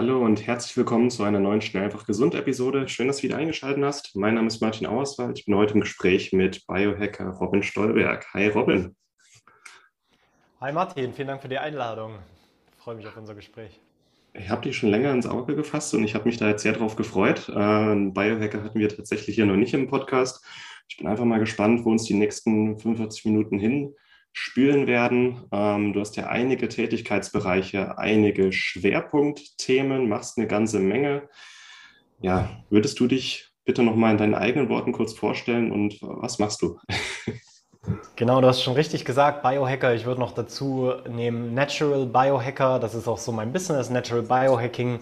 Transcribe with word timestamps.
Hallo 0.00 0.24
und 0.24 0.46
herzlich 0.46 0.74
willkommen 0.78 1.10
zu 1.10 1.24
einer 1.24 1.40
neuen 1.40 1.60
Schnell 1.60 1.84
einfach 1.84 2.06
gesund 2.06 2.34
Episode. 2.34 2.88
Schön, 2.88 3.08
dass 3.08 3.18
du 3.18 3.24
wieder 3.24 3.36
eingeschaltet 3.36 3.84
hast. 3.84 4.16
Mein 4.16 4.34
Name 4.34 4.46
ist 4.46 4.62
Martin 4.62 4.86
Auerswald. 4.86 5.38
Ich 5.38 5.44
bin 5.44 5.54
heute 5.54 5.74
im 5.74 5.82
Gespräch 5.82 6.32
mit 6.32 6.66
Biohacker 6.66 7.28
Robin 7.32 7.62
Stolberg. 7.62 8.26
Hi 8.32 8.48
Robin. 8.48 8.96
Hi 10.62 10.72
Martin, 10.72 11.12
vielen 11.12 11.28
Dank 11.28 11.42
für 11.42 11.50
die 11.50 11.58
Einladung. 11.58 12.14
Ich 12.78 12.82
freue 12.82 12.94
mich 12.94 13.06
auf 13.06 13.14
unser 13.18 13.34
Gespräch. 13.34 13.78
Ich 14.32 14.48
habe 14.48 14.62
dich 14.62 14.74
schon 14.74 14.88
länger 14.88 15.12
ins 15.12 15.26
Auge 15.26 15.54
gefasst 15.54 15.92
und 15.92 16.02
ich 16.02 16.14
habe 16.14 16.24
mich 16.24 16.38
da 16.38 16.48
jetzt 16.48 16.62
sehr 16.62 16.72
drauf 16.72 16.96
gefreut. 16.96 17.50
Einen 17.50 18.14
Biohacker 18.14 18.62
hatten 18.62 18.78
wir 18.78 18.88
tatsächlich 18.88 19.34
hier 19.34 19.44
noch 19.44 19.56
nicht 19.56 19.74
im 19.74 19.86
Podcast. 19.86 20.42
Ich 20.88 20.96
bin 20.96 21.08
einfach 21.08 21.26
mal 21.26 21.40
gespannt, 21.40 21.84
wo 21.84 21.90
uns 21.90 22.04
die 22.04 22.14
nächsten 22.14 22.78
45 22.78 23.26
Minuten 23.26 23.58
hin 23.58 23.94
spülen 24.32 24.86
werden. 24.86 25.44
Ähm, 25.52 25.92
du 25.92 26.00
hast 26.00 26.16
ja 26.16 26.28
einige 26.28 26.68
Tätigkeitsbereiche, 26.68 27.98
einige 27.98 28.52
Schwerpunktthemen, 28.52 30.08
machst 30.08 30.38
eine 30.38 30.46
ganze 30.46 30.80
Menge. 30.80 31.28
Ja, 32.20 32.64
würdest 32.70 33.00
du 33.00 33.06
dich 33.06 33.50
bitte 33.64 33.82
nochmal 33.82 34.12
in 34.12 34.18
deinen 34.18 34.34
eigenen 34.34 34.68
Worten 34.68 34.92
kurz 34.92 35.12
vorstellen 35.12 35.72
und 35.72 35.98
was 36.00 36.38
machst 36.38 36.62
du? 36.62 36.78
Genau, 38.14 38.42
du 38.42 38.46
hast 38.46 38.62
schon 38.62 38.74
richtig 38.74 39.06
gesagt, 39.06 39.42
Biohacker. 39.42 39.94
Ich 39.94 40.04
würde 40.04 40.20
noch 40.20 40.32
dazu 40.32 40.92
nehmen 41.08 41.54
Natural 41.54 42.04
Biohacker. 42.04 42.78
Das 42.78 42.94
ist 42.94 43.08
auch 43.08 43.16
so 43.16 43.32
mein 43.32 43.52
Business, 43.52 43.88
Natural 43.88 44.20
Biohacking. 44.20 44.98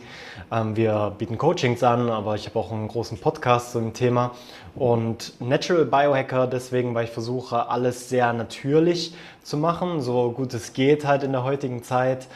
Ähm, 0.52 0.76
wir 0.76 1.12
bieten 1.18 1.36
Coachings 1.36 1.82
an, 1.82 2.08
aber 2.08 2.36
ich 2.36 2.46
habe 2.46 2.56
auch 2.56 2.70
einen 2.70 2.86
großen 2.86 3.18
Podcast 3.18 3.72
zum 3.72 3.94
Thema. 3.94 4.30
Und 4.76 5.32
Natural 5.40 5.86
Biohacker 5.86 6.46
deswegen, 6.46 6.94
weil 6.94 7.06
ich 7.06 7.10
versuche, 7.10 7.68
alles 7.68 8.08
sehr 8.08 8.32
natürlich 8.32 9.12
zu 9.42 9.56
machen, 9.56 10.00
so 10.00 10.30
gut 10.30 10.54
es 10.54 10.72
geht 10.72 11.04
halt 11.04 11.24
in 11.24 11.32
der 11.32 11.42
heutigen 11.42 11.82
Zeit 11.82 12.28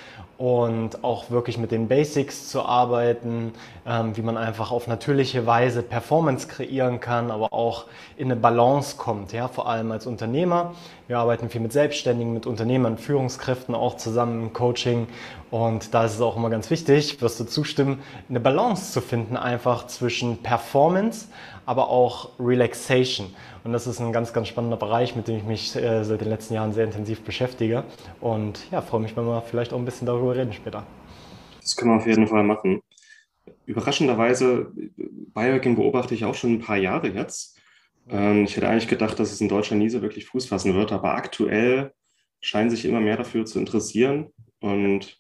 und 0.43 1.05
auch 1.05 1.31
wirklich 1.31 1.57
mit 1.57 1.71
den 1.71 1.87
Basics 1.87 2.49
zu 2.49 2.63
arbeiten, 2.63 3.53
ähm, 3.87 4.17
wie 4.17 4.23
man 4.23 4.37
einfach 4.37 4.73
auf 4.73 4.89
natürliche 4.89 5.47
Weise 5.47 5.85
Performance 5.85 6.49
kreieren 6.49 6.99
kann, 6.99 7.31
aber 7.31 7.53
auch 7.53 7.85
in 8.17 8.25
eine 8.25 8.35
Balance 8.35 8.97
kommt, 8.97 9.33
ja, 9.33 9.47
vor 9.47 9.69
allem 9.69 9.93
als 9.93 10.05
Unternehmer. 10.05 10.75
Wir 11.07 11.21
arbeiten 11.21 11.49
viel 11.49 11.61
mit 11.61 11.73
Selbstständigen, 11.73 12.35
mit 12.35 12.47
Unternehmern, 12.47 12.99
Führungskräften 12.99 13.77
auch 13.77 13.97
zusammen 13.97 14.47
im 14.47 14.53
Coaching 14.53 15.07
und 15.53 15.95
da 15.95 16.07
ist 16.07 16.15
es 16.15 16.21
auch 16.21 16.37
immer 16.37 16.51
ganz 16.51 16.71
wichtig, 16.71 17.23
wirst 17.23 17.39
du 17.39 17.45
zustimmen, 17.45 18.03
eine 18.29 18.41
Balance 18.41 18.91
zu 18.91 19.01
finden 19.01 19.37
einfach 19.37 19.87
zwischen 19.87 20.43
Performance, 20.43 21.29
aber 21.67 21.89
auch 21.89 22.31
Relaxation. 22.41 23.33
Und 23.65 23.73
das 23.73 23.87
ist 23.87 24.01
ein 24.01 24.13
ganz, 24.13 24.33
ganz 24.33 24.49
spannender 24.49 24.77
Bereich, 24.77 25.15
mit 25.15 25.29
dem 25.29 25.37
ich 25.37 25.45
mich 25.45 25.77
äh, 25.77 26.05
seit 26.05 26.21
den 26.21 26.29
letzten 26.29 26.55
Jahren 26.55 26.73
sehr 26.73 26.85
intensiv 26.85 27.21
beschäftige. 27.23 27.85
Und 28.21 28.71
ja, 28.73 28.81
freue 28.81 29.01
mich, 29.01 29.17
wenn 29.17 29.25
wir 29.25 29.43
vielleicht 29.43 29.73
auch 29.73 29.79
ein 29.79 29.85
bisschen 29.85 30.07
darüber 30.07 30.35
reden 30.35 30.53
später. 30.53 30.85
Das 31.61 31.77
können 31.77 31.93
wir 31.93 31.97
auf 31.97 32.07
jeden 32.07 32.27
Fall 32.27 32.43
machen. 32.43 32.83
Überraschenderweise, 33.67 34.73
Biohacking 35.35 35.77
beobachte 35.77 36.15
ich 36.15 36.25
auch 36.25 36.35
schon 36.35 36.55
ein 36.55 36.61
paar 36.61 36.77
Jahre 36.77 37.09
jetzt. 37.09 37.59
Ähm, 38.09 38.45
ich 38.45 38.57
hätte 38.57 38.69
eigentlich 38.69 38.89
gedacht, 38.89 39.19
dass 39.21 39.33
es 39.33 39.41
in 39.41 39.49
Deutschland 39.49 39.81
nie 39.81 39.91
so 39.91 40.03
wirklich 40.03 40.27
Fuß 40.27 40.47
fassen 40.47 40.75
wird, 40.75 40.91
aber 40.91 41.15
aktuell 41.15 41.93
scheinen 42.41 42.71
sich 42.71 42.85
immer 42.85 43.01
mehr 43.01 43.17
dafür 43.17 43.45
zu 43.45 43.61
interessieren. 43.61 44.33
Und 44.61 45.19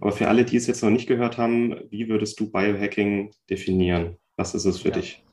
aber 0.00 0.12
für 0.12 0.28
alle, 0.28 0.44
die 0.44 0.56
es 0.56 0.66
jetzt 0.66 0.82
noch 0.82 0.90
nicht 0.90 1.06
gehört 1.06 1.38
haben, 1.38 1.76
wie 1.90 2.08
würdest 2.08 2.38
du 2.40 2.50
Biohacking 2.50 3.30
definieren? 3.48 4.16
Was 4.36 4.54
ist 4.54 4.64
es 4.64 4.80
für 4.80 4.88
ja. 4.88 4.94
dich? 4.94 5.24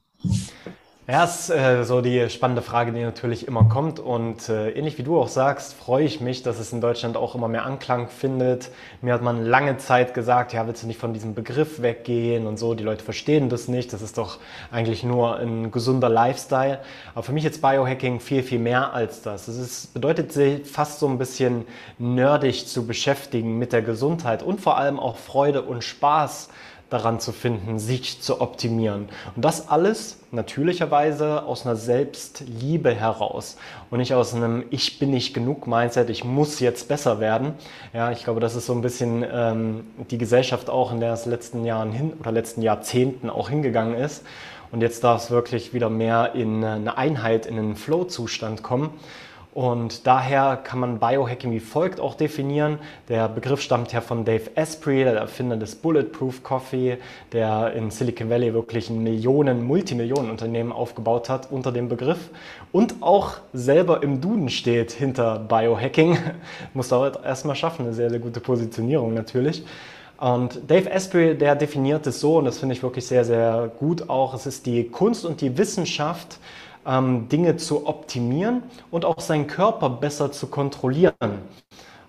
Ja, 1.11 1.23
ist 1.23 1.49
äh, 1.49 1.85
so 1.85 2.01
die 2.01 2.29
spannende 2.29 2.61
Frage, 2.61 2.91
die 2.91 3.01
natürlich 3.01 3.47
immer 3.47 3.63
kommt. 3.63 3.99
Und 3.99 4.47
äh, 4.47 4.69
ähnlich 4.69 4.99
wie 4.99 5.01
du 5.01 5.19
auch 5.19 5.27
sagst, 5.27 5.73
freue 5.73 6.05
ich 6.05 6.21
mich, 6.21 6.43
dass 6.43 6.59
es 6.59 6.71
in 6.71 6.81
Deutschland 6.81 7.17
auch 7.17 7.33
immer 7.33 7.47
mehr 7.47 7.65
Anklang 7.65 8.09
findet. 8.09 8.69
Mir 9.01 9.15
hat 9.15 9.23
man 9.23 9.43
lange 9.43 9.77
Zeit 9.77 10.13
gesagt, 10.13 10.53
ja, 10.53 10.67
willst 10.67 10.83
du 10.83 10.87
nicht 10.87 10.99
von 10.99 11.11
diesem 11.11 11.33
Begriff 11.33 11.81
weggehen 11.81 12.45
und 12.45 12.59
so. 12.59 12.75
Die 12.75 12.83
Leute 12.83 13.03
verstehen 13.03 13.49
das 13.49 13.67
nicht. 13.67 13.91
Das 13.91 14.03
ist 14.03 14.19
doch 14.19 14.37
eigentlich 14.69 15.03
nur 15.03 15.37
ein 15.37 15.71
gesunder 15.71 16.09
Lifestyle. 16.09 16.77
Aber 17.15 17.23
für 17.23 17.31
mich 17.31 17.43
ist 17.43 17.59
Biohacking 17.59 18.19
viel, 18.19 18.43
viel 18.43 18.59
mehr 18.59 18.93
als 18.93 19.23
das. 19.23 19.47
Es 19.47 19.87
bedeutet 19.87 20.31
sich 20.31 20.67
fast 20.67 20.99
so 20.99 21.07
ein 21.07 21.17
bisschen 21.17 21.65
nerdig 21.97 22.67
zu 22.67 22.85
beschäftigen 22.85 23.57
mit 23.57 23.73
der 23.73 23.81
Gesundheit 23.81 24.43
und 24.43 24.61
vor 24.61 24.77
allem 24.77 24.99
auch 24.99 25.17
Freude 25.17 25.63
und 25.63 25.83
Spaß 25.83 26.49
daran 26.89 27.19
zu 27.19 27.31
finden, 27.31 27.79
sich 27.79 28.21
zu 28.21 28.41
optimieren. 28.41 29.09
Und 29.35 29.45
das 29.45 29.69
alles 29.69 30.17
natürlicherweise 30.31 31.43
aus 31.43 31.65
einer 31.65 31.75
Selbstliebe 31.75 32.93
heraus 32.93 33.57
und 33.89 33.99
nicht 33.99 34.13
aus 34.13 34.33
einem 34.33 34.63
Ich 34.69 34.99
bin 34.99 35.11
nicht 35.11 35.33
genug 35.33 35.67
Mindset, 35.67 36.09
ich 36.09 36.23
muss 36.23 36.59
jetzt 36.59 36.87
besser 36.87 37.19
werden. 37.19 37.53
Ja, 37.93 38.11
ich 38.11 38.23
glaube, 38.23 38.39
das 38.39 38.55
ist 38.55 38.65
so 38.65 38.73
ein 38.73 38.81
bisschen 38.81 39.25
ähm, 39.31 39.87
die 40.09 40.17
Gesellschaft 40.17 40.69
auch, 40.69 40.91
in 40.91 40.99
der 40.99 41.13
es 41.13 41.25
letzten 41.25 41.65
Jahren 41.65 41.91
hin 41.91 42.13
oder 42.19 42.31
letzten 42.31 42.61
Jahrzehnten 42.61 43.29
auch 43.29 43.49
hingegangen 43.49 43.95
ist. 43.95 44.23
Und 44.71 44.81
jetzt 44.81 45.03
darf 45.03 45.23
es 45.23 45.31
wirklich 45.31 45.73
wieder 45.73 45.89
mehr 45.89 46.33
in 46.35 46.63
eine 46.63 46.97
Einheit, 46.97 47.47
in 47.47 47.57
einen 47.57 47.75
Flow-Zustand 47.75 48.61
kommen. 48.61 48.91
Und 49.59 50.07
daher 50.07 50.55
kann 50.55 50.79
man 50.79 50.99
Biohacking 50.99 51.51
wie 51.51 51.59
folgt 51.59 51.99
auch 51.99 52.15
definieren. 52.15 52.79
Der 53.09 53.27
Begriff 53.27 53.59
stammt 53.59 53.91
ja 53.91 53.99
von 53.99 54.23
Dave 54.23 54.51
Asprey, 54.55 55.03
der 55.03 55.15
Erfinder 55.15 55.57
des 55.57 55.75
Bulletproof 55.75 56.43
Coffee, 56.43 56.97
der 57.33 57.73
in 57.73 57.91
Silicon 57.91 58.29
Valley 58.29 58.53
wirklich 58.53 58.89
ein 58.89 59.03
Millionen, 59.03 59.67
Multimillionenunternehmen 59.67 60.71
aufgebaut 60.71 61.27
hat 61.27 61.51
unter 61.51 61.73
dem 61.73 61.89
Begriff 61.89 62.29
und 62.71 62.95
auch 63.01 63.33
selber 63.51 64.01
im 64.01 64.21
Duden 64.21 64.47
steht 64.47 64.93
hinter 64.93 65.39
Biohacking. 65.39 66.17
Muss 66.73 66.87
dauert 66.87 67.25
erstmal 67.25 67.57
schaffen, 67.57 67.85
eine 67.85 67.93
sehr, 67.93 68.09
sehr 68.09 68.19
gute 68.19 68.39
Positionierung 68.39 69.13
natürlich. 69.13 69.65
Und 70.19 70.69
Dave 70.69 70.89
Asprey, 70.89 71.37
der 71.37 71.55
definiert 71.55 72.07
es 72.07 72.21
so, 72.21 72.37
und 72.37 72.45
das 72.45 72.59
finde 72.59 72.75
ich 72.75 72.83
wirklich 72.83 73.05
sehr, 73.05 73.25
sehr 73.25 73.69
gut 73.77 74.09
auch, 74.09 74.33
es 74.33 74.45
ist 74.45 74.65
die 74.65 74.85
Kunst 74.85 75.25
und 75.25 75.41
die 75.41 75.57
Wissenschaft, 75.57 76.39
ähm, 76.89 77.29
Dinge 77.29 77.57
zu 77.57 77.87
optimieren 77.87 78.63
und 78.89 79.05
auch 79.05 79.19
seinen 79.19 79.47
Körper 79.47 79.89
besser 79.89 80.31
zu 80.31 80.47
kontrollieren 80.47 81.13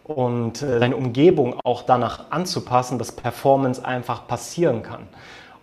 und 0.04 0.62
äh, 0.62 0.78
seine 0.78 0.96
Umgebung 0.96 1.60
auch 1.62 1.82
danach 1.82 2.30
anzupassen, 2.30 2.98
dass 2.98 3.12
Performance 3.12 3.84
einfach 3.84 4.26
passieren 4.26 4.82
kann. 4.82 5.02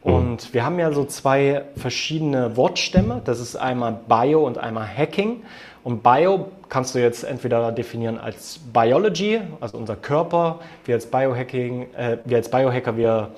Mhm. 0.03 0.13
Und 0.13 0.53
wir 0.53 0.63
haben 0.63 0.79
ja 0.79 0.91
so 0.91 1.03
zwei 1.05 1.63
verschiedene 1.75 2.55
Wortstämme. 2.55 3.21
Das 3.25 3.39
ist 3.39 3.55
einmal 3.55 3.99
Bio 4.07 4.45
und 4.45 4.57
einmal 4.57 4.87
Hacking. 4.87 5.43
Und 5.83 6.03
Bio 6.03 6.49
kannst 6.69 6.95
du 6.95 6.99
jetzt 6.99 7.23
entweder 7.23 7.71
definieren 7.71 8.19
als 8.19 8.59
Biology, 8.73 9.41
also 9.61 9.77
unser 9.77 9.95
Körper. 9.95 10.59
Wir 10.85 10.95
als 10.95 11.05
Biohacking, 11.05 11.93
äh, 11.95 12.17
wir 12.25 12.37
als 12.37 12.51
Biohacker, 12.51 12.97
wir 12.97 13.31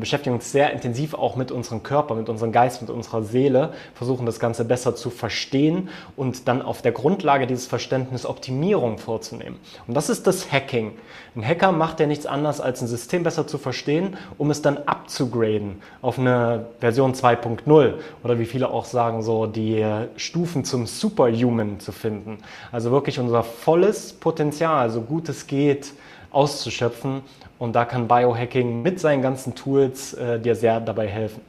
beschäftigen 0.00 0.34
uns 0.34 0.52
sehr 0.52 0.72
intensiv 0.72 1.14
auch 1.14 1.36
mit 1.36 1.50
unserem 1.50 1.82
Körper, 1.82 2.14
mit 2.14 2.28
unserem 2.28 2.52
Geist, 2.52 2.80
mit 2.80 2.90
unserer 2.90 3.22
Seele, 3.22 3.72
versuchen 3.94 4.26
das 4.26 4.40
Ganze 4.40 4.64
besser 4.64 4.94
zu 4.94 5.10
verstehen 5.10 5.88
und 6.16 6.48
dann 6.48 6.62
auf 6.62 6.82
der 6.82 6.92
Grundlage 6.92 7.46
dieses 7.46 7.66
Verständnisses 7.66 8.26
Optimierung 8.26 8.98
vorzunehmen. 8.98 9.58
Und 9.86 9.94
das 9.94 10.08
ist 10.08 10.26
das 10.26 10.50
Hacking. 10.50 10.92
Ein 11.34 11.46
Hacker 11.46 11.72
macht 11.72 11.98
ja 12.00 12.06
nichts 12.06 12.26
anderes, 12.26 12.60
als 12.60 12.82
ein 12.82 12.88
System 12.88 13.22
besser 13.22 13.46
zu 13.46 13.58
verstehen, 13.58 14.16
um 14.38 14.50
es 14.50 14.62
dann 14.62 14.78
abzugraden 14.78 15.80
auf 16.02 16.18
eine 16.18 16.66
Version 16.80 17.14
2.0 17.14 17.94
oder 18.22 18.38
wie 18.38 18.44
viele 18.44 18.70
auch 18.70 18.84
sagen, 18.84 19.22
so 19.22 19.46
die 19.46 19.84
Stufen 20.16 20.64
zum 20.64 20.86
Superhuman 20.86 21.80
zu 21.80 21.92
finden. 21.92 22.38
Also 22.70 22.90
wirklich 22.90 23.18
unser 23.18 23.42
volles 23.42 24.12
Potenzial, 24.12 24.90
so 24.90 25.00
gut 25.00 25.28
es 25.28 25.46
geht, 25.46 25.92
auszuschöpfen. 26.32 27.22
Und 27.58 27.74
da 27.74 27.84
kann 27.84 28.08
Biohacking 28.08 28.82
mit 28.82 29.00
seinen 29.00 29.22
ganzen 29.22 29.54
Tools 29.54 30.14
äh, 30.14 30.40
dir 30.40 30.54
sehr 30.54 30.80
dabei 30.80 31.06
helfen. 31.06 31.40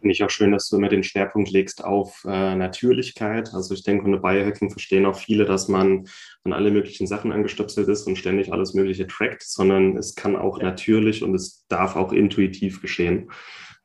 Finde 0.00 0.14
ich 0.14 0.24
auch 0.24 0.30
schön, 0.30 0.50
dass 0.50 0.68
du 0.68 0.78
immer 0.78 0.88
den 0.88 1.04
Schwerpunkt 1.04 1.50
legst 1.50 1.84
auf 1.84 2.24
äh, 2.24 2.56
Natürlichkeit. 2.56 3.54
Also 3.54 3.72
ich 3.72 3.84
denke, 3.84 4.04
unter 4.04 4.18
Biohacking 4.18 4.70
verstehen 4.70 5.06
auch 5.06 5.16
viele, 5.16 5.44
dass 5.44 5.68
man 5.68 6.08
an 6.42 6.52
alle 6.52 6.72
möglichen 6.72 7.06
Sachen 7.06 7.30
angestöpselt 7.30 7.86
ist 7.86 8.08
und 8.08 8.16
ständig 8.16 8.52
alles 8.52 8.74
Mögliche 8.74 9.06
trackt, 9.06 9.44
sondern 9.44 9.96
es 9.96 10.16
kann 10.16 10.34
auch 10.34 10.58
ja. 10.58 10.64
natürlich 10.64 11.22
und 11.22 11.36
es 11.36 11.64
darf 11.68 11.94
auch 11.94 12.12
intuitiv 12.12 12.82
geschehen. 12.82 13.30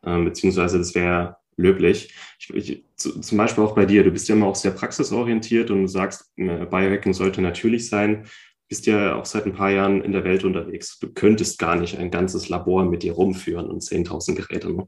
Ähm, 0.03 0.25
beziehungsweise 0.25 0.79
das 0.79 0.95
wäre 0.95 1.38
löblich. 1.55 2.13
Ich, 2.39 2.50
ich, 2.53 2.83
zu, 2.95 3.19
zum 3.19 3.38
Beispiel 3.38 3.63
auch 3.63 3.75
bei 3.75 3.85
dir, 3.85 4.03
du 4.03 4.11
bist 4.11 4.27
ja 4.29 4.35
immer 4.35 4.47
auch 4.47 4.55
sehr 4.55 4.71
praxisorientiert 4.71 5.69
und 5.69 5.81
du 5.81 5.88
sagst, 5.88 6.31
äh, 6.38 6.65
Biohacking 6.65 7.13
sollte 7.13 7.41
natürlich 7.41 7.89
sein. 7.89 8.25
Bist 8.67 8.85
ja 8.85 9.15
auch 9.15 9.25
seit 9.25 9.45
ein 9.45 9.53
paar 9.53 9.69
Jahren 9.69 10.01
in 10.01 10.11
der 10.11 10.23
Welt 10.23 10.43
unterwegs. 10.43 10.99
Du 10.99 11.09
könntest 11.09 11.59
gar 11.59 11.75
nicht 11.75 11.97
ein 11.97 12.11
ganzes 12.11 12.49
Labor 12.49 12.85
mit 12.85 13.03
dir 13.03 13.13
rumführen 13.13 13.67
und 13.67 13.81
10.000 13.81 14.35
Geräte. 14.35 14.73
Ne? 14.73 14.87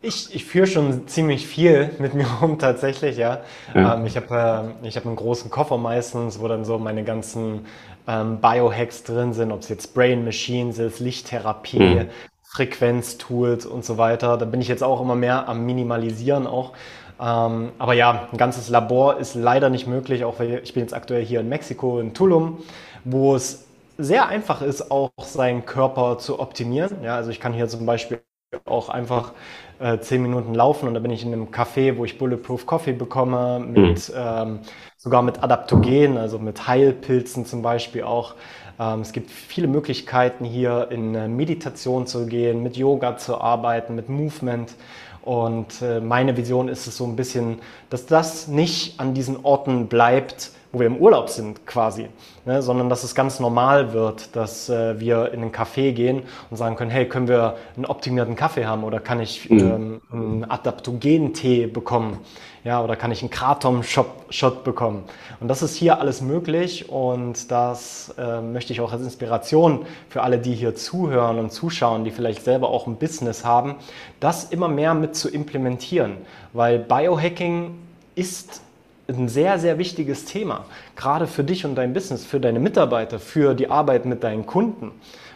Ich, 0.00 0.34
ich 0.34 0.44
führe 0.44 0.66
schon 0.66 1.08
ziemlich 1.08 1.46
viel 1.46 1.90
mit 1.98 2.14
mir 2.14 2.26
rum 2.40 2.58
tatsächlich, 2.58 3.16
ja. 3.16 3.40
ja. 3.74 3.94
Ähm, 3.94 4.06
ich 4.06 4.16
habe 4.16 4.74
äh, 4.82 4.90
hab 4.90 5.06
einen 5.06 5.16
großen 5.16 5.50
Koffer 5.50 5.78
meistens, 5.78 6.40
wo 6.40 6.46
dann 6.46 6.64
so 6.64 6.78
meine 6.78 7.04
ganzen 7.04 7.66
ähm, 8.06 8.38
Biohacks 8.40 9.02
drin 9.02 9.32
sind, 9.32 9.50
ob 9.50 9.60
es 9.60 9.68
jetzt 9.70 9.94
Brain 9.94 10.24
Machines 10.24 10.78
ist, 10.78 11.00
Lichttherapie, 11.00 11.78
mhm. 11.78 12.08
Frequenztools 12.42 13.66
und 13.66 13.84
so 13.84 13.96
weiter. 13.96 14.36
Da 14.36 14.44
bin 14.44 14.60
ich 14.60 14.68
jetzt 14.68 14.82
auch 14.82 15.00
immer 15.00 15.16
mehr 15.16 15.48
am 15.48 15.64
Minimalisieren 15.64 16.46
auch. 16.46 16.74
Ähm, 17.20 17.72
aber 17.78 17.94
ja, 17.94 18.28
ein 18.32 18.38
ganzes 18.38 18.68
Labor 18.68 19.18
ist 19.18 19.34
leider 19.34 19.70
nicht 19.70 19.86
möglich, 19.86 20.24
auch 20.24 20.38
weil 20.40 20.60
ich 20.62 20.74
bin 20.74 20.82
jetzt 20.82 20.94
aktuell 20.94 21.24
hier 21.24 21.40
in 21.40 21.48
Mexiko, 21.48 22.00
in 22.00 22.12
Tulum, 22.14 22.58
wo 23.04 23.34
es 23.34 23.66
sehr 23.96 24.28
einfach 24.28 24.62
ist, 24.62 24.90
auch 24.90 25.10
seinen 25.18 25.64
Körper 25.64 26.18
zu 26.18 26.40
optimieren. 26.40 27.02
Ja, 27.02 27.14
also 27.16 27.30
ich 27.30 27.40
kann 27.40 27.52
hier 27.52 27.68
zum 27.68 27.86
Beispiel 27.86 28.20
auch 28.64 28.88
einfach 28.88 29.32
äh, 29.78 29.98
zehn 29.98 30.22
Minuten 30.22 30.54
laufen 30.54 30.88
und 30.88 30.94
da 30.94 31.00
bin 31.00 31.10
ich 31.10 31.24
in 31.24 31.32
einem 31.32 31.46
Café, 31.48 31.96
wo 31.96 32.04
ich 32.04 32.18
Bulletproof 32.18 32.66
Coffee 32.66 32.92
bekomme, 32.92 33.60
mit, 33.60 34.08
mhm. 34.08 34.14
ähm, 34.16 34.58
sogar 34.96 35.22
mit 35.22 35.42
Adaptogen, 35.42 36.16
also 36.16 36.38
mit 36.38 36.66
Heilpilzen 36.66 37.46
zum 37.46 37.62
Beispiel 37.62 38.02
auch. 38.04 38.34
Ähm, 38.78 39.00
es 39.00 39.12
gibt 39.12 39.30
viele 39.30 39.68
Möglichkeiten 39.68 40.44
hier 40.44 40.88
in 40.90 41.36
Meditation 41.36 42.06
zu 42.06 42.26
gehen, 42.26 42.62
mit 42.62 42.76
Yoga 42.76 43.16
zu 43.16 43.40
arbeiten, 43.40 43.94
mit 43.94 44.08
Movement. 44.08 44.74
Und 45.24 45.80
äh, 45.80 46.00
meine 46.00 46.36
Vision 46.36 46.68
ist 46.68 46.86
es 46.86 46.98
so 46.98 47.06
ein 47.06 47.16
bisschen, 47.16 47.60
dass 47.88 48.04
das 48.04 48.46
nicht 48.46 49.00
an 49.00 49.14
diesen 49.14 49.42
Orten 49.42 49.88
bleibt, 49.88 50.50
wo 50.74 50.80
wir 50.80 50.88
im 50.88 50.96
Urlaub 50.96 51.30
sind 51.30 51.66
quasi, 51.66 52.08
ne, 52.44 52.60
sondern 52.60 52.88
dass 52.88 53.04
es 53.04 53.14
ganz 53.14 53.38
normal 53.38 53.92
wird, 53.92 54.34
dass 54.34 54.68
äh, 54.68 54.98
wir 54.98 55.32
in 55.32 55.40
einen 55.40 55.52
Café 55.52 55.92
gehen 55.92 56.22
und 56.50 56.56
sagen 56.56 56.74
können, 56.74 56.90
hey, 56.90 57.08
können 57.08 57.28
wir 57.28 57.56
einen 57.76 57.86
optimierten 57.86 58.34
Kaffee 58.34 58.66
haben 58.66 58.82
oder 58.82 58.98
kann 58.98 59.20
ich 59.20 59.48
mhm. 59.48 59.60
ähm, 59.60 60.00
einen 60.12 60.44
Adaptogen-Tee 60.50 61.68
bekommen? 61.68 62.18
Ja, 62.64 62.82
oder 62.82 62.96
kann 62.96 63.12
ich 63.12 63.20
einen 63.20 63.30
Kratom-Shot 63.30 64.64
bekommen? 64.64 65.04
Und 65.38 65.48
das 65.48 65.62
ist 65.62 65.76
hier 65.76 66.00
alles 66.00 66.22
möglich 66.22 66.88
und 66.88 67.50
das 67.50 68.14
äh, 68.18 68.40
möchte 68.40 68.72
ich 68.72 68.80
auch 68.80 68.90
als 68.90 69.02
Inspiration 69.02 69.86
für 70.08 70.22
alle, 70.22 70.38
die 70.38 70.54
hier 70.54 70.74
zuhören 70.74 71.38
und 71.38 71.52
zuschauen, 71.52 72.04
die 72.04 72.10
vielleicht 72.10 72.42
selber 72.42 72.70
auch 72.70 72.86
ein 72.86 72.96
Business 72.96 73.44
haben, 73.44 73.76
das 74.18 74.44
immer 74.44 74.68
mehr 74.68 74.94
mit 74.94 75.14
zu 75.14 75.28
implementieren, 75.28 76.16
weil 76.52 76.78
Biohacking 76.78 77.78
ist 78.14 78.62
ein 79.08 79.28
sehr, 79.28 79.58
sehr 79.58 79.78
wichtiges 79.78 80.24
Thema, 80.24 80.64
gerade 80.96 81.26
für 81.26 81.44
dich 81.44 81.64
und 81.64 81.74
dein 81.74 81.92
Business, 81.92 82.24
für 82.24 82.40
deine 82.40 82.60
Mitarbeiter, 82.60 83.18
für 83.18 83.54
die 83.54 83.70
Arbeit 83.70 84.06
mit 84.06 84.24
deinen 84.24 84.46
Kunden. 84.46 84.92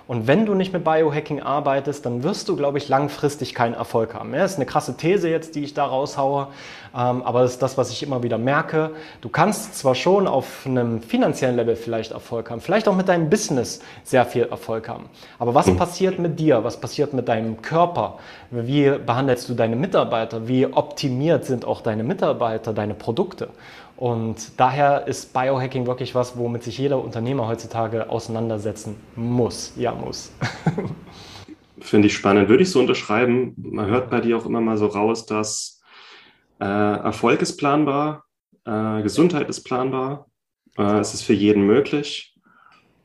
Und 0.08 0.26
wenn 0.26 0.46
du 0.46 0.54
nicht 0.54 0.72
mit 0.72 0.84
Biohacking 0.84 1.42
arbeitest, 1.42 2.06
dann 2.06 2.22
wirst 2.22 2.48
du, 2.48 2.56
glaube 2.56 2.78
ich, 2.78 2.88
langfristig 2.88 3.54
keinen 3.54 3.74
Erfolg 3.74 4.14
haben. 4.14 4.32
Ja, 4.32 4.40
das 4.40 4.52
ist 4.52 4.56
eine 4.56 4.64
krasse 4.64 4.96
These 4.96 5.28
jetzt, 5.28 5.54
die 5.54 5.62
ich 5.62 5.74
da 5.74 5.84
raushaue, 5.84 6.48
ähm, 6.96 7.22
aber 7.22 7.42
das 7.42 7.52
ist 7.52 7.62
das, 7.62 7.76
was 7.76 7.90
ich 7.90 8.02
immer 8.02 8.22
wieder 8.22 8.38
merke. 8.38 8.92
Du 9.20 9.28
kannst 9.28 9.78
zwar 9.78 9.94
schon 9.94 10.26
auf 10.26 10.64
einem 10.64 11.02
finanziellen 11.02 11.56
Level 11.56 11.76
vielleicht 11.76 12.12
Erfolg 12.12 12.50
haben, 12.50 12.62
vielleicht 12.62 12.88
auch 12.88 12.96
mit 12.96 13.06
deinem 13.06 13.28
Business 13.28 13.80
sehr 14.02 14.24
viel 14.24 14.44
Erfolg 14.44 14.88
haben. 14.88 15.10
Aber 15.38 15.54
was 15.54 15.66
mhm. 15.66 15.76
passiert 15.76 16.18
mit 16.18 16.40
dir? 16.40 16.64
Was 16.64 16.80
passiert 16.80 17.12
mit 17.12 17.28
deinem 17.28 17.60
Körper? 17.60 18.18
Wie 18.50 18.90
behandelst 18.90 19.46
du 19.50 19.54
deine 19.54 19.76
Mitarbeiter? 19.76 20.48
Wie 20.48 20.66
optimiert 20.66 21.44
sind 21.44 21.66
auch 21.66 21.82
deine 21.82 22.02
Mitarbeiter, 22.02 22.72
deine 22.72 22.94
Produkte? 22.94 23.50
Und 23.98 24.52
daher 24.60 25.08
ist 25.08 25.32
Biohacking 25.32 25.88
wirklich 25.88 26.14
was, 26.14 26.38
womit 26.38 26.62
sich 26.62 26.78
jeder 26.78 27.02
Unternehmer 27.02 27.48
heutzutage 27.48 28.08
auseinandersetzen 28.08 28.94
muss. 29.16 29.72
Ja, 29.76 29.92
muss. 29.92 30.30
Finde 31.80 32.06
ich 32.06 32.14
spannend. 32.14 32.48
Würde 32.48 32.62
ich 32.62 32.70
so 32.70 32.78
unterschreiben. 32.78 33.54
Man 33.56 33.86
hört 33.86 34.08
bei 34.08 34.20
dir 34.20 34.36
auch 34.36 34.46
immer 34.46 34.60
mal 34.60 34.78
so 34.78 34.86
raus, 34.86 35.26
dass 35.26 35.82
äh, 36.60 36.64
Erfolg 36.64 37.42
ist 37.42 37.56
planbar, 37.56 38.24
äh, 38.64 39.02
Gesundheit 39.02 39.48
ist 39.48 39.64
planbar, 39.64 40.28
äh, 40.76 41.00
es 41.00 41.14
ist 41.14 41.22
für 41.22 41.32
jeden 41.34 41.66
möglich. 41.66 42.36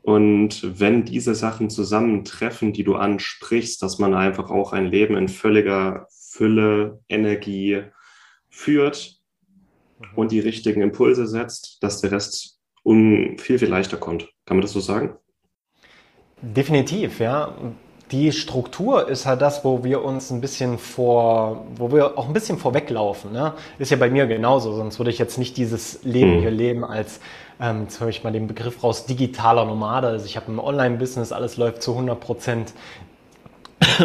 Und 0.04 0.80
wenn 0.80 1.06
diese 1.06 1.34
Sachen 1.34 1.72
zusammentreffen, 1.72 2.72
die 2.72 2.84
du 2.84 2.94
ansprichst, 2.98 3.81
dass 3.81 3.98
man 3.98 4.13
einfach 4.13 4.51
auch 4.51 4.74
ein 4.74 4.86
Leben 4.86 5.18
in 5.18 5.28
völliger 5.28 6.06
Fülle, 6.12 7.00
Energie 7.10 7.81
führt, 8.51 9.23
und 10.16 10.31
die 10.31 10.40
richtigen 10.40 10.81
Impulse 10.81 11.28
setzt, 11.28 11.78
dass 11.81 12.01
der 12.01 12.12
Rest 12.12 12.60
um 12.84 13.38
viel, 13.38 13.60
viel 13.60 13.69
leichter 13.69 13.98
kommt. 13.98 14.30
Kann 14.45 14.57
man 14.57 14.62
das 14.62 14.74
so 14.74 14.80
sagen? 14.80 15.16
Definitiv, 16.42 17.19
ja. 17.19 17.54
Die 18.12 18.31
Struktur 18.31 19.07
ist 19.07 19.25
halt 19.25 19.42
das, 19.42 19.63
wo 19.63 19.84
wir 19.84 20.04
uns 20.04 20.30
ein 20.30 20.42
bisschen 20.42 20.78
vor, 20.78 21.66
wo 21.78 21.92
wir 21.92 22.18
auch 22.18 22.28
ein 22.28 22.34
bisschen 22.34 22.57
vorweglaufen. 22.57 23.31
Ne? 23.31 23.54
Ist 23.80 23.92
ja 23.92 23.98
bei 23.98 24.10
mir 24.10 24.28
genauso, 24.28 24.74
sonst 24.74 25.00
würde 25.00 25.10
ich 25.10 25.18
jetzt 25.18 25.38
nicht 25.38 25.57
dieses 25.57 26.04
Leben 26.04 26.34
hm. 26.34 26.42
hier 26.42 26.51
leben 26.51 26.84
als, 26.84 27.22
ähm, 27.60 27.84
jetzt 27.84 28.01
höre 28.01 28.10
ich 28.10 28.24
mal 28.24 28.31
den 28.31 28.46
Begriff 28.46 28.84
raus, 28.84 29.06
digitaler 29.06 29.66
Nomade. 29.66 30.07
Also 30.07 30.25
ich 30.25 30.36
habe 30.36 30.51
ein 30.51 30.60
Online-Business, 30.60 31.31
alles 31.31 31.57
läuft 31.57 31.81
zu 31.81 31.92
100 31.94 32.19
Prozent, 32.19 32.74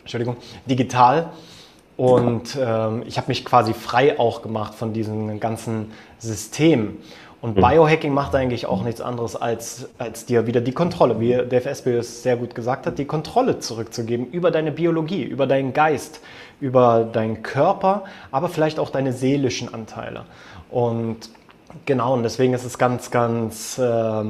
Entschuldigung, 0.00 0.36
digital. 0.66 1.32
Und 2.02 2.58
ähm, 2.60 3.04
ich 3.06 3.16
habe 3.16 3.28
mich 3.28 3.44
quasi 3.44 3.74
frei 3.74 4.18
auch 4.18 4.42
gemacht 4.42 4.74
von 4.74 4.92
diesem 4.92 5.38
ganzen 5.38 5.92
System. 6.18 6.96
Und 7.40 7.56
mhm. 7.56 7.60
Biohacking 7.60 8.12
macht 8.12 8.34
eigentlich 8.34 8.66
auch 8.66 8.82
nichts 8.82 9.00
anderes, 9.00 9.36
als, 9.36 9.88
als 9.98 10.26
dir 10.26 10.48
wieder 10.48 10.60
die 10.60 10.72
Kontrolle, 10.72 11.20
wie 11.20 11.30
Dave 11.30 11.70
Esbius 11.70 12.24
sehr 12.24 12.36
gut 12.36 12.56
gesagt 12.56 12.88
hat, 12.88 12.98
die 12.98 13.04
Kontrolle 13.04 13.60
zurückzugeben 13.60 14.26
über 14.32 14.50
deine 14.50 14.72
Biologie, 14.72 15.22
über 15.22 15.46
deinen 15.46 15.74
Geist, 15.74 16.18
über 16.60 17.04
deinen 17.04 17.44
Körper, 17.44 18.02
aber 18.32 18.48
vielleicht 18.48 18.80
auch 18.80 18.90
deine 18.90 19.12
seelischen 19.12 19.72
Anteile. 19.72 20.24
Und 20.72 21.30
genau, 21.86 22.14
und 22.14 22.24
deswegen 22.24 22.52
ist 22.52 22.64
es 22.64 22.78
ganz, 22.78 23.12
ganz, 23.12 23.78
äh, 23.78 24.24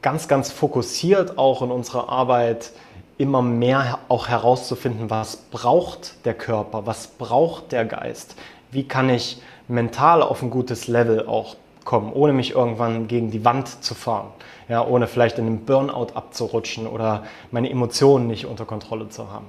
ganz, 0.00 0.28
ganz 0.28 0.50
fokussiert 0.50 1.36
auch 1.36 1.60
in 1.60 1.70
unserer 1.70 2.08
Arbeit, 2.08 2.72
immer 3.20 3.42
mehr 3.42 3.98
auch 4.08 4.28
herauszufinden, 4.28 5.10
was 5.10 5.36
braucht 5.36 6.24
der 6.24 6.32
Körper, 6.32 6.86
was 6.86 7.06
braucht 7.06 7.70
der 7.70 7.84
Geist, 7.84 8.34
wie 8.70 8.88
kann 8.88 9.10
ich 9.10 9.42
mental 9.68 10.22
auf 10.22 10.42
ein 10.42 10.48
gutes 10.48 10.88
Level 10.88 11.26
auch 11.26 11.56
kommen, 11.84 12.14
ohne 12.14 12.32
mich 12.32 12.52
irgendwann 12.52 13.08
gegen 13.08 13.30
die 13.30 13.44
Wand 13.44 13.84
zu 13.84 13.94
fahren, 13.94 14.28
ja, 14.68 14.86
ohne 14.86 15.06
vielleicht 15.06 15.38
in 15.38 15.46
einen 15.46 15.66
Burnout 15.66 16.14
abzurutschen 16.14 16.86
oder 16.86 17.24
meine 17.50 17.68
Emotionen 17.68 18.26
nicht 18.26 18.46
unter 18.46 18.64
Kontrolle 18.64 19.10
zu 19.10 19.30
haben. 19.30 19.46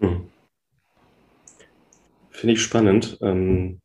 Hm. 0.00 0.28
Finde 2.30 2.52
ich 2.52 2.60
spannend. 2.60 3.16
Ähm, 3.22 3.80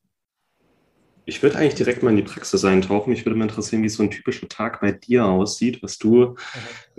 ich 1.25 1.41
würde 1.43 1.57
eigentlich 1.57 1.75
direkt 1.75 2.03
mal 2.03 2.09
in 2.09 2.17
die 2.17 2.23
Praxis 2.23 2.65
eintauchen. 2.65 3.11
Mich 3.11 3.25
würde 3.25 3.37
mal 3.37 3.45
interessieren, 3.45 3.83
wie 3.83 3.89
so 3.89 4.03
ein 4.03 4.11
typischer 4.11 4.47
Tag 4.47 4.81
bei 4.81 4.91
dir 4.91 5.25
aussieht, 5.25 5.81
was 5.83 5.97
du, 5.97 6.25
mhm. 6.25 6.35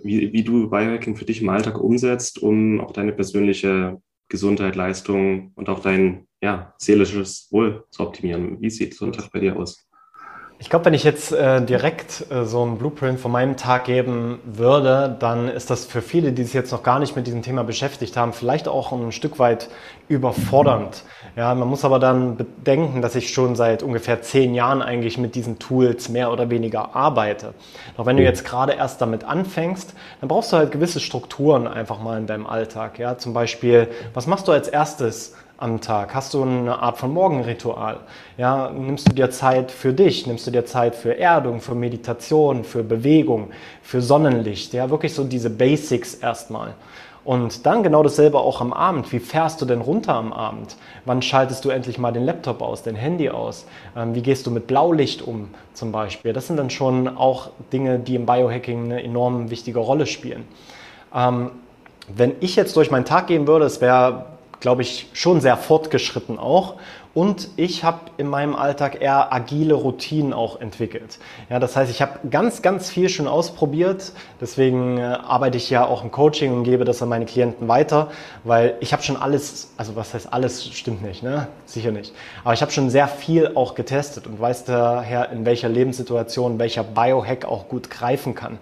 wie, 0.03 0.33
wie 0.33 0.45
du 0.45 0.71
Biohacking 0.71 1.17
für 1.17 1.25
dich 1.25 1.43
im 1.43 1.49
Alltag 1.49 1.79
umsetzt, 1.81 2.41
um 2.41 2.81
auch 2.81 2.93
deine 2.93 3.13
persönliche 3.13 4.01
Gesundheit, 4.29 4.77
Leistung 4.77 5.53
und 5.55 5.69
auch 5.69 5.81
dein 5.81 6.27
ja, 6.41 6.75
seelisches 6.79 7.49
Wohl 7.51 7.85
zu 7.91 8.03
optimieren. 8.03 8.61
Wie 8.61 8.71
sieht 8.71 8.95
so 8.95 9.05
ein 9.05 9.13
Tag 9.13 9.31
bei 9.31 9.41
dir 9.41 9.57
aus? 9.57 9.87
Ich 10.63 10.71
glaube, 10.71 10.85
wenn 10.85 10.95
ich 10.95 11.03
jetzt 11.03 11.33
äh, 11.33 11.61
direkt 11.61 12.31
äh, 12.31 12.45
so 12.45 12.63
einen 12.63 12.79
Blueprint 12.79 13.19
von 13.19 13.33
meinem 13.33 13.57
Tag 13.57 13.85
geben 13.85 14.39
würde, 14.45 15.15
dann 15.19 15.49
ist 15.49 15.71
das 15.71 15.85
für 15.85 16.01
viele, 16.01 16.31
die 16.31 16.45
sich 16.45 16.55
jetzt 16.55 16.71
noch 16.71 16.85
gar 16.85 17.01
nicht 17.01 17.17
mit 17.17 17.27
diesem 17.27 17.43
Thema 17.43 17.65
beschäftigt 17.65 18.17
haben, 18.17 18.33
vielleicht 18.33 18.69
auch 18.69 18.93
ein 18.93 19.11
Stück 19.11 19.41
weit 19.41 19.69
überfordernd. 20.07 21.03
Ja, 21.35 21.53
man 21.57 21.67
muss 21.67 21.85
aber 21.85 21.99
dann 21.99 22.37
bedenken, 22.37 23.03
dass 23.03 23.17
ich 23.17 23.35
schon 23.35 23.57
seit 23.57 23.83
ungefähr 23.83 24.23
zehn 24.23 24.55
Jahren 24.55 24.83
eigentlich 24.83 25.19
mit 25.19 25.35
diesen 25.35 25.59
Tools 25.59 26.09
mehr 26.09 26.31
oder 26.31 26.49
weniger 26.49 26.95
arbeite. 26.95 27.55
Doch 27.97 28.07
wenn 28.07 28.17
du 28.17 28.23
jetzt 28.23 28.45
gerade 28.45 28.75
erst 28.75 29.01
damit 29.01 29.25
anfängst, 29.25 29.95
dann 30.21 30.29
brauchst 30.29 30.53
du 30.53 30.59
halt 30.59 30.71
gewisse 30.71 31.01
Strukturen 31.01 31.67
einfach 31.67 32.01
mal 32.01 32.19
in 32.19 32.29
deinem 32.29 32.47
Alltag. 32.47 33.01
Ja, 33.01 33.19
zum 33.19 33.35
Beispiel, 33.35 33.89
was 34.15 34.29
machst 34.29 34.47
du 34.47 34.53
als 34.53 34.69
erstes? 34.69 35.35
Am 35.63 35.81
Tag? 35.81 36.13
Hast 36.13 36.35
du 36.35 36.43
eine 36.43 36.83
Art 36.83 36.99
von 36.99 37.13
Morgenritual? 37.13 38.01
Ja, 38.37 38.71
nimmst 38.71 39.09
du 39.09 39.15
dir 39.15 39.31
Zeit 39.31 39.71
für 39.71 39.93
dich? 39.93 40.27
Nimmst 40.27 40.47
du 40.47 40.51
dir 40.51 40.67
Zeit 40.67 40.97
für 40.97 41.17
Erdung, 41.17 41.61
für 41.61 41.77
Meditation, 41.77 42.65
für 42.65 42.83
Bewegung, 42.83 43.51
für 43.81 44.03
Sonnenlicht? 44.03 44.73
Ja, 44.75 44.91
wirklich 44.91 45.15
so 45.15 45.23
diese 45.23 45.51
Basics 45.51 46.15
erstmal. 46.15 46.75
Und 47.25 47.65
dann 47.65 47.85
genau 47.85 48.03
dasselbe 48.03 48.41
auch 48.41 48.61
am 48.61 48.73
Abend. 48.73 49.13
Wie 49.13 49.21
fährst 49.21 49.63
du 49.63 49.65
denn 49.65 49.81
runter 49.81 50.15
am 50.15 50.33
Abend? 50.33 50.75
Wann 51.05 51.23
schaltest 51.23 51.65
du 51.65 51.71
endlich 51.71 51.97
mal 51.97 52.11
den 52.11 52.25
Laptop 52.25 52.61
aus, 52.61 52.83
dein 52.83 52.97
Handy 52.97 53.31
aus? 53.31 53.65
Ähm, 53.97 54.17
wie 54.17 54.23
gehst 54.23 54.45
du 54.49 54.51
mit 54.51 54.67
Blaulicht 54.67 55.23
um 55.23 55.51
zum 55.75 55.93
Beispiel? 55.93 56.33
Das 56.33 56.49
sind 56.49 56.57
dann 56.57 56.71
schon 56.71 57.07
auch 57.07 57.51
Dinge, 57.73 58.01
die 58.01 58.17
im 58.17 58.27
Biohacking 58.27 58.87
eine 58.87 59.05
enorm 59.05 59.51
wichtige 59.51 59.79
Rolle 59.79 60.07
spielen. 60.07 60.45
Ähm, 61.15 61.53
wenn 62.09 62.35
ich 62.41 62.57
jetzt 62.57 62.75
durch 62.75 62.91
meinen 62.91 63.05
Tag 63.05 63.29
gehen 63.29 63.47
würde, 63.47 63.67
es 63.67 63.81
wäre 63.81 64.25
glaube 64.63 64.83
ich, 64.83 65.09
schon 65.13 65.41
sehr 65.41 65.57
fortgeschritten 65.57 66.39
auch. 66.39 66.77
Und 67.15 67.49
ich 67.57 67.83
habe 67.83 67.99
in 68.17 68.29
meinem 68.29 68.55
Alltag 68.55 69.03
eher 69.03 69.33
agile 69.33 69.75
Routinen 69.75 70.33
auch 70.33 70.61
entwickelt. 70.61 71.19
Ja, 71.51 71.59
das 71.59 71.75
heißt, 71.75 71.91
ich 71.91 72.01
habe 72.01 72.21
ganz, 72.31 72.63
ganz 72.63 72.89
viel 72.89 73.09
schon 73.09 73.27
ausprobiert. 73.27 74.13
Deswegen 74.41 74.99
äh, 74.99 75.03
arbeite 75.03 75.59
ich 75.59 75.69
ja 75.69 75.85
auch 75.85 76.05
im 76.05 76.13
Coaching 76.13 76.55
und 76.55 76.63
gebe 76.63 76.85
das 76.85 77.03
an 77.03 77.09
meine 77.09 77.27
Klienten 77.27 77.67
weiter, 77.67 78.13
weil 78.45 78.77
ich 78.79 78.93
habe 78.93 79.03
schon 79.03 79.17
alles, 79.17 79.73
also 79.77 79.97
was 79.97 80.15
heißt 80.15 80.33
alles, 80.33 80.65
stimmt 80.73 81.03
nicht, 81.03 81.25
ne? 81.25 81.49
Sicher 81.67 81.91
nicht. 81.91 82.15
Aber 82.45 82.55
ich 82.55 82.63
habe 82.63 82.71
schon 82.71 82.89
sehr 82.89 83.09
viel 83.09 83.51
auch 83.57 83.75
getestet 83.75 84.29
und 84.29 84.41
weiß 84.41 84.65
daher, 84.65 85.31
in 85.33 85.45
welcher 85.45 85.69
Lebenssituation 85.69 86.61
welcher 86.61 86.85
Biohack 86.85 87.45
auch 87.47 87.69
gut 87.69 87.91
greifen 87.91 88.37
kann. 88.37 88.59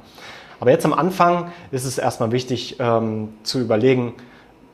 Aber 0.61 0.71
jetzt 0.71 0.87
am 0.87 0.95
Anfang 0.95 1.52
ist 1.71 1.85
es 1.85 1.99
erstmal 1.99 2.33
wichtig 2.33 2.76
ähm, 2.80 3.35
zu 3.42 3.61
überlegen, 3.61 4.14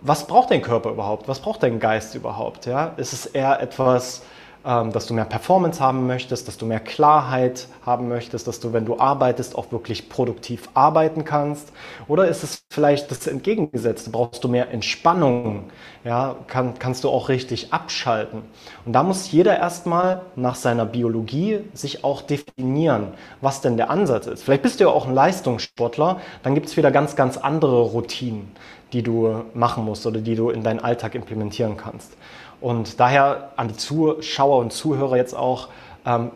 was 0.00 0.26
braucht 0.26 0.50
dein 0.50 0.62
Körper 0.62 0.91
überhaupt? 0.91 1.29
Was 1.29 1.41
braucht 1.41 1.62
dein 1.62 1.81
Geist 1.81 2.15
überhaupt? 2.15 2.67
Ja? 2.67 2.93
Ist 2.97 3.12
es 3.12 3.26
eher 3.26 3.61
etwas, 3.61 4.23
ähm, 4.67 4.91
dass 4.91 5.07
du 5.07 5.15
mehr 5.15 5.25
Performance 5.25 5.81
haben 5.81 6.09
möchtest, 6.09 6.49
dass 6.49 6.57
du 6.59 6.67
mehr 6.67 6.81
Klarheit 6.81 7.69
haben 7.85 8.09
möchtest, 8.09 8.49
dass 8.49 8.59
du, 8.59 8.73
wenn 8.73 8.85
du 8.85 8.99
arbeitest, 8.99 9.57
auch 9.57 9.71
wirklich 9.71 10.09
produktiv 10.09 10.69
arbeiten 10.75 11.25
kannst? 11.25 11.73
Oder 12.09 12.26
ist 12.26 12.43
es 12.43 12.65
vielleicht 12.71 13.11
das 13.12 13.29
Entgegengesetzte? 13.29 14.11
Brauchst 14.11 14.43
du 14.43 14.49
mehr 14.49 14.73
Entspannung? 14.73 15.71
Ja, 16.03 16.35
kann, 16.49 16.81
kannst 16.81 17.05
du 17.05 17.11
auch 17.11 17.29
richtig 17.29 17.73
abschalten? 17.73 18.43
Und 18.85 18.93
da 18.93 19.05
muss 19.05 19.31
jeder 19.31 19.57
erstmal 19.57 20.23
nach 20.35 20.57
seiner 20.57 20.85
Biologie 20.85 21.61
sich 21.73 22.03
auch 22.03 22.23
definieren, 22.23 23.15
was 23.41 23.61
denn 23.61 23.76
der 23.76 23.88
Ansatz 23.91 24.26
ist. 24.26 24.43
Vielleicht 24.43 24.62
bist 24.62 24.81
du 24.81 24.85
ja 24.85 24.91
auch 24.91 25.07
ein 25.07 25.15
Leistungssportler, 25.15 26.21
dann 26.43 26.55
gibt 26.55 26.67
es 26.67 26.76
wieder 26.76 26.91
ganz, 26.91 27.15
ganz 27.15 27.37
andere 27.37 27.83
Routinen 27.83 28.50
die 28.93 29.02
du 29.02 29.45
machen 29.55 29.85
musst 29.85 30.07
oder 30.07 30.21
die 30.21 30.35
du 30.35 30.50
in 30.50 30.62
deinen 30.62 30.81
Alltag 30.81 31.14
implementieren 31.14 31.76
kannst. 31.76 32.16
Und 32.61 33.00
daher 33.00 33.50
an 33.57 33.69
die 33.69 33.76
Zuschauer 33.76 34.59
und 34.59 34.73
Zuhörer 34.73 35.16
jetzt 35.16 35.35
auch, 35.35 35.69
ähm, 36.05 36.31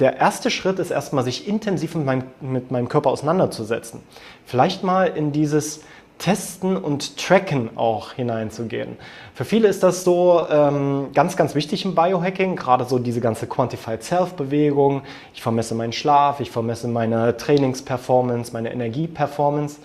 der 0.00 0.16
erste 0.16 0.50
Schritt 0.50 0.80
ist 0.80 0.90
erstmal, 0.90 1.22
sich 1.22 1.46
intensiv 1.46 1.94
mit 1.94 2.04
meinem, 2.04 2.24
mit 2.40 2.70
meinem 2.72 2.88
Körper 2.88 3.10
auseinanderzusetzen. 3.10 4.00
Vielleicht 4.44 4.82
mal 4.82 5.06
in 5.06 5.30
dieses 5.30 5.82
Testen 6.18 6.76
und 6.76 7.16
Tracken 7.16 7.76
auch 7.76 8.12
hineinzugehen. 8.12 8.96
Für 9.34 9.44
viele 9.44 9.68
ist 9.68 9.82
das 9.82 10.04
so 10.04 10.46
ähm, 10.48 11.08
ganz, 11.12 11.36
ganz 11.36 11.54
wichtig 11.54 11.84
im 11.84 11.94
Biohacking, 11.94 12.56
gerade 12.56 12.84
so 12.84 12.98
diese 12.98 13.20
ganze 13.20 13.46
Quantified 13.46 14.02
Self-Bewegung. 14.02 15.02
Ich 15.34 15.42
vermesse 15.42 15.74
meinen 15.74 15.92
Schlaf, 15.92 16.40
ich 16.40 16.50
vermesse 16.50 16.88
meine 16.88 17.36
Trainingsperformance, 17.36 18.52
meine 18.52 18.72
Energieperformance. 18.72 19.80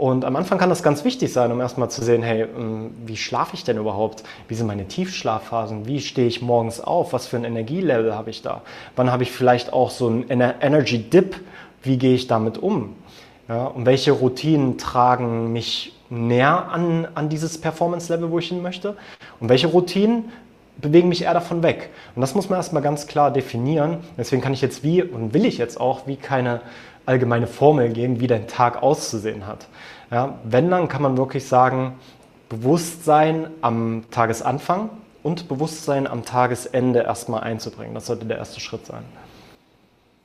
Und 0.00 0.24
am 0.24 0.34
Anfang 0.34 0.56
kann 0.56 0.70
das 0.70 0.82
ganz 0.82 1.04
wichtig 1.04 1.30
sein, 1.30 1.52
um 1.52 1.60
erstmal 1.60 1.90
zu 1.90 2.02
sehen, 2.02 2.22
hey, 2.22 2.46
ähm, 2.56 2.94
wie 3.04 3.18
schlafe 3.18 3.54
ich 3.54 3.64
denn 3.64 3.76
überhaupt? 3.76 4.22
Wie 4.48 4.54
sind 4.54 4.66
meine 4.66 4.88
Tiefschlafphasen? 4.88 5.86
Wie 5.86 6.00
stehe 6.00 6.26
ich 6.26 6.40
morgens 6.40 6.80
auf? 6.80 7.12
Was 7.12 7.26
für 7.26 7.36
ein 7.36 7.44
Energielevel 7.44 8.14
habe 8.14 8.30
ich 8.30 8.40
da? 8.40 8.62
Wann 8.96 9.12
habe 9.12 9.24
ich 9.24 9.30
vielleicht 9.30 9.74
auch 9.74 9.90
so 9.90 10.06
einen 10.06 10.24
Energy 10.30 11.02
Dip? 11.02 11.36
Wie 11.82 11.98
gehe 11.98 12.14
ich 12.14 12.28
damit 12.28 12.56
um? 12.56 12.96
Ja, 13.46 13.66
und 13.66 13.84
welche 13.84 14.12
Routinen 14.12 14.78
tragen 14.78 15.52
mich 15.52 15.94
näher 16.08 16.70
an, 16.70 17.06
an 17.14 17.28
dieses 17.28 17.60
Performance-Level, 17.60 18.30
wo 18.30 18.38
ich 18.38 18.48
hin 18.48 18.62
möchte? 18.62 18.96
Und 19.38 19.50
welche 19.50 19.66
Routinen 19.66 20.30
bewegen 20.78 21.10
mich 21.10 21.24
eher 21.24 21.34
davon 21.34 21.62
weg? 21.62 21.90
Und 22.14 22.22
das 22.22 22.34
muss 22.34 22.48
man 22.48 22.58
erstmal 22.58 22.82
ganz 22.82 23.06
klar 23.06 23.30
definieren. 23.30 23.98
Deswegen 24.16 24.40
kann 24.40 24.54
ich 24.54 24.62
jetzt 24.62 24.82
wie 24.82 25.02
und 25.02 25.34
will 25.34 25.44
ich 25.44 25.58
jetzt 25.58 25.78
auch 25.78 26.06
wie 26.06 26.16
keine 26.16 26.62
allgemeine 27.10 27.48
Formel 27.48 27.90
geben, 27.90 28.20
wie 28.20 28.28
dein 28.28 28.46
Tag 28.46 28.82
auszusehen 28.82 29.46
hat. 29.46 29.66
Ja, 30.12 30.38
wenn, 30.44 30.70
dann 30.70 30.88
kann 30.88 31.02
man 31.02 31.16
wirklich 31.16 31.46
sagen, 31.46 31.94
Bewusstsein 32.48 33.48
am 33.62 34.04
Tagesanfang 34.12 34.90
und 35.24 35.48
Bewusstsein 35.48 36.06
am 36.06 36.24
Tagesende 36.24 37.00
erstmal 37.00 37.42
einzubringen. 37.42 37.94
Das 37.94 38.06
sollte 38.06 38.26
der 38.26 38.38
erste 38.38 38.60
Schritt 38.60 38.86
sein. 38.86 39.02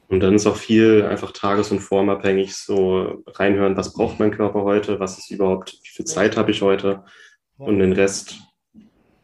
Und 0.08 0.20
dann 0.20 0.36
ist 0.36 0.46
auch 0.46 0.56
viel 0.56 1.04
einfach 1.06 1.32
tages- 1.32 1.72
und 1.72 1.80
formabhängig 1.80 2.56
so 2.56 3.24
reinhören, 3.28 3.76
was 3.76 3.94
braucht 3.94 4.20
mein 4.20 4.30
Körper 4.30 4.62
heute, 4.62 5.00
was 5.00 5.18
ist 5.18 5.32
überhaupt, 5.32 5.74
wie 5.84 5.90
viel 5.90 6.06
Zeit 6.06 6.38
habe 6.38 6.52
ich 6.52 6.62
heute 6.62 7.04
und 7.58 7.80
den 7.80 7.94
Rest 7.94 8.38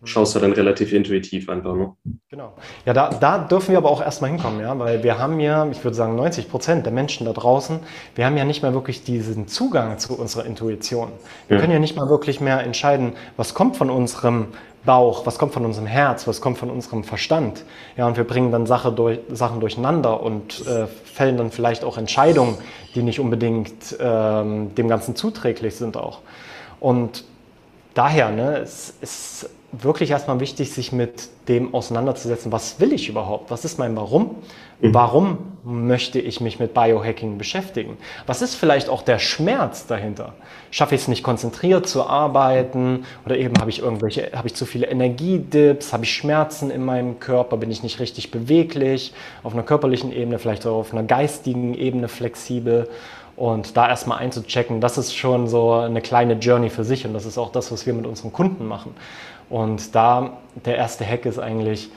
schaust 0.03 0.35
du 0.35 0.39
dann 0.39 0.53
relativ 0.53 0.93
intuitiv 0.93 1.49
einfach. 1.49 1.75
Ne? 1.75 1.93
Genau. 2.29 2.53
Ja, 2.85 2.93
da, 2.93 3.09
da 3.09 3.37
dürfen 3.39 3.71
wir 3.71 3.77
aber 3.77 3.89
auch 3.89 4.01
erstmal 4.01 4.31
hinkommen, 4.31 4.61
ja, 4.61 4.77
weil 4.77 5.03
wir 5.03 5.19
haben 5.19 5.39
ja, 5.39 5.67
ich 5.69 5.83
würde 5.83 5.95
sagen, 5.95 6.15
90 6.15 6.49
Prozent 6.49 6.85
der 6.85 6.93
Menschen 6.93 7.25
da 7.25 7.33
draußen, 7.33 7.79
wir 8.15 8.25
haben 8.25 8.37
ja 8.37 8.45
nicht 8.45 8.63
mehr 8.63 8.73
wirklich 8.73 9.03
diesen 9.03 9.47
Zugang 9.47 9.99
zu 9.99 10.17
unserer 10.17 10.45
Intuition. 10.45 11.09
Wir 11.47 11.57
ja. 11.57 11.61
können 11.61 11.73
ja 11.73 11.79
nicht 11.79 11.95
mal 11.95 12.09
wirklich 12.09 12.41
mehr 12.41 12.63
entscheiden, 12.63 13.13
was 13.37 13.53
kommt 13.53 13.77
von 13.77 13.89
unserem 13.89 14.47
Bauch, 14.83 15.25
was 15.27 15.37
kommt 15.37 15.53
von 15.53 15.65
unserem 15.65 15.85
Herz, 15.85 16.27
was 16.27 16.41
kommt 16.41 16.57
von 16.57 16.71
unserem 16.71 17.03
Verstand. 17.03 17.63
Ja, 17.97 18.07
und 18.07 18.17
wir 18.17 18.23
bringen 18.23 18.51
dann 18.51 18.65
Sache 18.65 18.91
durch, 18.91 19.19
Sachen 19.29 19.59
durcheinander 19.59 20.21
und 20.21 20.65
äh, 20.65 20.87
fällen 20.87 21.37
dann 21.37 21.51
vielleicht 21.51 21.83
auch 21.83 21.97
Entscheidungen, 21.97 22.57
die 22.95 23.03
nicht 23.03 23.19
unbedingt 23.19 23.95
ähm, 23.99 24.73
dem 24.73 24.87
Ganzen 24.87 25.15
zuträglich 25.15 25.75
sind 25.75 25.97
auch. 25.97 26.19
Und 26.79 27.25
daher, 27.93 28.31
ne, 28.31 28.57
es 28.57 28.95
ist 29.01 29.49
wirklich 29.71 30.11
erstmal 30.11 30.39
wichtig, 30.39 30.71
sich 30.71 30.91
mit 30.91 31.29
dem 31.47 31.73
auseinanderzusetzen, 31.73 32.51
was 32.51 32.79
will 32.79 32.91
ich 32.93 33.07
überhaupt? 33.07 33.51
Was 33.51 33.63
ist 33.63 33.79
mein 33.79 33.95
Warum? 33.95 34.35
Mhm. 34.81 34.93
Warum 34.93 35.37
möchte 35.63 36.19
ich 36.19 36.41
mich 36.41 36.59
mit 36.59 36.73
Biohacking 36.73 37.37
beschäftigen? 37.37 37.97
Was 38.25 38.41
ist 38.41 38.55
vielleicht 38.55 38.89
auch 38.89 39.01
der 39.01 39.19
Schmerz 39.19 39.87
dahinter? 39.87 40.33
Schaffe 40.71 40.95
ich 40.95 41.01
es 41.01 41.07
nicht 41.07 41.23
konzentriert 41.23 41.87
zu 41.87 42.05
arbeiten 42.05 43.05
oder 43.25 43.37
eben 43.37 43.55
habe 43.59 43.69
ich 43.69 43.79
irgendwelche, 43.79 44.31
habe 44.33 44.47
ich 44.47 44.55
zu 44.55 44.65
viele 44.65 44.87
Energiedips, 44.87 45.93
habe 45.93 46.03
ich 46.03 46.13
Schmerzen 46.13 46.69
in 46.71 46.83
meinem 46.83 47.19
Körper, 47.19 47.57
bin 47.57 47.71
ich 47.71 47.83
nicht 47.83 47.99
richtig 47.99 48.31
beweglich, 48.31 49.13
auf 49.43 49.53
einer 49.53 49.63
körperlichen 49.63 50.11
Ebene, 50.11 50.39
vielleicht 50.39 50.65
auch 50.65 50.79
auf 50.79 50.93
einer 50.93 51.03
geistigen 51.03 51.75
Ebene 51.75 52.07
flexibel 52.07 52.89
und 53.37 53.77
da 53.77 53.87
erstmal 53.87 54.19
einzuchecken, 54.19 54.81
das 54.81 54.97
ist 54.97 55.15
schon 55.15 55.47
so 55.47 55.73
eine 55.73 56.01
kleine 56.01 56.33
Journey 56.33 56.69
für 56.69 56.83
sich 56.83 57.05
und 57.05 57.13
das 57.13 57.25
ist 57.25 57.37
auch 57.37 57.51
das, 57.51 57.71
was 57.71 57.85
wir 57.85 57.93
mit 57.93 58.05
unseren 58.05 58.33
Kunden 58.33 58.67
machen. 58.67 58.93
Und 59.51 59.93
da 59.93 60.37
der 60.65 60.77
erste 60.77 61.05
Hack 61.05 61.25
ist 61.25 61.37
eigentlich, 61.37 61.89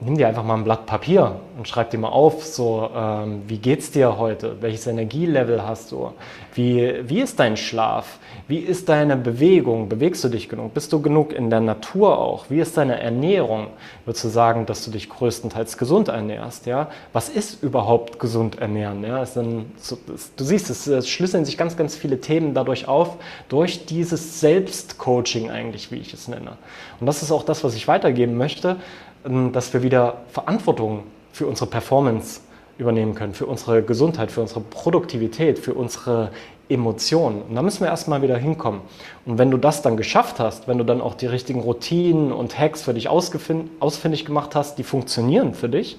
nimm 0.00 0.16
dir 0.16 0.26
einfach 0.26 0.42
mal 0.42 0.54
ein 0.54 0.64
Blatt 0.64 0.86
Papier 0.86 1.36
und 1.58 1.68
schreib 1.68 1.90
dir 1.90 1.98
mal 1.98 2.08
auf, 2.08 2.44
so 2.44 2.90
ähm, 2.96 3.42
wie 3.46 3.58
geht's 3.58 3.90
dir 3.90 4.16
heute? 4.16 4.56
Welches 4.62 4.86
Energielevel 4.86 5.62
hast 5.62 5.92
du? 5.92 6.14
Wie, 6.54 7.08
wie 7.08 7.20
ist 7.20 7.38
dein 7.38 7.58
Schlaf? 7.58 8.18
Wie 8.50 8.58
ist 8.58 8.88
deine 8.88 9.16
Bewegung? 9.16 9.88
Bewegst 9.88 10.24
du 10.24 10.28
dich 10.28 10.48
genug? 10.48 10.74
Bist 10.74 10.92
du 10.92 11.00
genug 11.00 11.32
in 11.32 11.50
der 11.50 11.60
Natur 11.60 12.18
auch? 12.18 12.46
Wie 12.48 12.58
ist 12.58 12.76
deine 12.76 13.00
Ernährung? 13.00 13.68
Würdest 14.04 14.24
du 14.24 14.28
sagen, 14.28 14.66
dass 14.66 14.84
du 14.84 14.90
dich 14.90 15.08
größtenteils 15.08 15.78
gesund 15.78 16.08
ernährst? 16.08 16.66
Ja? 16.66 16.90
Was 17.12 17.28
ist 17.28 17.62
überhaupt 17.62 18.18
gesund 18.18 18.58
ernähren? 18.58 19.04
Ja? 19.04 19.24
So, 19.24 19.98
du 20.36 20.44
siehst, 20.44 20.68
es, 20.68 20.88
es 20.88 21.08
schlüsseln 21.08 21.44
sich 21.44 21.56
ganz, 21.56 21.76
ganz 21.76 21.94
viele 21.94 22.20
Themen 22.20 22.52
dadurch 22.52 22.88
auf, 22.88 23.18
durch 23.48 23.86
dieses 23.86 24.40
Selbstcoaching 24.40 25.48
eigentlich, 25.48 25.92
wie 25.92 25.98
ich 25.98 26.12
es 26.12 26.26
nenne. 26.26 26.58
Und 26.98 27.06
das 27.06 27.22
ist 27.22 27.30
auch 27.30 27.44
das, 27.44 27.62
was 27.62 27.76
ich 27.76 27.86
weitergeben 27.86 28.36
möchte 28.36 28.78
ähm, 29.24 29.52
dass 29.52 29.72
wir 29.72 29.82
wieder 29.82 30.22
Verantwortung 30.32 31.04
für 31.32 31.46
unsere 31.46 31.68
Performance 31.68 32.40
übernehmen 32.78 33.14
können, 33.14 33.34
für 33.34 33.46
unsere 33.46 33.82
Gesundheit, 33.82 34.32
für 34.32 34.40
unsere 34.40 34.60
Produktivität, 34.60 35.58
für 35.58 35.74
unsere 35.74 36.30
Emotionen. 36.70 37.42
Und 37.42 37.54
da 37.54 37.62
müssen 37.62 37.80
wir 37.80 37.88
erstmal 37.88 38.22
wieder 38.22 38.36
hinkommen. 38.36 38.80
Und 39.26 39.38
wenn 39.38 39.50
du 39.50 39.56
das 39.56 39.82
dann 39.82 39.96
geschafft 39.96 40.38
hast, 40.38 40.68
wenn 40.68 40.78
du 40.78 40.84
dann 40.84 41.00
auch 41.00 41.14
die 41.14 41.26
richtigen 41.26 41.60
Routinen 41.60 42.32
und 42.32 42.58
Hacks 42.58 42.82
für 42.82 42.94
dich 42.94 43.08
ausfindig 43.08 44.24
gemacht 44.24 44.54
hast, 44.54 44.78
die 44.78 44.84
funktionieren 44.84 45.54
für 45.54 45.68
dich, 45.68 45.98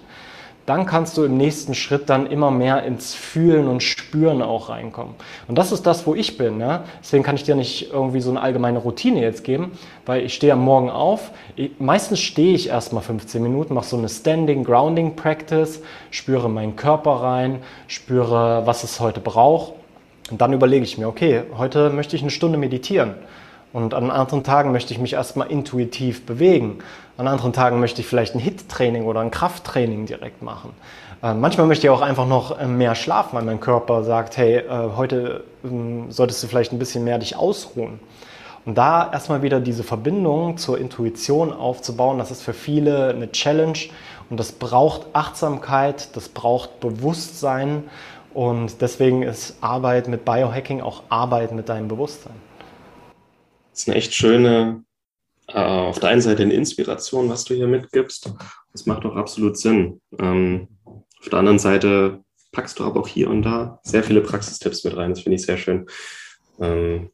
dann 0.65 0.85
kannst 0.85 1.17
du 1.17 1.23
im 1.23 1.37
nächsten 1.37 1.73
Schritt 1.73 2.09
dann 2.09 2.27
immer 2.27 2.51
mehr 2.51 2.83
ins 2.83 3.15
Fühlen 3.15 3.67
und 3.67 3.81
Spüren 3.81 4.41
auch 4.41 4.69
reinkommen. 4.69 5.15
Und 5.47 5.57
das 5.57 5.71
ist 5.71 5.85
das, 5.87 6.05
wo 6.05 6.13
ich 6.13 6.37
bin. 6.37 6.59
Ja? 6.59 6.83
Deswegen 7.01 7.23
kann 7.23 7.35
ich 7.35 7.43
dir 7.43 7.55
nicht 7.55 7.91
irgendwie 7.91 8.21
so 8.21 8.29
eine 8.29 8.41
allgemeine 8.41 8.79
Routine 8.79 9.21
jetzt 9.21 9.43
geben, 9.43 9.71
weil 10.05 10.23
ich 10.23 10.33
stehe 10.33 10.53
am 10.53 10.63
Morgen 10.63 10.89
auf. 10.89 11.31
Ich, 11.55 11.71
meistens 11.79 12.19
stehe 12.19 12.53
ich 12.53 12.69
erstmal 12.69 13.01
15 13.01 13.41
Minuten, 13.41 13.73
mache 13.73 13.87
so 13.87 13.97
eine 13.97 14.07
Standing 14.07 14.63
Grounding 14.63 15.15
Practice, 15.15 15.81
spüre 16.11 16.49
meinen 16.49 16.75
Körper 16.75 17.11
rein, 17.11 17.63
spüre, 17.87 18.61
was 18.65 18.83
es 18.83 18.99
heute 18.99 19.19
braucht. 19.19 19.73
Und 20.31 20.41
dann 20.41 20.53
überlege 20.53 20.83
ich 20.83 20.97
mir, 20.97 21.07
okay, 21.07 21.43
heute 21.57 21.89
möchte 21.89 22.15
ich 22.15 22.21
eine 22.21 22.31
Stunde 22.31 22.57
meditieren. 22.57 23.15
Und 23.73 23.93
an 23.93 24.11
anderen 24.11 24.43
Tagen 24.43 24.71
möchte 24.71 24.93
ich 24.93 24.99
mich 24.99 25.13
erstmal 25.13 25.49
intuitiv 25.49 26.25
bewegen. 26.25 26.79
An 27.17 27.27
anderen 27.27 27.53
Tagen 27.53 27.79
möchte 27.79 28.01
ich 28.01 28.07
vielleicht 28.07 28.35
ein 28.35 28.39
Hit-Training 28.39 29.05
oder 29.05 29.21
ein 29.21 29.31
Krafttraining 29.31 30.05
direkt 30.05 30.41
machen. 30.41 30.71
Äh, 31.23 31.33
manchmal 31.33 31.67
möchte 31.67 31.87
ich 31.87 31.91
auch 31.91 32.01
einfach 32.01 32.27
noch 32.27 32.59
äh, 32.59 32.65
mehr 32.65 32.95
schlafen, 32.95 33.35
weil 33.35 33.43
mein 33.43 33.59
Körper 33.59 34.03
sagt, 34.03 34.37
hey, 34.37 34.57
äh, 34.57 34.89
heute 34.95 35.43
ähm, 35.63 36.11
solltest 36.11 36.43
du 36.43 36.47
vielleicht 36.47 36.73
ein 36.73 36.79
bisschen 36.79 37.03
mehr 37.03 37.19
dich 37.19 37.35
ausruhen. 37.37 37.99
Und 38.65 38.77
da 38.77 39.09
erstmal 39.11 39.41
wieder 39.41 39.59
diese 39.59 39.83
Verbindung 39.83 40.57
zur 40.57 40.77
Intuition 40.77 41.51
aufzubauen, 41.53 42.19
das 42.19 42.29
ist 42.29 42.43
für 42.43 42.53
viele 42.53 43.09
eine 43.09 43.31
Challenge 43.31 43.77
und 44.29 44.39
das 44.39 44.51
braucht 44.51 45.07
Achtsamkeit, 45.13 46.15
das 46.15 46.29
braucht 46.29 46.79
Bewusstsein 46.79 47.83
und 48.33 48.81
deswegen 48.81 49.23
ist 49.23 49.57
Arbeit 49.61 50.07
mit 50.07 50.25
Biohacking 50.25 50.81
auch 50.81 51.03
Arbeit 51.09 51.51
mit 51.51 51.69
deinem 51.69 51.87
Bewusstsein. 51.87 52.35
Das 53.71 53.81
ist 53.81 53.89
eine 53.89 53.97
echt 53.97 54.13
schöne 54.13 54.83
äh, 55.53 55.59
auf 55.59 55.99
der 55.99 56.09
einen 56.09 56.21
Seite 56.21 56.43
eine 56.43 56.53
Inspiration, 56.53 57.29
was 57.29 57.43
du 57.45 57.53
hier 57.53 57.67
mitgibst. 57.67 58.31
Das 58.71 58.85
macht 58.85 59.05
auch 59.05 59.15
absolut 59.15 59.57
Sinn. 59.57 60.01
Ähm, 60.17 60.67
auf 60.85 61.29
der 61.29 61.39
anderen 61.39 61.59
Seite 61.59 62.23
packst 62.51 62.79
du 62.79 62.85
aber 62.85 63.01
auch 63.01 63.07
hier 63.07 63.29
und 63.29 63.43
da 63.43 63.79
sehr 63.83 64.03
viele 64.03 64.21
Praxistipps 64.21 64.83
mit 64.83 64.95
rein. 64.95 65.11
Das 65.11 65.21
finde 65.21 65.35
ich 65.35 65.43
sehr 65.43 65.57
schön. 65.57 65.87
Ähm, 66.59 67.09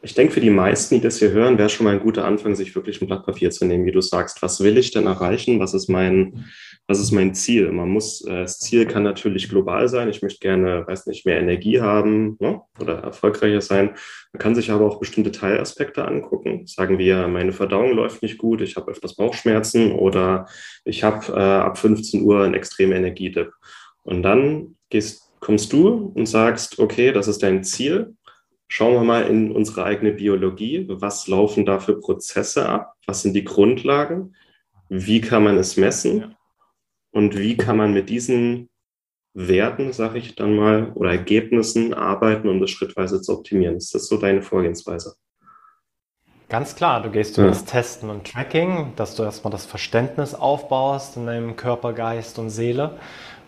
ich 0.00 0.14
denke, 0.14 0.32
für 0.32 0.40
die 0.40 0.50
meisten, 0.50 0.94
die 0.94 1.00
das 1.00 1.18
hier 1.18 1.32
hören, 1.32 1.58
wäre 1.58 1.68
schon 1.68 1.84
mal 1.84 1.94
ein 1.94 2.00
guter 2.00 2.24
Anfang, 2.24 2.54
sich 2.54 2.74
wirklich 2.74 3.02
ein 3.02 3.08
Blatt 3.08 3.26
Papier 3.26 3.50
zu 3.50 3.64
nehmen, 3.64 3.84
wie 3.84 3.92
du 3.92 4.00
sagst. 4.00 4.40
Was 4.42 4.60
will 4.60 4.78
ich 4.78 4.90
denn 4.92 5.06
erreichen? 5.06 5.60
Was 5.60 5.74
ist 5.74 5.88
mein, 5.88 6.46
was 6.88 6.98
ist 6.98 7.12
mein 7.12 7.34
Ziel? 7.34 7.70
Man 7.70 7.90
muss, 7.90 8.24
äh, 8.24 8.40
das 8.40 8.58
Ziel 8.58 8.86
kann 8.86 9.04
natürlich 9.04 9.48
global 9.48 9.88
sein. 9.88 10.08
Ich 10.08 10.22
möchte 10.22 10.40
gerne, 10.40 10.86
weiß 10.86 11.06
nicht, 11.06 11.24
mehr 11.26 11.38
Energie 11.38 11.80
haben 11.80 12.36
ne? 12.40 12.62
oder 12.80 12.94
erfolgreicher 12.98 13.60
sein. 13.60 13.90
Man 14.32 14.40
kann 14.40 14.54
sich 14.54 14.70
aber 14.70 14.86
auch 14.86 14.98
bestimmte 14.98 15.30
Teilaspekte 15.30 16.04
angucken. 16.04 16.66
Sagen 16.66 16.98
wir, 16.98 17.28
meine 17.28 17.52
Verdauung 17.52 17.92
läuft 17.92 18.22
nicht 18.22 18.38
gut, 18.38 18.60
ich 18.62 18.76
habe 18.76 18.90
öfters 18.90 19.14
Bauchschmerzen 19.14 19.92
oder 19.92 20.46
ich 20.84 21.04
habe 21.04 21.32
äh, 21.32 21.38
ab 21.38 21.78
15 21.78 22.22
Uhr 22.22 22.42
einen 22.42 22.54
extremen 22.54 22.96
Energiedip. 22.96 23.52
Und 24.02 24.22
dann 24.22 24.76
gehst, 24.88 25.30
kommst 25.40 25.72
du 25.72 26.12
und 26.14 26.26
sagst, 26.26 26.78
okay, 26.78 27.12
das 27.12 27.28
ist 27.28 27.42
dein 27.42 27.62
Ziel 27.62 28.16
Schauen 28.70 28.92
wir 28.92 29.02
mal 29.02 29.22
in 29.22 29.50
unsere 29.50 29.84
eigene 29.84 30.12
Biologie. 30.12 30.84
Was 30.88 31.26
laufen 31.26 31.64
da 31.64 31.80
für 31.80 31.98
Prozesse 31.98 32.68
ab? 32.68 32.94
Was 33.06 33.22
sind 33.22 33.32
die 33.32 33.44
Grundlagen? 33.44 34.36
Wie 34.90 35.22
kann 35.22 35.42
man 35.42 35.56
es 35.56 35.78
messen? 35.78 36.34
Und 37.18 37.36
wie 37.36 37.56
kann 37.56 37.76
man 37.76 37.92
mit 37.92 38.10
diesen 38.10 38.68
Werten, 39.34 39.92
sage 39.92 40.20
ich 40.20 40.36
dann 40.36 40.54
mal, 40.54 40.92
oder 40.94 41.10
Ergebnissen 41.10 41.92
arbeiten, 41.92 42.48
um 42.48 42.60
das 42.60 42.70
schrittweise 42.70 43.20
zu 43.20 43.32
optimieren? 43.32 43.76
Ist 43.76 43.92
das 43.92 44.06
so 44.06 44.18
deine 44.18 44.40
Vorgehensweise? 44.40 45.16
Ganz 46.48 46.76
klar, 46.76 47.02
du 47.02 47.10
gehst 47.10 47.36
über 47.36 47.48
ja. 47.48 47.52
das 47.52 47.64
Testen 47.64 48.08
und 48.08 48.24
Tracking, 48.24 48.92
dass 48.94 49.16
du 49.16 49.24
erstmal 49.24 49.50
das 49.50 49.66
Verständnis 49.66 50.32
aufbaust 50.32 51.16
in 51.16 51.26
deinem 51.26 51.56
Körper, 51.56 51.92
Geist 51.92 52.38
und 52.38 52.50
Seele. 52.50 52.92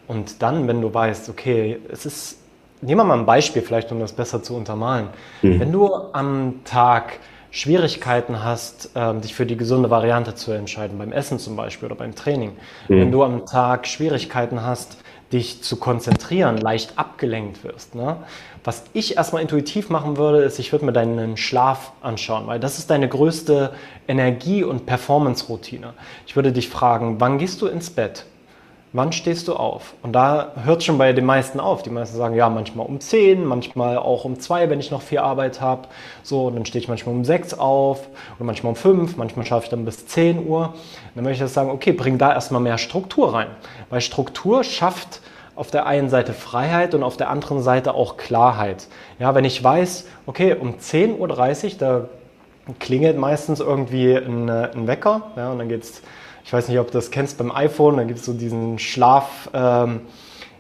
Und 0.09 0.43
dann, 0.43 0.67
wenn 0.67 0.81
du 0.81 0.93
weißt, 0.93 1.29
okay, 1.29 1.79
es 1.91 2.07
ist 2.07 2.41
Nehmen 2.83 3.01
wir 3.01 3.05
mal 3.05 3.19
ein 3.19 3.27
Beispiel, 3.27 3.61
vielleicht 3.61 3.93
um 3.93 4.01
das 4.01 4.15
besser 4.15 4.43
zu 4.43 4.57
untermalen. 4.57 5.09
Mhm. 5.43 5.61
Wenn 5.61 5.71
du 5.71 5.95
am 6.13 6.65
Tag 6.65 7.19
Schwierigkeiten 7.51 8.45
hast, 8.45 8.91
ähm, 8.95 9.21
dich 9.21 9.35
für 9.35 9.47
die 9.47 9.57
gesunde 9.57 9.91
Variante 9.91 10.35
zu 10.35 10.53
entscheiden, 10.53 10.99
beim 10.99 11.13
Essen 11.13 11.39
zum 11.39 11.57
Beispiel 11.57 11.87
oder 11.87 11.97
beim 11.97 12.15
Training, 12.15 12.53
mhm. 12.89 13.01
wenn 13.01 13.13
du 13.13 13.25
am 13.25 13.47
Tag 13.47 13.87
Schwierigkeiten 13.87 14.63
hast, 14.63 14.99
dich 15.33 15.63
zu 15.63 15.77
konzentrieren, 15.77 16.59
leicht 16.59 16.99
abgelenkt 16.99 17.63
wirst. 17.63 17.95
Ne? 17.95 18.17
Was 18.65 18.85
ich 18.93 19.17
erstmal 19.17 19.43
intuitiv 19.43 19.89
machen 19.89 20.17
würde, 20.17 20.43
ist, 20.43 20.59
ich 20.59 20.73
würde 20.73 20.85
mir 20.85 20.93
deinen 20.93 21.37
Schlaf 21.37 21.93
anschauen, 22.01 22.47
weil 22.47 22.61
das 22.61 22.79
ist 22.79 22.91
deine 22.91 23.09
größte 23.09 23.73
Energie- 24.09 24.65
und 24.65 24.87
Performance-Routine. 24.87 25.95
Ich 26.27 26.37
würde 26.37 26.53
dich 26.53 26.69
fragen, 26.69 27.21
wann 27.21 27.39
gehst 27.39 27.63
du 27.63 27.67
ins 27.67 27.91
Bett? 27.91 28.25
Wann 28.93 29.13
stehst 29.13 29.49
du 29.49 29.55
auf? 29.55 29.95
Und 30.03 30.13
da 30.13 30.53
hört 30.65 30.83
schon 30.83 30.99
bei 30.99 31.13
den 31.13 31.25
meisten 31.25 31.61
auf. 31.61 31.83
Die 31.83 31.91
meisten 31.91 32.17
sagen, 32.17 32.35
ja, 32.35 32.49
manchmal 32.49 32.87
um 32.87 33.01
10, 33.01 33.45
manchmal 33.45 33.99
auch 33.99 34.25
um 34.25 34.39
2, 34.39 34.69
wenn 34.69 34.81
ich 34.81 34.91
noch 34.91 35.03
viel 35.03 35.19
Arbeit 35.19 35.61
habe. 35.61 35.89
So, 36.23 36.47
und 36.47 36.57
dann 36.57 36.67
stehe 36.67 36.83
ich 36.83 36.89
manchmal 36.89 37.15
um 37.15 37.25
6 37.25 37.55
auf 37.55 38.09
und 38.39 38.47
manchmal 38.47 38.71
um 38.71 38.77
5, 38.77 39.17
manchmal 39.17 39.47
schaffe 39.47 39.65
ich 39.65 39.71
dann 39.71 39.85
bis 39.85 40.07
10 40.07 40.47
Uhr. 40.47 40.75
dann 41.15 41.25
möchte 41.25 41.45
ich 41.45 41.51
sagen, 41.51 41.71
okay, 41.71 41.93
bring 41.93 42.19
da 42.19 42.33
erstmal 42.33 42.61
mehr 42.61 42.79
Struktur 42.79 43.35
rein. 43.35 43.49
Weil 43.91 44.01
Struktur 44.01 44.65
schafft 44.65 45.21
auf 45.55 45.71
der 45.71 45.87
einen 45.87 46.09
Seite 46.09 46.33
Freiheit 46.33 46.95
und 46.95 47.03
auf 47.03 47.17
der 47.17 47.29
anderen 47.29 47.63
Seite 47.63 47.95
auch 47.95 48.17
Klarheit. 48.17 48.89
Ja, 49.19 49.35
wenn 49.35 49.45
ich 49.45 49.63
weiß, 49.63 50.07
okay, 50.27 50.57
um 50.59 50.77
10.30 50.77 51.19
Uhr, 51.19 51.79
da 51.79 52.09
klingelt 52.79 53.19
meistens 53.19 53.61
irgendwie 53.61 54.15
ein, 54.15 54.49
ein 54.49 54.87
Wecker, 54.87 55.23
ja, 55.37 55.51
und 55.53 55.59
dann 55.59 55.69
geht 55.69 55.83
es 55.83 56.03
ich 56.51 56.53
weiß 56.53 56.67
nicht, 56.67 56.81
ob 56.81 56.89
du 56.89 56.95
das 56.95 57.13
kennst 57.13 57.39
beim 57.39 57.53
iPhone, 57.53 57.97
da 57.97 58.03
gibt 58.03 58.19
es 58.19 58.25
so 58.25 58.33
diesen 58.33 58.81
Schlaf, 58.81 59.49
ähm, 59.55 60.01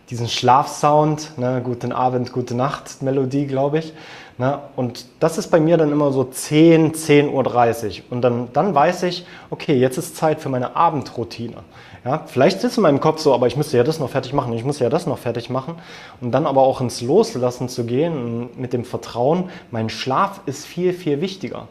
diesen 0.08 0.28
Schlafsound, 0.28 1.36
ne? 1.36 1.62
Guten 1.64 1.90
Abend, 1.90 2.32
gute 2.32 2.54
Nacht 2.54 3.02
Melodie, 3.02 3.48
glaube 3.48 3.80
ich. 3.80 3.92
Ne? 4.38 4.60
Und 4.76 5.06
das 5.18 5.36
ist 5.36 5.48
bei 5.48 5.58
mir 5.58 5.78
dann 5.78 5.90
immer 5.90 6.12
so 6.12 6.22
10, 6.22 6.92
10.30 6.92 7.32
Uhr. 7.32 8.04
Und 8.10 8.22
dann, 8.22 8.52
dann 8.52 8.72
weiß 8.72 9.02
ich, 9.02 9.26
okay, 9.50 9.74
jetzt 9.74 9.98
ist 9.98 10.14
Zeit 10.14 10.40
für 10.40 10.48
meine 10.48 10.76
Abendroutine. 10.76 11.56
Ja, 12.04 12.22
vielleicht 12.24 12.62
ist 12.62 12.76
in 12.76 12.84
meinem 12.84 13.00
Kopf 13.00 13.20
so, 13.20 13.34
aber 13.34 13.48
ich 13.48 13.56
müsste 13.56 13.76
ja 13.76 13.82
das 13.82 13.98
noch 13.98 14.10
fertig 14.10 14.32
machen, 14.32 14.52
ich 14.52 14.64
muss 14.64 14.78
ja 14.78 14.90
das 14.90 15.08
noch 15.08 15.18
fertig 15.18 15.50
machen. 15.50 15.74
Und 16.20 16.30
dann 16.30 16.46
aber 16.46 16.62
auch 16.62 16.80
ins 16.80 17.00
Loslassen 17.00 17.68
zu 17.68 17.84
gehen 17.84 18.48
mit 18.56 18.72
dem 18.72 18.84
Vertrauen, 18.84 19.50
mein 19.72 19.88
Schlaf 19.88 20.40
ist 20.46 20.66
viel, 20.66 20.92
viel 20.92 21.20
wichtiger. 21.20 21.66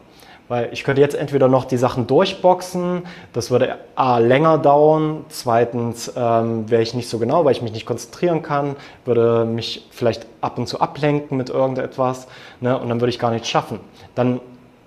Weil 0.50 0.70
ich 0.72 0.82
könnte 0.82 1.00
jetzt 1.00 1.14
entweder 1.14 1.46
noch 1.46 1.64
die 1.64 1.76
Sachen 1.76 2.08
durchboxen, 2.08 3.04
das 3.32 3.52
würde 3.52 3.78
A 3.94 4.18
länger 4.18 4.58
dauern, 4.58 5.24
zweitens 5.28 6.12
ähm, 6.16 6.68
wäre 6.68 6.82
ich 6.82 6.92
nicht 6.92 7.08
so 7.08 7.20
genau, 7.20 7.44
weil 7.44 7.52
ich 7.52 7.62
mich 7.62 7.70
nicht 7.70 7.86
konzentrieren 7.86 8.42
kann, 8.42 8.74
würde 9.04 9.44
mich 9.44 9.86
vielleicht 9.92 10.26
ab 10.40 10.58
und 10.58 10.66
zu 10.66 10.80
ablenken 10.80 11.36
mit 11.36 11.50
irgendetwas 11.50 12.26
ne, 12.60 12.76
und 12.76 12.88
dann 12.88 13.00
würde 13.00 13.10
ich 13.10 13.20
gar 13.20 13.30
nichts 13.30 13.46
schaffen. 13.46 13.78
Dann 14.16 14.40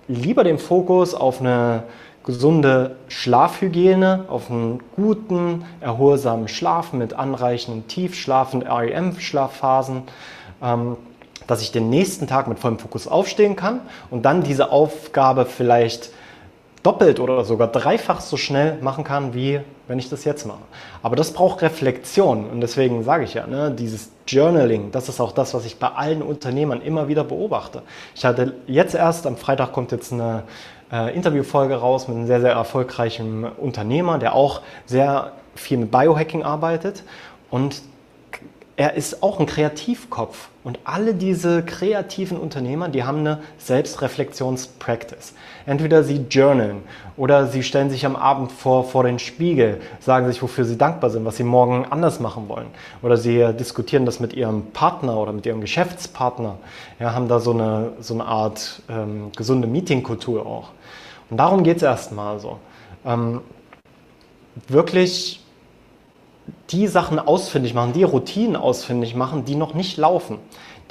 lieber 0.10 0.44
den 0.44 0.60
Fokus 0.60 1.16
auf 1.16 1.40
eine 1.40 1.84
gesunde 2.26 2.98
Schlafhygiene, 3.08 4.26
auf 4.28 4.52
einen 4.52 4.82
guten, 4.98 5.64
erholsamen 5.80 6.50
Schlaf 6.50 6.92
mit 6.92 7.14
anreichenden 7.14 7.88
Tiefschlafen, 7.88 8.64
REM-Schlafphasen. 8.64 10.04
Ähm, 10.62 10.98
dass 11.48 11.62
ich 11.62 11.72
den 11.72 11.90
nächsten 11.90 12.28
Tag 12.28 12.48
mit 12.48 12.60
vollem 12.60 12.80
Fokus 12.80 13.08
aufstehen 13.08 13.56
kann 13.56 13.82
und 14.10 14.24
dann 14.24 14.44
diese 14.44 14.72
Aufgabe 14.72 15.46
vielleicht 15.46 16.12
doppelt 16.84 17.20
oder 17.20 17.46
sogar 17.46 17.70
dreifach 17.70 18.20
so 18.20 18.36
schnell 18.36 18.78
machen 18.82 19.04
kann, 19.04 19.34
wie 19.34 19.62
wenn 19.88 20.00
ich 20.00 20.10
das 20.10 20.26
jetzt 20.26 20.46
mache. 20.46 20.62
Aber 21.02 21.16
das 21.16 21.32
braucht 21.32 21.62
Reflexion 21.62 22.46
und 22.50 22.62
deswegen 22.62 23.04
sage 23.04 23.24
ich 23.24 23.34
ja, 23.34 23.48
ne, 23.48 23.72
dieses 23.72 24.12
Journaling, 24.28 24.92
das 24.92 25.10
ist 25.10 25.20
auch 25.20 25.32
das, 25.32 25.54
was 25.54 25.66
ich 25.66 25.78
bei 25.78 25.88
allen 25.88 26.22
Unternehmern 26.22 26.82
immer 26.82 27.08
wieder 27.08 27.24
beobachte. 27.24 27.82
Ich 28.16 28.26
hatte 28.26 28.54
jetzt 28.68 28.96
erst, 28.96 29.26
am 29.26 29.38
Freitag 29.38 29.72
kommt 29.72 29.92
jetzt 29.92 30.12
eine 30.12 30.44
äh, 30.92 31.16
Interviewfolge 31.16 31.76
raus 31.76 32.08
mit 32.08 32.18
einem 32.18 32.28
sehr, 32.28 32.42
sehr 32.42 32.54
erfolgreichen 32.54 33.46
Unternehmer, 33.46 34.20
der 34.20 34.36
auch 34.36 34.62
sehr 34.86 35.32
viel 35.56 35.78
mit 35.78 35.92
Biohacking 35.92 36.44
arbeitet 36.44 37.04
und 37.50 37.82
er 38.76 38.96
ist 38.96 39.22
auch 39.22 39.40
ein 39.40 39.46
Kreativkopf. 39.46 40.50
Und 40.64 40.80
alle 40.86 41.14
diese 41.14 41.62
kreativen 41.64 42.38
Unternehmer, 42.38 42.88
die 42.88 43.04
haben 43.04 43.20
eine 43.20 43.40
Selbstreflexionspractice. 43.58 45.34
Entweder 45.66 46.04
sie 46.04 46.26
journalen 46.30 46.84
oder 47.18 47.48
sie 47.48 47.64
stellen 47.64 47.90
sich 47.90 48.06
am 48.06 48.16
Abend 48.16 48.52
vor, 48.52 48.86
vor 48.86 49.04
den 49.04 49.20
Spiegel, 49.20 49.82
sagen 50.00 50.26
sich, 50.28 50.42
wofür 50.42 50.64
sie 50.64 50.78
dankbar 50.78 51.10
sind, 51.10 51.26
was 51.26 51.38
sie 51.38 51.44
morgen 51.44 51.86
anders 51.90 52.20
machen 52.20 52.48
wollen. 52.48 52.68
Oder 53.02 53.18
sie 53.18 53.54
diskutieren 53.54 54.06
das 54.06 54.20
mit 54.22 54.34
ihrem 54.34 54.68
Partner 54.72 55.18
oder 55.18 55.34
mit 55.34 55.46
ihrem 55.46 55.62
Geschäftspartner. 55.62 56.56
Ja, 57.00 57.14
haben 57.14 57.28
da 57.28 57.40
so 57.40 57.52
eine, 57.52 57.92
so 58.00 58.14
eine 58.14 58.26
Art 58.26 58.82
ähm, 58.90 59.32
gesunde 59.36 59.68
Meetingkultur 59.68 60.46
auch. 60.46 60.70
Und 61.30 61.38
darum 61.38 61.64
geht 61.64 61.78
es 61.78 61.84
erstmal 61.84 62.40
so. 62.40 62.58
Ähm, 63.06 63.42
wirklich 64.68 65.43
die 66.70 66.88
Sachen 66.88 67.20
ausfindig 67.20 67.74
machen, 67.74 67.94
die 67.94 68.04
Routinen 68.04 68.56
ausfindig 68.56 69.16
machen, 69.16 69.46
die 69.46 69.56
noch 69.56 69.74
nicht 69.74 69.98
laufen. 69.98 70.40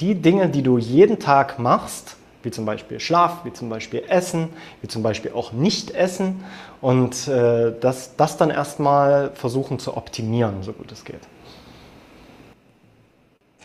Die 0.01 0.15
Dinge, 0.15 0.49
die 0.49 0.63
du 0.63 0.77
jeden 0.77 1.19
Tag 1.19 1.59
machst, 1.59 2.17
wie 2.41 2.51
zum 2.51 2.65
Beispiel 2.65 2.99
Schlaf, 2.99 3.45
wie 3.45 3.53
zum 3.53 3.69
Beispiel 3.69 4.03
Essen, 4.07 4.49
wie 4.81 4.87
zum 4.87 5.03
Beispiel 5.03 5.31
auch 5.31 5.53
Nicht-Essen 5.53 6.43
und 6.81 7.27
äh, 7.27 7.73
das, 7.79 8.15
das 8.15 8.37
dann 8.37 8.49
erstmal 8.49 9.31
versuchen 9.33 9.79
zu 9.79 9.95
optimieren, 9.95 10.63
so 10.63 10.73
gut 10.73 10.91
es 10.91 11.05
geht. 11.05 11.21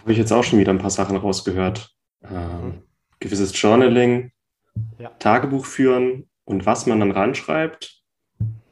Habe 0.01 0.13
ich 0.13 0.19
jetzt 0.19 0.33
auch 0.33 0.45
schon 0.45 0.59
wieder 0.59 0.73
ein 0.73 0.79
paar 0.79 0.91
Sachen 0.91 1.17
rausgehört. 1.17 1.91
Ähm, 2.23 2.83
gewisses 3.21 3.61
Journaling, 3.61 4.31
ja. 4.99 5.11
Tagebuch 5.19 5.65
führen 5.67 6.29
und 6.45 6.67
was 6.67 6.87
man 6.87 7.01
dann 7.01 7.11
ranschreibt, 7.11 7.98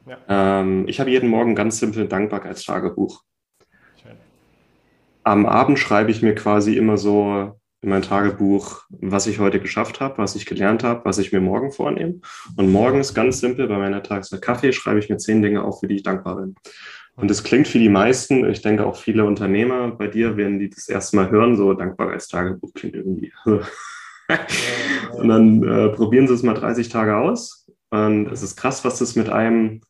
ja. 0.07 0.19
Ähm, 0.29 0.87
ich 0.89 1.01
habe 1.01 1.11
jeden 1.11 1.29
Morgen 1.29 1.55
ganz 1.55 1.79
simpel 1.79 2.09
Dankbarkeitstagebuch. 2.09 3.23
Schön. 4.03 4.17
Am 5.25 5.47
Abend 5.47 5.79
schreibe 5.79 6.11
ich 6.11 6.23
mir 6.23 6.35
quasi 6.35 6.77
immer 6.77 6.97
so 6.97 7.59
in 7.83 7.91
mein 7.91 8.03
Tagebuch, 8.03 8.83
was 8.89 9.27
ich 9.27 9.39
heute 9.39 9.61
geschafft 9.61 10.01
habe, 10.01 10.19
was 10.19 10.35
ich 10.35 10.47
gelernt 10.47 10.83
habe, 10.83 11.05
was 11.05 11.19
ich 11.19 11.33
mir 11.33 11.41
morgen 11.41 11.71
vornehme. 11.71 12.21
Und 12.57 12.73
morgens 12.73 13.15
ganz 13.15 13.41
simpel 13.41 13.69
bei 13.69 13.79
meiner 13.79 14.03
Tageszeit 14.03 14.43
Kaffee 14.43 14.73
schreibe 14.73 14.99
ich 14.99 15.09
mir 15.09 15.19
zehn 15.19 15.43
Dinge 15.43 15.63
auf, 15.63 15.81
für 15.81 15.87
die 15.87 15.97
ich 15.97 16.03
dankbar 16.03 16.37
bin. 16.37 16.55
Und 17.17 17.31
das 17.31 17.45
klingt 17.45 17.69
für 17.69 17.79
die 17.79 17.89
meisten, 17.89 18.49
ich 18.49 18.61
denke 18.61 18.85
auch 18.85 18.97
viele 18.97 19.25
Unternehmer 19.25 19.91
bei 19.91 20.07
dir, 20.07 20.37
wenn 20.37 20.59
die 20.59 20.69
das 20.69 20.89
erste 20.89 21.17
Mal 21.17 21.31
hören, 21.31 21.57
so 21.57 21.73
Dankbarkeitstagebuch 21.73 22.73
klingt 22.75 22.95
irgendwie. 22.95 23.33
und 23.45 25.29
dann 25.29 25.63
äh, 25.63 25.89
probieren 25.91 26.29
sie 26.29 26.35
es 26.35 26.43
mal 26.43 26.55
30 26.55 26.89
Tage 26.89 27.17
aus. 27.17 27.67
Und 27.91 28.27
es 28.27 28.43
ist 28.43 28.57
krass, 28.57 28.85
was 28.85 28.99
das 28.99 29.17
mit 29.17 29.31
einem 29.31 29.81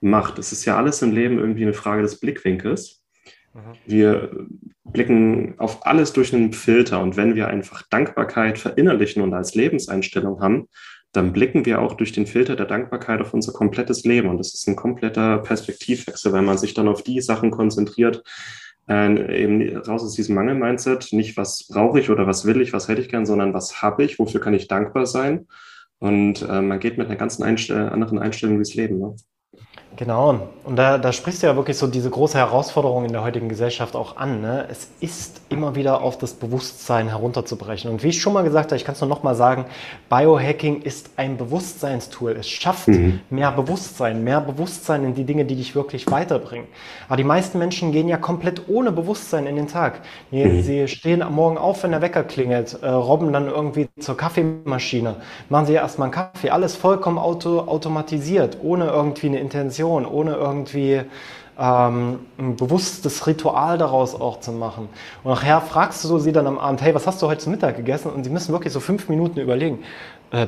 macht. 0.00 0.38
Es 0.38 0.52
ist 0.52 0.64
ja 0.64 0.76
alles 0.76 1.02
im 1.02 1.12
Leben 1.12 1.38
irgendwie 1.38 1.62
eine 1.62 1.74
Frage 1.74 2.02
des 2.02 2.20
Blickwinkels. 2.20 3.02
Mhm. 3.54 3.60
Wir 3.86 4.46
blicken 4.84 5.54
auf 5.58 5.86
alles 5.86 6.12
durch 6.12 6.34
einen 6.34 6.52
Filter 6.52 7.00
und 7.00 7.16
wenn 7.16 7.34
wir 7.34 7.48
einfach 7.48 7.82
Dankbarkeit 7.90 8.58
verinnerlichen 8.58 9.22
und 9.22 9.34
als 9.34 9.54
Lebenseinstellung 9.54 10.40
haben, 10.40 10.68
dann 11.12 11.32
blicken 11.32 11.66
wir 11.66 11.80
auch 11.80 11.94
durch 11.94 12.12
den 12.12 12.26
Filter 12.26 12.54
der 12.54 12.66
Dankbarkeit 12.66 13.20
auf 13.20 13.34
unser 13.34 13.52
komplettes 13.52 14.04
Leben. 14.04 14.28
Und 14.28 14.38
das 14.38 14.54
ist 14.54 14.68
ein 14.68 14.76
kompletter 14.76 15.38
Perspektivwechsel, 15.38 16.32
wenn 16.32 16.44
man 16.44 16.58
sich 16.58 16.74
dann 16.74 16.88
auf 16.88 17.02
die 17.02 17.20
Sachen 17.20 17.50
konzentriert, 17.50 18.22
äh, 18.88 19.42
eben 19.42 19.76
raus 19.76 20.02
aus 20.02 20.14
diesem 20.14 20.36
Mangel-Mindset, 20.36 21.08
nicht 21.12 21.36
was 21.36 21.66
brauche 21.68 21.98
ich 21.98 22.10
oder 22.10 22.26
was 22.26 22.44
will 22.44 22.60
ich, 22.60 22.72
was 22.72 22.88
hätte 22.88 23.00
ich 23.00 23.08
gern, 23.08 23.26
sondern 23.26 23.54
was 23.54 23.82
habe 23.82 24.04
ich, 24.04 24.18
wofür 24.18 24.40
kann 24.40 24.54
ich 24.54 24.68
dankbar 24.68 25.06
sein. 25.06 25.48
Und 25.98 26.42
äh, 26.42 26.62
man 26.62 26.78
geht 26.78 26.96
mit 26.96 27.08
einer 27.08 27.16
ganz 27.16 27.40
Einstell 27.40 27.88
anderen 27.88 28.18
Einstellung 28.18 28.56
durchs 28.56 28.74
Leben. 28.74 28.98
Ne? 28.98 29.16
Genau, 30.00 30.48
und 30.64 30.76
da, 30.76 30.96
da 30.96 31.12
sprichst 31.12 31.42
du 31.42 31.46
ja 31.46 31.56
wirklich 31.56 31.76
so 31.76 31.86
diese 31.86 32.08
große 32.08 32.38
Herausforderung 32.38 33.04
in 33.04 33.12
der 33.12 33.22
heutigen 33.22 33.50
Gesellschaft 33.50 33.94
auch 33.94 34.16
an. 34.16 34.40
Ne? 34.40 34.66
Es 34.70 34.88
ist 35.00 35.42
immer 35.50 35.74
wieder 35.74 36.00
auf 36.00 36.16
das 36.16 36.32
Bewusstsein 36.32 37.08
herunterzubrechen. 37.08 37.90
Und 37.90 38.02
wie 38.02 38.08
ich 38.08 38.22
schon 38.22 38.32
mal 38.32 38.40
gesagt 38.40 38.70
habe, 38.70 38.76
ich 38.76 38.86
kann 38.86 38.94
es 38.94 39.02
nur 39.02 39.10
noch 39.10 39.22
mal 39.22 39.34
sagen, 39.34 39.66
Biohacking 40.08 40.80
ist 40.80 41.10
ein 41.16 41.36
Bewusstseinstool. 41.36 42.32
Es 42.32 42.48
schafft 42.48 42.88
mhm. 42.88 43.20
mehr 43.28 43.52
Bewusstsein, 43.52 44.24
mehr 44.24 44.40
Bewusstsein 44.40 45.04
in 45.04 45.14
die 45.14 45.24
Dinge, 45.24 45.44
die 45.44 45.54
dich 45.54 45.74
wirklich 45.74 46.10
weiterbringen. 46.10 46.68
Aber 47.08 47.18
die 47.18 47.24
meisten 47.24 47.58
Menschen 47.58 47.92
gehen 47.92 48.08
ja 48.08 48.16
komplett 48.16 48.70
ohne 48.70 48.92
Bewusstsein 48.92 49.46
in 49.46 49.56
den 49.56 49.68
Tag. 49.68 50.00
Mhm. 50.30 50.62
Sie 50.62 50.88
stehen 50.88 51.20
am 51.20 51.34
Morgen 51.34 51.58
auf, 51.58 51.82
wenn 51.82 51.90
der 51.90 52.00
Wecker 52.00 52.24
klingelt, 52.24 52.78
äh, 52.80 52.88
robben 52.88 53.34
dann 53.34 53.48
irgendwie 53.48 53.90
zur 53.98 54.16
Kaffeemaschine, 54.16 55.16
machen 55.50 55.66
sie 55.66 55.74
erstmal 55.74 56.06
einen 56.06 56.14
Kaffee, 56.14 56.48
alles 56.48 56.74
vollkommen 56.74 57.18
auto, 57.18 57.58
automatisiert, 57.58 58.56
ohne 58.62 58.86
irgendwie 58.86 59.26
eine 59.26 59.40
Intention 59.40 59.89
Meditation, 59.90 60.06
ohne 60.06 60.34
irgendwie 60.34 61.02
ähm, 61.58 62.20
ein 62.38 62.56
bewusstes 62.56 63.26
Ritual 63.26 63.78
daraus 63.78 64.18
auch 64.18 64.40
zu 64.40 64.52
machen. 64.52 64.88
Und 65.22 65.30
nachher 65.30 65.60
fragst 65.60 66.04
du 66.04 66.18
sie 66.18 66.32
dann 66.32 66.46
am 66.46 66.58
Abend, 66.58 66.80
hey, 66.82 66.94
was 66.94 67.06
hast 67.06 67.20
du 67.20 67.26
heute 67.26 67.40
zum 67.40 67.52
Mittag 67.52 67.76
gegessen? 67.76 68.10
Und 68.10 68.24
sie 68.24 68.30
müssen 68.30 68.52
wirklich 68.52 68.72
so 68.72 68.80
fünf 68.80 69.08
Minuten 69.08 69.40
überlegen. 69.40 69.80
Äh, 70.32 70.46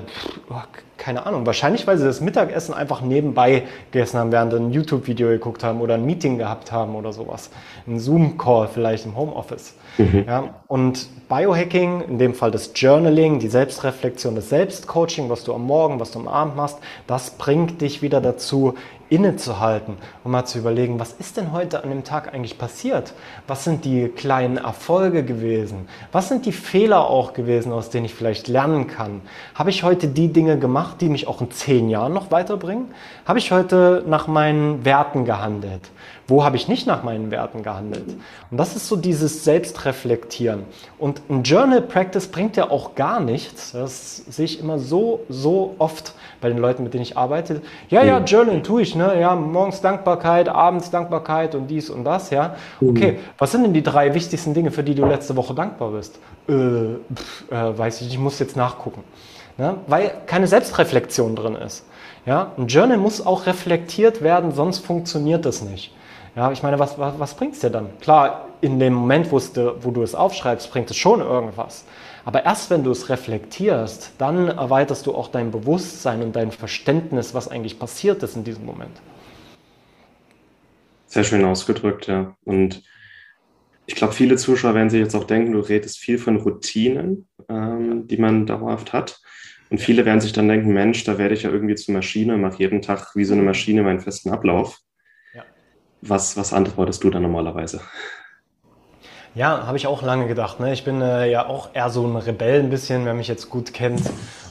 oh, 0.49 0.55
keine 0.97 1.27
Ahnung. 1.27 1.45
Wahrscheinlich, 1.45 1.87
weil 1.89 1.99
sie 1.99 2.05
das 2.05 2.21
Mittagessen 2.21 2.73
einfach 2.73 3.01
nebenbei 3.01 3.65
gegessen 3.91 4.21
haben, 4.21 4.31
während 4.31 4.53
sie 4.53 4.59
ein 4.59 4.71
YouTube-Video 4.71 5.29
geguckt 5.29 5.65
haben 5.65 5.81
oder 5.81 5.95
ein 5.95 6.07
Meeting 6.07 6.39
gehabt 6.39 6.71
haben 6.71 6.95
oder 6.95 7.13
sowas. 7.13 7.51
Ein 7.87 7.99
Zoom-Call 7.99 8.69
vielleicht 8.69 9.05
im 9.05 9.17
Homeoffice. 9.17 9.75
Mhm. 9.99 10.25
Ja, 10.27 10.55
und 10.69 11.09
Biohacking, 11.29 12.03
in 12.03 12.19
dem 12.19 12.35
Fall 12.35 12.53
das 12.53 12.71
Journaling, 12.75 13.41
die 13.41 13.49
Selbstreflexion, 13.49 14.35
das 14.37 14.49
Selbstcoaching, 14.49 15.29
was 15.29 15.45
du 15.45 15.53
am 15.53 15.67
Morgen, 15.67 15.99
was 15.99 16.13
du 16.13 16.21
am 16.21 16.29
Abend 16.29 16.57
machst, 16.57 16.79
das 17.07 17.31
bringt 17.31 17.81
dich 17.81 18.01
wieder 18.01 18.21
dazu, 18.21 18.75
innezuhalten 19.13 19.99
und 20.25 20.33
mal 20.33 20.47
zu 20.47 20.59
überlegen, 20.59 20.99
was 20.99 21.13
ist 21.13 21.37
denn 21.37 21.53
heute 21.53 21.85
an 21.85 21.91
dem 21.91 22.03
Tag 22.03 22.33
eigentlich 22.33 22.57
passiert? 22.57 23.13
Was 23.47 23.63
sind 23.63 23.85
die 23.85 24.09
kleinen 24.09 24.57
Erfolge 24.57 25.23
gewesen? 25.23 25.87
Was 26.13 26.29
sind 26.29 26.47
die 26.47 26.53
Fehler 26.53 27.07
auch 27.09 27.35
gewesen, 27.35 27.73
aus 27.73 27.91
denen 27.91 28.07
ich 28.07 28.15
vielleicht 28.15 28.49
lernen 28.49 28.87
kann? 28.87 29.21
Habe 29.55 29.69
ich 29.69 29.83
heute 29.83 30.09
die 30.09 30.33
Dinge 30.33 30.59
gemacht, 30.59 31.03
die 31.03 31.11
mich 31.11 31.29
auch 31.29 31.43
in 31.43 31.51
zehn 31.51 31.91
Jahren 31.91 32.15
noch 32.15 32.31
weiterbringen? 32.31 32.87
Habe 33.27 33.39
ich 33.39 33.53
heute 33.53 34.03
nach 34.07 34.29
meinen 34.29 34.87
Werten 34.87 35.27
gehandelt? 35.27 35.91
Wo 36.33 36.45
habe 36.45 36.57
ich 36.57 36.67
nicht 36.67 36.87
nach 36.87 37.03
meinen 37.03 37.31
Werten 37.31 37.63
gehandelt? 37.63 38.09
Und 38.51 38.57
das 38.57 38.75
ist 38.75 38.89
so 38.89 38.97
dieses 38.97 39.45
Selbstreflektieren. 39.45 40.63
Und 40.99 41.21
ein 41.29 41.43
Journal 41.43 41.83
Practice 41.83 42.27
bringt 42.27 42.57
ja 42.57 42.71
auch 42.71 42.95
gar 42.95 43.21
nichts. 43.21 43.73
Das 43.73 44.17
sehe 44.17 44.47
ich 44.47 44.59
immer 44.59 44.79
so, 44.79 45.21
so 45.29 45.75
oft 45.77 46.15
bei 46.41 46.49
den 46.49 46.57
Leuten, 46.57 46.85
mit 46.85 46.95
denen 46.95 47.03
ich 47.03 47.19
arbeite. 47.19 47.61
Ja, 47.91 48.03
ja, 48.03 48.19
mhm. 48.19 48.25
Journal 48.25 48.63
tue 48.63 48.81
ich, 48.81 48.97
ne? 48.97 49.21
Ja, 49.21 49.37
morgens 49.37 49.83
Dankbarkeit, 49.83 50.49
abends 50.49 50.91
Dankbarkeit 50.91 51.55
und 51.55 51.67
dies 51.67 51.91
und 51.91 52.03
das, 52.05 52.31
ja. 52.31 52.57
Mhm. 52.81 52.89
Okay, 52.89 53.19
was 53.37 53.53
sind 53.53 53.65
denn 53.65 53.75
die 53.75 53.83
drei 53.83 54.15
wichtigsten 54.15 54.55
Dinge, 54.55 54.71
für 54.71 54.83
die 54.83 54.95
du 54.95 55.05
letzte 55.05 55.37
Woche 55.37 55.53
dankbar 55.53 55.91
bist? 55.91 56.19
Äh, 56.49 56.53
pff, 57.15 57.53
äh, 57.53 57.79
weiß 57.79 58.01
ich, 58.01 58.09
ich 58.09 58.19
muss 58.19 58.39
jetzt 58.39 58.57
nachgucken. 58.57 59.05
Ne? 59.59 59.75
Weil 59.87 60.11
keine 60.25 60.47
Selbstreflexion 60.47 61.37
drin 61.37 61.57
ist. 61.57 61.85
Ja, 62.25 62.53
ein 62.57 62.69
Journal 62.69 62.97
muss 62.97 63.25
auch 63.27 63.45
reflektiert 63.45 64.23
werden, 64.23 64.53
sonst 64.53 64.79
funktioniert 64.79 65.45
das 65.45 65.61
nicht. 65.61 65.93
Ja, 66.35 66.51
ich 66.51 66.63
meine, 66.63 66.79
was, 66.79 66.99
was, 66.99 67.19
was 67.19 67.35
bringt 67.35 67.55
es 67.55 67.61
dir 67.61 67.71
dann? 67.71 67.99
Klar, 68.01 68.49
in 68.63 68.79
dem 68.79 68.95
Moment, 68.95 69.31
wo 69.31 69.91
du 69.91 70.03
es 70.03 70.15
aufschreibst, 70.15 70.71
bringt 70.71 70.91
es 70.91 70.97
schon 70.97 71.21
irgendwas. 71.21 71.85
Aber 72.25 72.45
erst 72.45 72.71
wenn 72.71 72.85
du 72.85 72.91
es 72.91 73.09
reflektierst, 73.09 74.13
dann 74.19 74.49
erweiterst 74.49 75.07
du 75.07 75.15
auch 75.15 75.29
dein 75.29 75.51
Bewusstsein 75.51 76.23
und 76.23 76.37
dein 76.37 76.53
Verständnis, 76.53 77.35
was 77.35 77.49
eigentlich 77.49 77.79
passiert 77.79 78.23
ist 78.23 78.37
in 78.37 78.45
diesem 78.45 78.65
Moment. 78.65 79.03
Sehr 81.07 81.25
schön 81.25 81.45
ausgedrückt, 81.45 82.07
ja. 82.07 82.35
Und 82.45 82.83
ich 83.85 83.97
glaube, 83.97 84.15
viele 84.15 84.37
Zuschauer 84.37 84.75
werden 84.75 84.89
sich 84.89 85.01
jetzt 85.01 85.15
auch 85.15 85.25
denken, 85.25 85.53
du 85.53 85.61
redest 85.61 85.99
viel 85.99 86.17
von 86.17 86.37
Routinen, 86.37 87.29
ähm, 87.49 88.07
die 88.07 88.17
man 88.17 88.47
dauerhaft 88.47 88.93
hat. 88.93 89.21
Und 89.69 89.81
viele 89.81 90.07
werden 90.07 90.21
sich 90.21 90.33
dann 90.33 90.49
denken, 90.49 90.73
Mensch, 90.73 91.05
da 91.05 91.19
werde 91.19 91.35
ich 91.35 91.43
ja 91.43 91.51
irgendwie 91.51 91.75
zur 91.75 91.95
Maschine, 91.95 92.39
mache 92.39 92.59
jeden 92.61 92.81
Tag 92.81 93.17
wie 93.17 93.25
so 93.25 93.35
eine 93.35 93.43
Maschine 93.43 93.83
meinen 93.83 94.01
festen 94.01 94.31
Ablauf. 94.31 94.82
Was, 96.03 96.37
was 96.37 96.53
antwortest 96.53 97.03
du 97.05 97.11
da 97.11 97.21
normalerweise? 97.21 97.81
Ja, 99.35 99.67
habe 99.67 99.79
ich 99.79 99.87
auch 99.87 100.03
lange 100.03 100.27
gedacht. 100.27 100.61
Ne? 100.61 100.73
Ich 100.73 100.85
bin 100.85 101.01
äh, 101.01 101.31
ja 101.31 101.47
auch 101.47 101.71
eher 101.73 101.89
so 101.89 102.07
ein 102.07 102.17
Rebell 102.17 102.61
ein 102.61 102.69
bisschen, 102.69 103.07
wer 103.07 103.15
mich 103.15 103.29
jetzt 103.29 103.49
gut 103.49 103.73
kennt. 103.73 104.03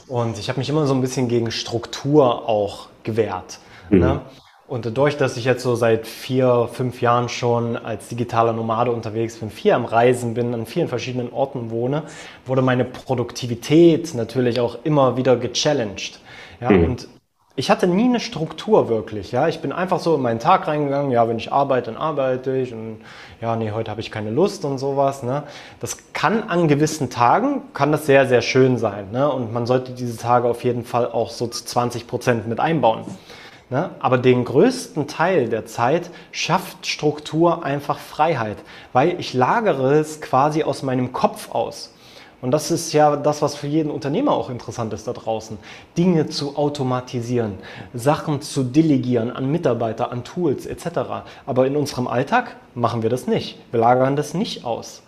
Und 0.08 0.38
ich 0.38 0.48
habe 0.48 0.58
mich 0.58 0.68
immer 0.68 0.86
so 0.86 0.94
ein 0.94 1.00
bisschen 1.00 1.28
gegen 1.28 1.50
Struktur 1.52 2.48
auch 2.48 2.88
gewehrt. 3.04 3.60
Mhm. 3.90 3.98
Ne? 4.00 4.20
Und 4.66 4.86
dadurch, 4.86 5.18
dass 5.18 5.36
ich 5.36 5.44
jetzt 5.44 5.62
so 5.62 5.74
seit 5.74 6.06
vier, 6.06 6.68
fünf 6.72 7.02
Jahren 7.02 7.28
schon 7.28 7.76
als 7.76 8.08
digitaler 8.08 8.54
Nomade 8.54 8.90
unterwegs 8.90 9.36
bin, 9.36 9.50
viel 9.50 9.72
am 9.72 9.84
Reisen 9.84 10.34
bin, 10.34 10.54
an 10.54 10.66
vielen 10.66 10.88
verschiedenen 10.88 11.30
Orten 11.30 11.70
wohne, 11.70 12.04
wurde 12.46 12.62
meine 12.62 12.86
Produktivität 12.86 14.14
natürlich 14.14 14.58
auch 14.60 14.78
immer 14.82 15.16
wieder 15.18 15.36
gechallenged. 15.36 16.20
Ja, 16.60 16.70
mhm. 16.70 16.84
Und 16.84 17.08
ich 17.54 17.70
hatte 17.70 17.86
nie 17.86 18.04
eine 18.04 18.20
Struktur 18.20 18.88
wirklich. 18.88 19.30
Ja, 19.30 19.46
ich 19.46 19.60
bin 19.60 19.72
einfach 19.72 20.00
so 20.00 20.14
in 20.14 20.22
meinen 20.22 20.38
Tag 20.38 20.66
reingegangen. 20.66 21.10
Ja, 21.10 21.28
wenn 21.28 21.36
ich 21.36 21.52
arbeite, 21.52 21.92
dann 21.92 22.00
arbeite 22.00 22.56
ich 22.56 22.72
und 22.72 23.02
ja, 23.42 23.56
nee, 23.56 23.72
heute 23.72 23.90
habe 23.90 24.00
ich 24.00 24.10
keine 24.10 24.30
Lust 24.30 24.64
und 24.64 24.78
sowas. 24.78 25.22
Ne? 25.22 25.42
Das 25.80 25.98
kann 26.14 26.44
an 26.44 26.66
gewissen 26.66 27.10
Tagen 27.10 27.62
kann 27.74 27.92
das 27.92 28.06
sehr, 28.06 28.26
sehr 28.26 28.40
schön 28.40 28.78
sein. 28.78 29.10
Ne? 29.12 29.30
Und 29.30 29.52
man 29.52 29.66
sollte 29.66 29.92
diese 29.92 30.16
Tage 30.16 30.48
auf 30.48 30.64
jeden 30.64 30.84
Fall 30.84 31.06
auch 31.06 31.30
so 31.30 31.46
zu 31.46 31.64
20 31.64 32.06
Prozent 32.06 32.48
mit 32.48 32.58
einbauen. 32.58 33.04
Ne? 33.68 33.90
Aber 34.00 34.16
den 34.16 34.44
größten 34.44 35.06
Teil 35.06 35.48
der 35.48 35.66
Zeit 35.66 36.10
schafft 36.30 36.86
Struktur 36.86 37.64
einfach 37.64 37.98
Freiheit, 37.98 38.58
weil 38.94 39.20
ich 39.20 39.34
lagere 39.34 39.94
es 39.94 40.22
quasi 40.22 40.62
aus 40.62 40.82
meinem 40.82 41.12
Kopf 41.12 41.50
aus. 41.50 41.91
Und 42.42 42.50
das 42.50 42.72
ist 42.72 42.92
ja 42.92 43.14
das, 43.14 43.40
was 43.40 43.54
für 43.54 43.68
jeden 43.68 43.90
Unternehmer 43.90 44.32
auch 44.32 44.50
interessant 44.50 44.92
ist 44.92 45.06
da 45.06 45.12
draußen. 45.12 45.58
Dinge 45.96 46.26
zu 46.26 46.56
automatisieren, 46.56 47.54
Sachen 47.94 48.42
zu 48.42 48.64
delegieren 48.64 49.30
an 49.30 49.50
Mitarbeiter, 49.50 50.10
an 50.10 50.24
Tools 50.24 50.66
etc. 50.66 51.24
Aber 51.46 51.66
in 51.68 51.76
unserem 51.76 52.08
Alltag 52.08 52.56
machen 52.74 53.02
wir 53.02 53.10
das 53.10 53.28
nicht. 53.28 53.58
Wir 53.70 53.78
lagern 53.78 54.16
das 54.16 54.34
nicht 54.34 54.64
aus. 54.64 55.02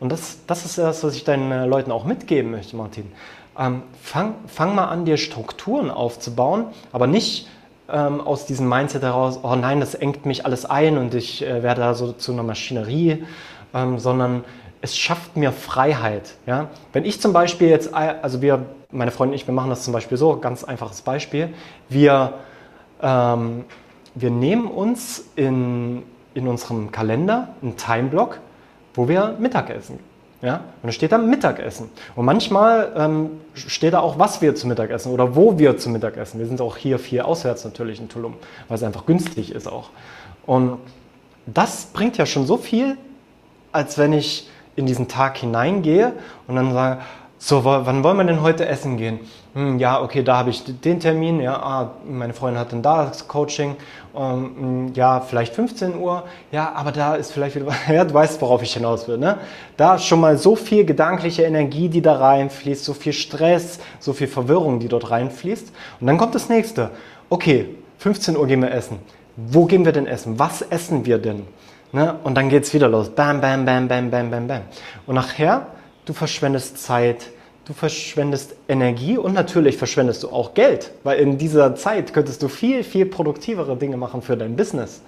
Und 0.00 0.10
das, 0.10 0.38
das 0.48 0.64
ist 0.64 0.76
das, 0.76 1.04
was 1.04 1.14
ich 1.14 1.22
deinen 1.22 1.52
äh, 1.52 1.66
Leuten 1.66 1.92
auch 1.92 2.04
mitgeben 2.04 2.50
möchte, 2.50 2.74
Martin. 2.74 3.12
Ähm, 3.56 3.84
fang, 4.02 4.34
fang 4.48 4.74
mal 4.74 4.86
an, 4.86 5.04
dir 5.04 5.18
Strukturen 5.18 5.88
aufzubauen, 5.88 6.66
aber 6.90 7.06
nicht 7.06 7.46
ähm, 7.88 8.20
aus 8.20 8.44
diesem 8.44 8.68
Mindset 8.68 9.02
heraus, 9.02 9.38
oh 9.44 9.54
nein, 9.54 9.78
das 9.78 9.94
engt 9.94 10.26
mich 10.26 10.44
alles 10.44 10.64
ein 10.64 10.98
und 10.98 11.14
ich 11.14 11.46
äh, 11.46 11.62
werde 11.62 11.82
da 11.82 11.94
so 11.94 12.10
zu 12.10 12.32
einer 12.32 12.42
Maschinerie, 12.42 13.24
ähm, 13.72 14.00
sondern 14.00 14.42
es 14.82 14.98
schafft 14.98 15.36
mir 15.36 15.52
Freiheit. 15.52 16.34
Ja? 16.44 16.68
Wenn 16.92 17.04
ich 17.04 17.20
zum 17.20 17.32
Beispiel 17.32 17.68
jetzt, 17.68 17.94
also 17.94 18.42
wir, 18.42 18.66
meine 18.90 19.12
Freundin 19.12 19.32
und 19.32 19.40
ich, 19.40 19.46
wir 19.46 19.54
machen 19.54 19.70
das 19.70 19.84
zum 19.84 19.92
Beispiel 19.92 20.18
so, 20.18 20.36
ganz 20.36 20.64
einfaches 20.64 21.00
Beispiel. 21.00 21.54
Wir, 21.88 22.34
ähm, 23.00 23.64
wir 24.14 24.30
nehmen 24.30 24.66
uns 24.66 25.24
in, 25.36 26.02
in 26.34 26.48
unserem 26.48 26.90
Kalender 26.90 27.54
einen 27.62 27.76
Timeblock, 27.76 28.40
wo 28.94 29.08
wir 29.08 29.36
Mittagessen. 29.38 30.00
Ja? 30.42 30.56
Und 30.82 30.88
da 30.88 30.92
steht 30.92 31.12
da 31.12 31.18
Mittagessen. 31.18 31.88
Und 32.16 32.24
manchmal 32.24 32.92
ähm, 32.96 33.30
steht 33.54 33.92
da 33.92 34.00
auch, 34.00 34.18
was 34.18 34.42
wir 34.42 34.56
zu 34.56 34.66
Mittag 34.66 34.90
essen 34.90 35.12
oder 35.12 35.36
wo 35.36 35.60
wir 35.60 35.78
zu 35.78 35.90
Mittag 35.90 36.16
essen. 36.16 36.40
Wir 36.40 36.46
sind 36.46 36.60
auch 36.60 36.76
hier 36.76 36.98
viel 36.98 37.20
auswärts 37.20 37.64
natürlich 37.64 38.00
in 38.00 38.08
Tulum, 38.08 38.34
weil 38.66 38.76
es 38.76 38.82
einfach 38.82 39.06
günstig 39.06 39.54
ist 39.54 39.68
auch. 39.68 39.90
Und 40.44 40.78
das 41.46 41.86
bringt 41.86 42.18
ja 42.18 42.26
schon 42.26 42.46
so 42.46 42.56
viel, 42.56 42.96
als 43.70 43.96
wenn 43.96 44.12
ich 44.12 44.48
in 44.76 44.86
diesen 44.86 45.08
Tag 45.08 45.38
hineingehe 45.38 46.12
und 46.46 46.56
dann 46.56 46.72
sage, 46.72 47.00
so, 47.44 47.64
wann 47.64 48.04
wollen 48.04 48.16
wir 48.18 48.24
denn 48.24 48.40
heute 48.40 48.66
essen 48.66 48.96
gehen? 48.98 49.18
Hm, 49.54 49.80
ja, 49.80 50.00
okay, 50.00 50.22
da 50.22 50.36
habe 50.36 50.50
ich 50.50 50.62
den 50.64 51.00
Termin. 51.00 51.40
Ja, 51.40 51.56
ah, 51.56 51.90
meine 52.08 52.34
Freundin 52.34 52.60
hat 52.60 52.70
dann 52.70 52.82
da 52.82 53.06
das 53.06 53.26
Coaching. 53.26 53.74
Um, 54.12 54.56
hm, 54.56 54.92
ja, 54.94 55.20
vielleicht 55.20 55.52
15 55.52 55.96
Uhr. 55.96 56.22
Ja, 56.52 56.72
aber 56.72 56.92
da 56.92 57.16
ist 57.16 57.32
vielleicht 57.32 57.56
wieder, 57.56 57.66
ja, 57.92 58.04
du 58.04 58.14
weißt, 58.14 58.40
worauf 58.40 58.62
ich 58.62 58.74
hinaus 58.74 59.08
will. 59.08 59.18
Ne? 59.18 59.38
Da 59.76 59.98
schon 59.98 60.20
mal 60.20 60.38
so 60.38 60.54
viel 60.54 60.84
gedankliche 60.84 61.42
Energie, 61.42 61.88
die 61.88 62.00
da 62.00 62.14
reinfließt, 62.14 62.84
so 62.84 62.94
viel 62.94 63.12
Stress, 63.12 63.80
so 63.98 64.12
viel 64.12 64.28
Verwirrung, 64.28 64.78
die 64.78 64.86
dort 64.86 65.10
reinfließt. 65.10 65.72
Und 66.00 66.06
dann 66.06 66.18
kommt 66.18 66.36
das 66.36 66.48
nächste. 66.48 66.90
Okay, 67.28 67.74
15 67.98 68.36
Uhr 68.36 68.46
gehen 68.46 68.62
wir 68.62 68.70
essen. 68.70 69.00
Wo 69.36 69.64
gehen 69.64 69.84
wir 69.84 69.92
denn 69.92 70.06
essen? 70.06 70.38
Was 70.38 70.62
essen 70.62 71.06
wir 71.06 71.18
denn? 71.18 71.42
Ne? 71.92 72.18
Und 72.24 72.34
dann 72.34 72.48
geht 72.48 72.64
es 72.64 72.74
wieder 72.74 72.88
los. 72.88 73.10
Bam, 73.10 73.40
bam, 73.40 73.64
bam, 73.64 73.86
bam, 73.86 74.10
bam, 74.10 74.30
bam, 74.30 74.48
bam. 74.48 74.62
Und 75.06 75.14
nachher, 75.14 75.66
du 76.06 76.12
verschwendest 76.12 76.78
Zeit, 76.78 77.28
du 77.66 77.74
verschwendest 77.74 78.56
Energie 78.68 79.18
und 79.18 79.34
natürlich 79.34 79.76
verschwendest 79.76 80.22
du 80.22 80.30
auch 80.30 80.54
Geld, 80.54 80.90
weil 81.04 81.20
in 81.20 81.38
dieser 81.38 81.76
Zeit 81.76 82.12
könntest 82.12 82.42
du 82.42 82.48
viel, 82.48 82.82
viel 82.82 83.06
produktivere 83.06 83.76
Dinge 83.76 83.96
machen 83.96 84.22
für 84.22 84.36
dein 84.36 84.56
Business. 84.56 85.02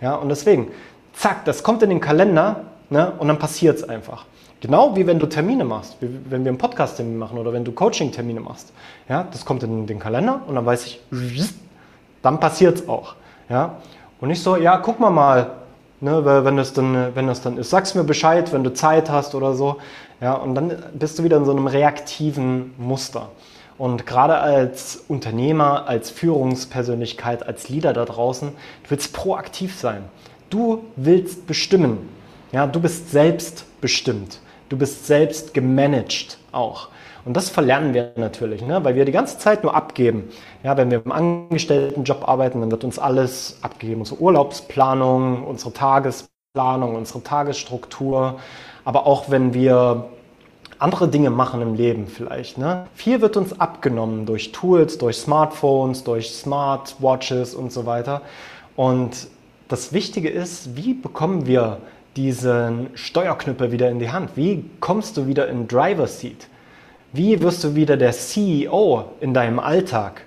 Ja, 0.00 0.14
und 0.14 0.30
deswegen, 0.30 0.68
zack, 1.12 1.44
das 1.44 1.62
kommt 1.62 1.82
in 1.82 1.90
den 1.90 2.00
Kalender 2.00 2.64
ne, 2.88 3.12
und 3.18 3.28
dann 3.28 3.38
passiert 3.38 3.76
es 3.76 3.88
einfach. 3.88 4.24
Genau 4.60 4.94
wie 4.94 5.06
wenn 5.06 5.18
du 5.18 5.26
Termine 5.26 5.64
machst, 5.64 5.96
wenn 6.00 6.44
wir 6.44 6.50
einen 6.50 6.58
Podcast-Termin 6.58 7.16
machen 7.16 7.38
oder 7.38 7.52
wenn 7.52 7.64
du 7.64 7.72
Coaching-Termine 7.72 8.40
machst. 8.40 8.72
Ja, 9.08 9.26
das 9.30 9.44
kommt 9.44 9.62
in 9.62 9.86
den 9.86 9.98
Kalender 9.98 10.42
und 10.46 10.54
dann 10.54 10.66
weiß 10.66 10.84
ich, 10.86 11.00
dann 12.22 12.40
passiert 12.40 12.78
es 12.80 12.88
auch. 12.88 13.14
Ja, 13.48 13.76
und 14.20 14.28
nicht 14.28 14.42
so, 14.42 14.56
ja, 14.56 14.76
guck 14.76 15.00
mal 15.00 15.10
mal, 15.10 15.50
ne, 16.00 16.44
wenn, 16.44 16.56
das 16.56 16.72
dann, 16.72 17.14
wenn 17.14 17.26
das 17.26 17.42
dann 17.42 17.58
ist. 17.58 17.70
Sag's 17.70 17.94
mir 17.94 18.04
Bescheid, 18.04 18.52
wenn 18.52 18.64
du 18.64 18.72
Zeit 18.72 19.10
hast 19.10 19.34
oder 19.34 19.54
so. 19.54 19.76
Ja, 20.20 20.34
und 20.34 20.54
dann 20.54 20.72
bist 20.94 21.18
du 21.18 21.24
wieder 21.24 21.36
in 21.36 21.44
so 21.44 21.50
einem 21.50 21.66
reaktiven 21.66 22.74
Muster. 22.78 23.30
Und 23.78 24.04
gerade 24.04 24.36
als 24.38 25.04
Unternehmer, 25.08 25.88
als 25.88 26.10
Führungspersönlichkeit, 26.10 27.46
als 27.46 27.70
Leader 27.70 27.94
da 27.94 28.04
draußen, 28.04 28.50
du 28.50 28.90
willst 28.90 29.14
proaktiv 29.14 29.78
sein. 29.78 30.04
Du 30.50 30.84
willst 30.96 31.46
bestimmen. 31.46 32.08
Ja, 32.52 32.66
du 32.66 32.80
bist 32.80 33.10
selbstbestimmt. 33.10 34.40
Du 34.68 34.76
bist 34.76 35.06
selbst 35.06 35.54
gemanagt 35.54 36.38
auch. 36.52 36.88
Und 37.30 37.36
das 37.36 37.48
verlernen 37.48 37.94
wir 37.94 38.10
natürlich, 38.16 38.60
ne? 38.60 38.82
weil 38.82 38.96
wir 38.96 39.04
die 39.04 39.12
ganze 39.12 39.38
Zeit 39.38 39.62
nur 39.62 39.72
abgeben. 39.72 40.30
Ja, 40.64 40.76
wenn 40.76 40.90
wir 40.90 41.00
im 41.04 41.12
Angestelltenjob 41.12 42.28
arbeiten, 42.28 42.60
dann 42.60 42.72
wird 42.72 42.82
uns 42.82 42.98
alles 42.98 43.60
abgegeben. 43.62 44.00
Unsere 44.00 44.20
Urlaubsplanung, 44.20 45.44
unsere 45.44 45.72
Tagesplanung, 45.72 46.96
unsere 46.96 47.22
Tagesstruktur. 47.22 48.40
Aber 48.84 49.06
auch 49.06 49.30
wenn 49.30 49.54
wir 49.54 50.06
andere 50.80 51.06
Dinge 51.06 51.30
machen 51.30 51.62
im 51.62 51.74
Leben 51.74 52.08
vielleicht. 52.08 52.58
Ne? 52.58 52.88
Viel 52.94 53.20
wird 53.20 53.36
uns 53.36 53.60
abgenommen 53.60 54.26
durch 54.26 54.50
Tools, 54.50 54.98
durch 54.98 55.18
Smartphones, 55.18 56.02
durch 56.02 56.32
Smartwatches 56.32 57.54
und 57.54 57.70
so 57.70 57.86
weiter. 57.86 58.22
Und 58.74 59.28
das 59.68 59.92
Wichtige 59.92 60.30
ist, 60.30 60.76
wie 60.76 60.94
bekommen 60.94 61.46
wir 61.46 61.78
diesen 62.16 62.88
Steuerknüppel 62.94 63.70
wieder 63.70 63.88
in 63.88 64.00
die 64.00 64.10
Hand? 64.10 64.30
Wie 64.34 64.68
kommst 64.80 65.16
du 65.16 65.28
wieder 65.28 65.46
in 65.46 65.68
Driver 65.68 66.08
Seat? 66.08 66.48
Wie 67.12 67.42
wirst 67.42 67.64
du 67.64 67.74
wieder 67.74 67.96
der 67.96 68.12
CEO 68.12 69.04
in 69.20 69.34
deinem 69.34 69.58
Alltag, 69.58 70.22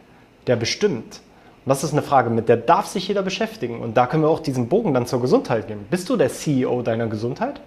der 0.48 0.58
bestimmt? 0.58 1.22
Und 1.66 1.70
das 1.70 1.84
ist 1.84 1.94
eine 1.94 2.02
Frage, 2.02 2.30
mit 2.30 2.50
der 2.50 2.58
darf 2.58 2.88
sich 2.88 3.08
jeder 3.08 3.22
beschäftigen. 3.22 3.80
Und 3.80 3.96
da 3.96 4.06
können 4.06 4.24
wir 4.24 4.30
auch 4.30 4.42
diesen 4.42 4.68
Bogen 4.68 4.94
dann 4.94 5.06
zur 5.06 5.22
Gesundheit 5.22 5.68
gehen. 5.68 5.86
Bist 5.90 6.10
du 6.10 6.18
der 6.18 6.28
CEO 6.28 6.82
deiner 6.82 7.08
Gesundheit? 7.08 7.62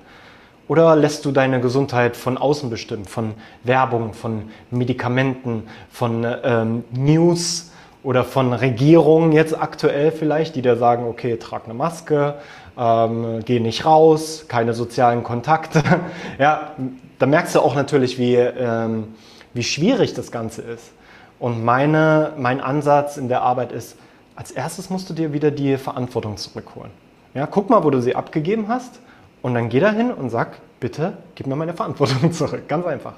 Oder 0.68 0.96
lässt 0.96 1.24
du 1.24 1.32
deine 1.32 1.60
Gesundheit 1.60 2.14
von 2.14 2.36
außen 2.36 2.68
bestimmen, 2.68 3.06
von 3.06 3.34
Werbung, 3.62 4.12
von 4.12 4.50
Medikamenten, 4.70 5.62
von 5.90 6.26
ähm, 6.42 6.84
News 6.92 7.70
oder 8.02 8.22
von 8.22 8.52
Regierungen 8.52 9.32
jetzt 9.32 9.58
aktuell 9.58 10.12
vielleicht, 10.12 10.56
die 10.56 10.62
dir 10.62 10.76
sagen, 10.76 11.06
okay, 11.06 11.36
trag 11.38 11.64
eine 11.64 11.74
Maske, 11.74 12.34
ähm, 12.76 13.40
geh 13.46 13.60
nicht 13.60 13.86
raus, 13.86 14.44
keine 14.48 14.74
sozialen 14.74 15.22
Kontakte. 15.22 15.82
ja, 16.38 16.72
da 17.18 17.26
merkst 17.26 17.54
du 17.54 17.60
auch 17.60 17.74
natürlich, 17.74 18.18
wie, 18.18 18.34
ähm, 18.34 19.14
wie 19.54 19.62
schwierig 19.62 20.14
das 20.14 20.30
Ganze 20.30 20.62
ist. 20.62 20.92
Und 21.38 21.64
meine, 21.64 22.32
mein 22.38 22.60
Ansatz 22.60 23.16
in 23.16 23.28
der 23.28 23.42
Arbeit 23.42 23.72
ist, 23.72 23.96
als 24.34 24.50
erstes 24.50 24.90
musst 24.90 25.08
du 25.08 25.14
dir 25.14 25.32
wieder 25.32 25.50
die 25.50 25.76
Verantwortung 25.76 26.36
zurückholen. 26.36 26.90
Ja, 27.34 27.46
guck 27.46 27.70
mal, 27.70 27.84
wo 27.84 27.90
du 27.90 28.00
sie 28.00 28.14
abgegeben 28.14 28.68
hast 28.68 29.00
und 29.42 29.54
dann 29.54 29.68
geh 29.68 29.80
da 29.80 29.92
hin 29.92 30.10
und 30.10 30.30
sag, 30.30 30.58
bitte 30.80 31.16
gib 31.34 31.46
mir 31.46 31.56
meine 31.56 31.74
Verantwortung 31.74 32.32
zurück. 32.32 32.68
Ganz 32.68 32.86
einfach. 32.86 33.14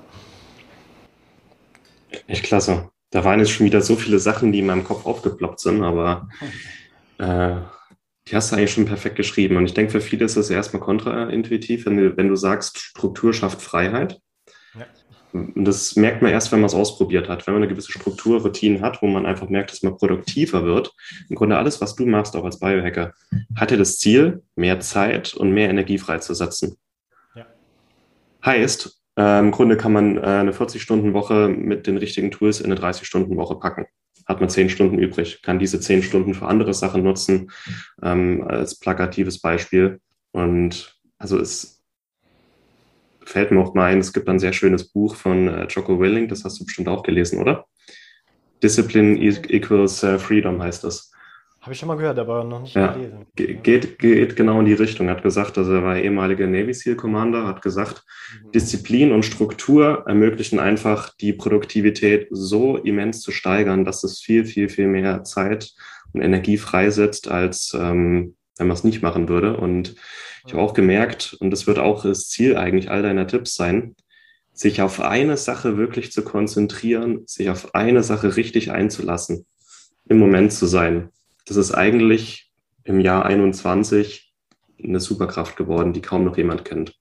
Echt 2.27 2.45
klasse. 2.45 2.89
Da 3.11 3.25
waren 3.25 3.39
jetzt 3.39 3.51
schon 3.51 3.67
wieder 3.67 3.81
so 3.81 3.97
viele 3.97 4.19
Sachen, 4.19 4.53
die 4.53 4.59
in 4.61 4.67
meinem 4.67 4.85
Kopf 4.85 5.07
aufgeploppt 5.07 5.61
sind, 5.61 5.83
aber 5.83 6.29
äh, 7.19 7.57
die 8.29 8.37
hast 8.37 8.53
du 8.53 8.57
eigentlich 8.57 8.73
schon 8.73 8.85
perfekt 8.85 9.17
geschrieben. 9.17 9.57
Und 9.57 9.65
ich 9.65 9.75
denke, 9.75 9.93
für 9.93 10.01
viele 10.01 10.25
ist 10.25 10.37
das 10.37 10.51
erstmal 10.51 10.83
kontraintuitiv, 10.83 11.87
wenn 11.87 11.97
du, 11.97 12.17
wenn 12.17 12.29
du 12.29 12.37
sagst, 12.37 12.79
Struktur 12.79 13.33
schafft 13.33 13.63
Freiheit. 13.63 14.21
Ja. 14.75 14.87
Und 15.33 15.65
das 15.65 15.97
merkt 15.97 16.23
man 16.23 16.31
erst, 16.31 16.53
wenn 16.53 16.61
man 16.61 16.67
es 16.67 16.75
ausprobiert 16.75 17.29
hat. 17.29 17.47
Wenn 17.47 17.55
man 17.55 17.63
eine 17.63 17.73
gewisse 17.73 17.93
Struktur, 17.93 18.41
Routine 18.41 18.81
hat, 18.81 19.03
wo 19.03 19.07
man 19.07 19.27
einfach 19.27 19.49
merkt, 19.49 19.73
dass 19.73 19.83
man 19.83 19.97
produktiver 19.97 20.65
wird. 20.65 20.93
Im 21.29 21.37
Grunde 21.37 21.57
alles, 21.57 21.81
was 21.81 21.97
du 21.97 22.07
machst, 22.07 22.35
auch 22.37 22.45
als 22.45 22.59
Biohacker, 22.59 23.13
hat 23.57 23.71
ja 23.71 23.77
das 23.77 23.99
Ziel, 23.99 24.43
mehr 24.57 24.81
Zeit 24.81 25.35
und 25.35 25.53
mehr 25.53 25.71
Energie 25.71 25.99
freizusetzen. 25.99 26.77
Ja. 27.35 27.47
Heißt, 28.45 29.01
äh, 29.19 29.39
im 29.39 29.51
Grunde 29.51 29.77
kann 29.77 29.93
man 29.93 30.17
äh, 30.17 30.21
eine 30.21 30.53
40-Stunden-Woche 30.53 31.49
mit 31.49 31.87
den 31.87 31.99
richtigen 31.99 32.31
Tools 32.31 32.61
in 32.61 32.73
eine 32.73 32.81
30-Stunden-Woche 32.81 33.57
packen 33.57 33.87
hat 34.29 34.41
man 34.41 34.51
zehn 34.51 34.69
Stunden 34.69 34.99
übrig, 34.99 35.41
kann 35.43 35.59
diese 35.59 35.81
zehn 35.81 36.03
Stunden 36.03 36.35
für 36.35 36.47
andere 36.47 36.75
Sachen 36.75 37.03
nutzen, 37.03 37.51
ähm, 38.03 38.45
als 38.47 38.79
plakatives 38.79 39.41
Beispiel. 39.41 40.01
Und 40.33 41.01
also 41.17 41.39
es 41.41 41.83
fällt 43.25 43.51
mir 43.51 43.61
auch 43.61 43.75
mal 43.75 43.91
ein, 43.91 43.99
es 43.99 44.13
gibt 44.13 44.29
ein 44.29 44.39
sehr 44.39 44.53
schönes 44.53 44.93
Buch 44.93 45.17
von 45.17 45.49
äh, 45.49 45.67
Jocko 45.67 45.99
Willing, 45.99 46.29
das 46.29 46.45
hast 46.45 46.61
du 46.61 46.65
bestimmt 46.65 46.89
auch 46.89 47.03
gelesen, 47.03 47.41
oder? 47.41 47.67
Discipline 48.63 49.17
equals 49.19 50.03
uh, 50.03 50.19
Freedom 50.19 50.61
heißt 50.63 50.85
das. 50.85 51.13
Habe 51.69 51.75
ich 51.75 51.81
schon 51.81 51.89
mal 51.89 51.99
gehört, 51.99 52.19
aber 52.19 52.45
noch 52.45 52.63
nicht 52.63 52.75
ja, 52.75 52.93
gelesen. 52.93 53.27
Geht, 53.37 53.99
geht 53.99 54.37
genau 54.37 54.59
in 54.61 54.65
die 54.65 54.73
Richtung. 54.73 55.09
Er 55.09 55.17
hat 55.17 55.23
gesagt, 55.23 55.59
also 55.59 55.75
er 55.75 55.83
war 55.83 55.99
ehemaliger 55.99 56.47
Navy 56.47 56.73
SEAL 56.73 56.97
Commander, 56.97 57.47
hat 57.47 57.61
gesagt, 57.61 58.05
mhm. 58.43 58.53
Disziplin 58.53 59.13
und 59.13 59.27
Struktur 59.27 60.05
ermöglichen 60.07 60.61
einfach 60.61 61.15
die 61.21 61.35
Produktivität 61.35 62.27
so 62.31 62.79
immens 62.79 63.21
zu 63.21 63.33
steigern, 63.33 63.85
dass 63.85 64.03
es 64.03 64.19
viel, 64.19 64.47
viel, 64.47 64.71
viel 64.71 64.87
mehr 64.87 65.25
Zeit 65.25 65.75
und 66.15 66.23
Energie 66.23 66.57
freisetzt, 66.57 67.31
als 67.31 67.77
ähm, 67.79 68.35
wenn 68.57 68.67
man 68.67 68.75
es 68.75 68.85
nicht 68.85 69.03
machen 69.03 69.29
würde. 69.29 69.59
Und 69.59 69.95
ich 70.47 70.55
habe 70.55 70.63
auch 70.63 70.73
gemerkt, 70.73 71.37
und 71.39 71.51
das 71.51 71.67
wird 71.67 71.79
auch 71.79 72.03
das 72.03 72.31
Ziel 72.31 72.57
eigentlich 72.57 72.91
all 72.91 73.03
deiner 73.03 73.27
Tipps 73.27 73.57
sein, 73.57 73.95
sich 74.55 74.81
auf 74.81 75.03
eine 75.03 75.37
Sache 75.37 75.77
wirklich 75.77 76.13
zu 76.13 76.23
konzentrieren, 76.25 77.25
sich 77.27 77.51
auf 77.51 77.75
eine 77.75 78.03
Sache 78.03 78.37
richtig 78.37 78.71
einzulassen, 78.71 79.45
im 80.09 80.19
Moment 80.19 80.55
zu 80.55 80.65
sein 80.65 81.11
das 81.49 81.57
ist 81.57 81.73
eigentlich 81.73 82.51
im 82.85 83.01
Jahr 83.01 83.25
21 83.25 84.33
eine 84.83 85.01
Superkraft 85.01 85.57
geworden, 85.57 85.93
die 85.93 86.03
kaum 86.03 86.25
noch 86.25 86.37
jemand 86.37 86.65
kennt. 86.65 86.95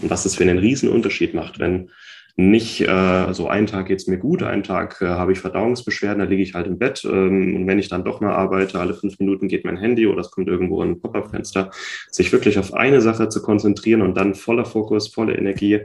Und 0.00 0.10
was 0.10 0.22
das 0.22 0.36
für 0.36 0.44
einen 0.44 0.58
riesen 0.58 0.88
Unterschied 0.88 1.34
macht, 1.34 1.58
wenn 1.58 1.90
nicht 2.36 2.80
äh, 2.82 3.32
so 3.32 3.48
einen 3.48 3.66
Tag 3.66 3.86
geht 3.86 3.98
es 3.98 4.06
mir 4.06 4.16
gut, 4.16 4.44
einen 4.44 4.62
Tag 4.62 5.02
äh, 5.02 5.06
habe 5.06 5.32
ich 5.32 5.40
Verdauungsbeschwerden, 5.40 6.20
da 6.20 6.24
liege 6.24 6.42
ich 6.42 6.54
halt 6.54 6.68
im 6.68 6.78
Bett 6.78 7.04
ähm, 7.04 7.56
und 7.56 7.66
wenn 7.66 7.80
ich 7.80 7.88
dann 7.88 8.04
doch 8.04 8.20
mal 8.20 8.32
arbeite, 8.32 8.78
alle 8.78 8.94
fünf 8.94 9.18
Minuten 9.18 9.48
geht 9.48 9.64
mein 9.64 9.76
Handy 9.76 10.06
oder 10.06 10.20
es 10.20 10.30
kommt 10.30 10.46
irgendwo 10.46 10.80
ein 10.80 11.00
Pop-up-Fenster, 11.00 11.72
sich 12.12 12.30
wirklich 12.30 12.60
auf 12.60 12.74
eine 12.74 13.00
Sache 13.00 13.28
zu 13.28 13.42
konzentrieren 13.42 14.02
und 14.02 14.16
dann 14.16 14.36
voller 14.36 14.64
Fokus, 14.64 15.08
volle 15.08 15.36
Energie 15.36 15.80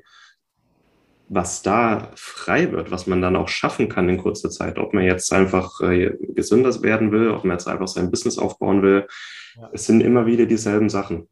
was 1.30 1.62
da 1.62 2.12
frei 2.16 2.72
wird, 2.72 2.92
was 2.92 3.08
man 3.08 3.22
dann 3.22 3.36
auch 3.36 3.48
schaffen 3.48 3.90
kann 3.90 4.10
in 4.10 4.18
kurzer 4.18 4.50
Zeit, 4.50 4.78
ob 4.78 4.94
man 4.94 5.04
jetzt 5.04 5.32
einfach 5.34 5.80
äh, 5.82 6.12
gesünder 6.36 6.82
werden 6.84 7.12
will, 7.12 7.32
ob 7.32 7.46
man 7.46 7.58
jetzt 7.58 7.68
einfach 7.68 7.88
sein 7.88 8.12
Business 8.12 8.38
aufbauen 8.38 8.82
will, 8.82 9.08
ja. 9.56 9.70
es 9.74 9.86
sind 9.86 10.02
immer 10.02 10.26
wieder 10.26 10.46
dieselben 10.46 10.90
Sachen. 10.90 11.28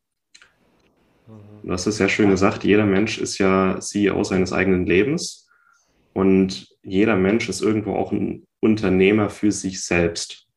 Mhm. 1.28 1.68
Du 1.68 1.72
hast 1.72 1.88
es 1.88 1.98
sehr 1.98 2.10
schön 2.10 2.30
gesagt, 2.30 2.64
jeder 2.64 2.86
Mensch 2.86 3.18
ist 3.18 3.38
ja 3.38 3.80
CEO 3.80 4.24
seines 4.24 4.54
eigenen 4.54 4.86
Lebens 4.86 5.50
und 6.14 6.68
jeder 6.84 7.16
Mensch 7.16 7.50
ist 7.50 7.62
irgendwo 7.62 7.96
auch 7.96 8.12
ein 8.12 8.48
Unternehmer 8.60 9.30
für 9.30 9.52
sich 9.52 9.84
selbst. 9.84 10.48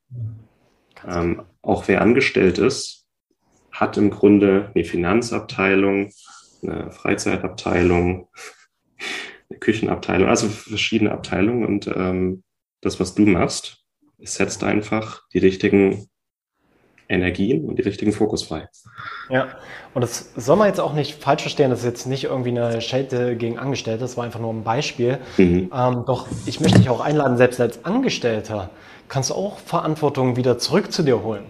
Ähm, 1.06 1.42
auch 1.62 1.88
wer 1.88 2.00
angestellt 2.00 2.58
ist, 2.58 3.06
hat 3.70 3.96
im 3.96 4.10
Grunde 4.10 4.70
eine 4.74 4.84
Finanzabteilung, 4.84 6.12
eine 6.62 6.92
Freizeitabteilung, 6.92 8.28
Küchenabteilung, 9.64 10.28
also 10.28 10.48
verschiedene 10.48 11.10
Abteilungen. 11.10 11.64
Und 11.64 11.86
ähm, 11.88 12.42
das, 12.80 13.00
was 13.00 13.14
du 13.14 13.22
machst, 13.22 13.78
setzt 14.18 14.62
einfach 14.62 15.22
die 15.32 15.38
richtigen 15.38 16.08
Energien 17.08 17.64
und 17.64 17.78
die 17.78 17.82
richtigen 17.82 18.12
Fokus 18.12 18.44
frei. 18.44 18.68
Ja, 19.28 19.48
und 19.92 20.02
das 20.02 20.32
soll 20.36 20.56
man 20.56 20.68
jetzt 20.68 20.80
auch 20.80 20.94
nicht 20.94 21.22
falsch 21.22 21.42
verstehen, 21.42 21.70
das 21.70 21.80
ist 21.80 21.84
jetzt 21.84 22.06
nicht 22.06 22.24
irgendwie 22.24 22.50
eine 22.50 22.80
Schelte 22.80 23.36
gegen 23.36 23.58
Angestellte, 23.58 24.00
das 24.00 24.16
war 24.16 24.24
einfach 24.24 24.40
nur 24.40 24.52
ein 24.52 24.64
Beispiel. 24.64 25.18
Mhm. 25.36 25.70
Ähm, 25.74 26.04
doch 26.06 26.26
ich 26.46 26.60
möchte 26.60 26.78
dich 26.78 26.88
auch 26.88 27.00
einladen, 27.00 27.36
selbst 27.36 27.60
als 27.60 27.84
Angestellter 27.84 28.70
kannst 29.08 29.30
du 29.30 29.34
auch 29.34 29.58
Verantwortung 29.58 30.36
wieder 30.36 30.58
zurück 30.58 30.92
zu 30.92 31.02
dir 31.02 31.22
holen. 31.22 31.44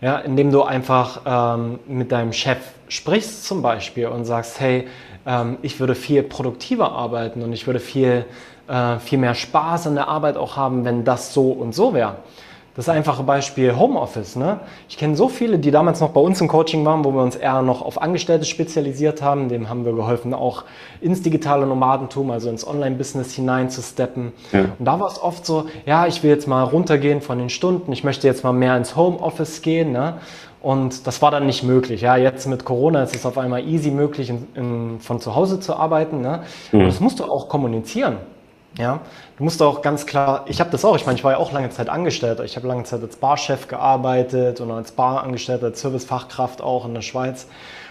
Ja, 0.00 0.18
indem 0.18 0.50
du 0.50 0.62
einfach 0.62 1.22
ähm, 1.24 1.78
mit 1.86 2.12
deinem 2.12 2.32
Chef 2.32 2.58
sprichst 2.88 3.44
zum 3.44 3.62
Beispiel 3.62 4.08
und 4.08 4.24
sagst, 4.26 4.60
hey, 4.60 4.88
ähm, 5.26 5.58
ich 5.62 5.80
würde 5.80 5.94
viel 5.94 6.22
produktiver 6.22 6.92
arbeiten 6.92 7.42
und 7.42 7.52
ich 7.52 7.66
würde 7.66 7.80
viel, 7.80 8.24
äh, 8.68 8.98
viel 8.98 9.18
mehr 9.18 9.34
Spaß 9.34 9.88
an 9.88 9.94
der 9.96 10.08
Arbeit 10.08 10.36
auch 10.36 10.56
haben, 10.56 10.84
wenn 10.84 11.04
das 11.04 11.34
so 11.34 11.50
und 11.50 11.74
so 11.74 11.92
wäre. 11.94 12.16
das 12.76 12.90
einfache 12.90 13.22
Beispiel 13.22 13.74
Homeoffice. 13.74 14.36
Ne? 14.36 14.60
Ich 14.90 14.98
kenne 14.98 15.16
so 15.16 15.30
viele, 15.30 15.58
die 15.58 15.70
damals 15.70 16.00
noch 16.00 16.10
bei 16.10 16.20
uns 16.20 16.42
im 16.42 16.48
Coaching 16.48 16.84
waren, 16.84 17.06
wo 17.06 17.12
wir 17.12 17.22
uns 17.22 17.34
eher 17.34 17.62
noch 17.62 17.80
auf 17.80 18.02
Angestellte 18.02 18.44
spezialisiert 18.44 19.22
haben. 19.22 19.48
Dem 19.48 19.70
haben 19.70 19.86
wir 19.86 19.94
geholfen, 19.94 20.34
auch 20.34 20.64
ins 21.00 21.22
digitale 21.22 21.66
Nomadentum, 21.66 22.30
also 22.30 22.50
ins 22.50 22.66
Online-Business 22.66 23.32
hineinzusteppen. 23.32 24.32
Ja. 24.52 24.66
Und 24.78 24.84
da 24.84 25.00
war 25.00 25.06
es 25.06 25.22
oft 25.22 25.46
so, 25.46 25.68
ja, 25.86 26.06
ich 26.06 26.22
will 26.22 26.28
jetzt 26.28 26.46
mal 26.46 26.64
runtergehen 26.64 27.22
von 27.22 27.38
den 27.38 27.48
Stunden, 27.48 27.92
ich 27.92 28.04
möchte 28.04 28.26
jetzt 28.26 28.44
mal 28.44 28.52
mehr 28.52 28.76
ins 28.76 28.94
Homeoffice 28.94 29.62
gehen. 29.62 29.92
Ne? 29.92 30.18
Und 30.60 31.06
das 31.06 31.22
war 31.22 31.30
dann 31.30 31.46
nicht 31.46 31.62
möglich. 31.62 32.00
Ja, 32.00 32.16
jetzt 32.16 32.46
mit 32.46 32.64
Corona 32.64 33.02
ist 33.02 33.14
es 33.14 33.26
auf 33.26 33.38
einmal 33.38 33.66
easy 33.66 33.90
möglich, 33.90 34.30
in, 34.30 34.46
in, 34.54 35.00
von 35.00 35.20
zu 35.20 35.34
Hause 35.34 35.60
zu 35.60 35.76
arbeiten. 35.76 36.20
Ne? 36.20 36.42
Mhm. 36.72 36.80
Und 36.80 36.86
das 36.86 37.00
musst 37.00 37.20
du 37.20 37.24
auch 37.24 37.48
kommunizieren. 37.48 38.16
Ja, 38.78 39.00
du 39.38 39.44
musst 39.44 39.62
auch 39.62 39.80
ganz 39.80 40.04
klar, 40.04 40.44
ich 40.48 40.60
habe 40.60 40.68
das 40.68 40.84
auch, 40.84 40.96
ich 40.96 41.06
meine, 41.06 41.16
ich 41.16 41.24
war 41.24 41.32
ja 41.32 41.38
auch 41.38 41.50
lange 41.50 41.70
Zeit 41.70 41.88
angestellt. 41.88 42.40
Ich 42.44 42.56
habe 42.56 42.66
lange 42.66 42.84
Zeit 42.84 43.00
als 43.00 43.16
Barchef 43.16 43.68
gearbeitet 43.68 44.60
und 44.60 44.70
als 44.70 44.92
Barangestellter, 44.92 45.66
als 45.66 45.80
Servicefachkraft 45.80 46.60
auch 46.60 46.84
in 46.84 46.92
der 46.92 47.00
Schweiz. 47.00 47.46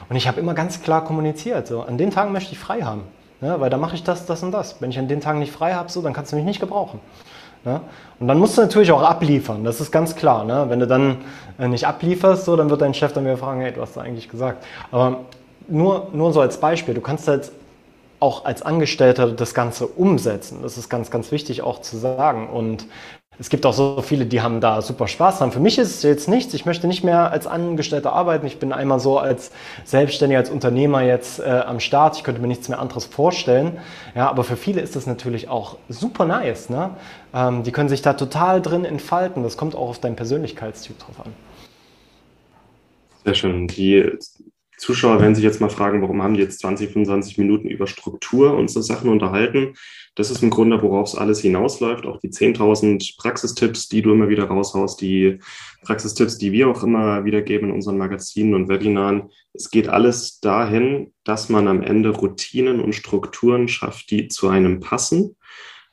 Und 0.09 0.15
ich 0.15 0.27
habe 0.27 0.39
immer 0.39 0.53
ganz 0.53 0.83
klar 0.83 1.03
kommuniziert, 1.03 1.67
so, 1.67 1.81
an 1.81 1.97
den 1.97 2.11
Tagen 2.11 2.31
möchte 2.31 2.51
ich 2.51 2.59
frei 2.59 2.81
haben. 2.81 3.01
Ne? 3.41 3.59
Weil 3.59 3.71
da 3.71 3.77
mache 3.77 3.95
ich 3.95 4.03
das, 4.03 4.27
das 4.27 4.43
und 4.43 4.51
das. 4.51 4.79
Wenn 4.79 4.91
ich 4.91 4.99
an 4.99 5.07
den 5.07 5.21
Tagen 5.21 5.39
nicht 5.39 5.51
frei 5.51 5.73
habe, 5.73 5.91
so, 5.91 6.01
dann 6.03 6.13
kannst 6.13 6.31
du 6.31 6.35
mich 6.35 6.45
nicht 6.45 6.59
gebrauchen. 6.59 6.99
Ne? 7.65 7.81
Und 8.19 8.27
dann 8.27 8.39
musst 8.39 8.57
du 8.57 8.61
natürlich 8.61 8.91
auch 8.91 9.01
abliefern, 9.01 9.63
das 9.63 9.81
ist 9.81 9.91
ganz 9.91 10.15
klar. 10.15 10.45
Ne? 10.45 10.65
Wenn 10.69 10.79
du 10.79 10.87
dann 10.87 11.17
äh, 11.59 11.67
nicht 11.67 11.87
ablieferst, 11.87 12.45
so, 12.45 12.55
dann 12.55 12.69
wird 12.69 12.81
dein 12.81 12.93
Chef 12.93 13.13
dann 13.13 13.25
wieder 13.25 13.37
fragen, 13.37 13.61
hey, 13.61 13.73
du 13.73 13.81
hast 13.81 13.97
da 13.97 14.01
eigentlich 14.01 14.29
gesagt. 14.29 14.63
Aber 14.91 15.21
nur, 15.67 16.07
nur 16.13 16.31
so 16.31 16.41
als 16.41 16.59
Beispiel, 16.59 16.93
du 16.93 17.01
kannst 17.01 17.27
halt 17.27 17.51
auch 18.19 18.45
als 18.45 18.61
Angestellter 18.61 19.31
das 19.31 19.53
Ganze 19.53 19.87
umsetzen. 19.87 20.59
Das 20.61 20.77
ist 20.77 20.89
ganz, 20.89 21.11
ganz 21.11 21.31
wichtig 21.31 21.61
auch 21.61 21.81
zu 21.81 21.97
sagen. 21.97 22.49
Und 22.49 22.87
es 23.37 23.49
gibt 23.49 23.65
auch 23.65 23.73
so 23.73 24.01
viele, 24.01 24.25
die 24.25 24.41
haben 24.41 24.61
da 24.61 24.81
super 24.81 25.07
Spaß 25.07 25.39
dran. 25.39 25.51
Für 25.51 25.59
mich 25.59 25.77
ist 25.77 25.89
es 25.89 26.03
jetzt 26.03 26.29
nichts. 26.29 26.53
Ich 26.53 26.65
möchte 26.65 26.87
nicht 26.87 27.03
mehr 27.03 27.31
als 27.31 27.47
Angestellter 27.47 28.13
arbeiten. 28.13 28.45
Ich 28.45 28.59
bin 28.59 28.71
einmal 28.71 28.99
so 28.99 29.19
als 29.19 29.51
Selbstständiger, 29.83 30.39
als 30.39 30.49
Unternehmer 30.49 31.01
jetzt 31.01 31.39
äh, 31.39 31.63
am 31.65 31.81
Start. 31.81 32.15
Ich 32.15 32.23
könnte 32.23 32.39
mir 32.39 32.47
nichts 32.47 32.69
mehr 32.69 32.79
anderes 32.79 33.05
vorstellen. 33.05 33.77
Ja, 34.15 34.29
aber 34.29 34.45
für 34.45 34.55
viele 34.55 34.79
ist 34.79 34.95
das 34.95 35.05
natürlich 35.05 35.49
auch 35.49 35.75
super 35.89 36.25
nice. 36.25 36.69
Ne? 36.69 36.91
Ähm, 37.35 37.63
die 37.63 37.71
können 37.73 37.89
sich 37.89 38.01
da 38.01 38.13
total 38.13 38.61
drin 38.61 38.85
entfalten. 38.85 39.43
Das 39.43 39.57
kommt 39.57 39.75
auch 39.75 39.89
auf 39.89 39.99
deinen 39.99 40.15
Persönlichkeitstyp 40.15 40.97
drauf 40.97 41.19
an. 41.19 41.33
Sehr 43.25 43.35
schön. 43.35 43.67
Die 43.67 44.09
Zuschauer 44.77 45.19
werden 45.19 45.35
sich 45.35 45.43
jetzt 45.43 45.59
mal 45.59 45.69
fragen, 45.69 46.01
warum 46.01 46.21
haben 46.21 46.35
die 46.35 46.41
jetzt 46.41 46.59
20, 46.59 46.91
25 46.91 47.37
Minuten 47.37 47.67
über 47.67 47.87
Struktur 47.87 48.55
und 48.55 48.69
so 48.69 48.81
Sachen 48.81 49.09
unterhalten. 49.09 49.73
Das 50.15 50.31
ist 50.31 50.43
im 50.43 50.49
Grunde, 50.49 50.81
worauf 50.81 51.09
es 51.09 51.15
alles 51.15 51.41
hinausläuft. 51.41 52.05
Auch 52.05 52.19
die 52.19 52.29
10.000 52.29 53.17
Praxistipps, 53.17 53.89
die 53.89 54.01
du 54.01 54.13
immer 54.13 54.29
wieder 54.29 54.45
raushaust, 54.45 55.01
die 55.01 55.39
Praxistipps, 55.81 56.37
die 56.37 56.53
wir 56.53 56.69
auch 56.69 56.83
immer 56.83 57.25
wieder 57.25 57.41
geben 57.41 57.67
in 57.67 57.75
unseren 57.75 57.97
Magazinen 57.97 58.53
und 58.53 58.69
Webinaren. 58.69 59.29
Es 59.53 59.69
geht 59.69 59.89
alles 59.89 60.39
dahin, 60.39 61.13
dass 61.25 61.49
man 61.49 61.67
am 61.67 61.81
Ende 61.81 62.09
Routinen 62.09 62.79
und 62.79 62.95
Strukturen 62.95 63.67
schafft, 63.67 64.09
die 64.11 64.27
zu 64.29 64.47
einem 64.47 64.79
passen. 64.79 65.35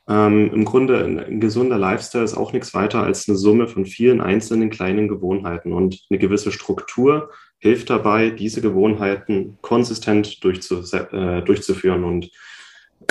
Ähm, 0.07 0.51
Im 0.53 0.65
Grunde 0.65 1.03
ein, 1.03 1.19
ein 1.19 1.39
gesunder 1.39 1.77
Lifestyle 1.77 2.23
ist 2.23 2.35
auch 2.35 2.51
nichts 2.51 2.73
weiter 2.73 3.03
als 3.03 3.27
eine 3.27 3.37
Summe 3.37 3.67
von 3.67 3.85
vielen 3.85 4.19
einzelnen 4.19 4.69
kleinen 4.69 5.07
Gewohnheiten 5.07 5.71
und 5.71 6.05
eine 6.09 6.19
gewisse 6.19 6.51
Struktur 6.51 7.31
hilft 7.59 7.89
dabei, 7.89 8.29
diese 8.29 8.61
Gewohnheiten 8.61 9.57
konsistent 9.61 10.43
durchzu, 10.43 10.83
äh, 10.93 11.41
durchzuführen. 11.41 12.03
Und 12.03 12.29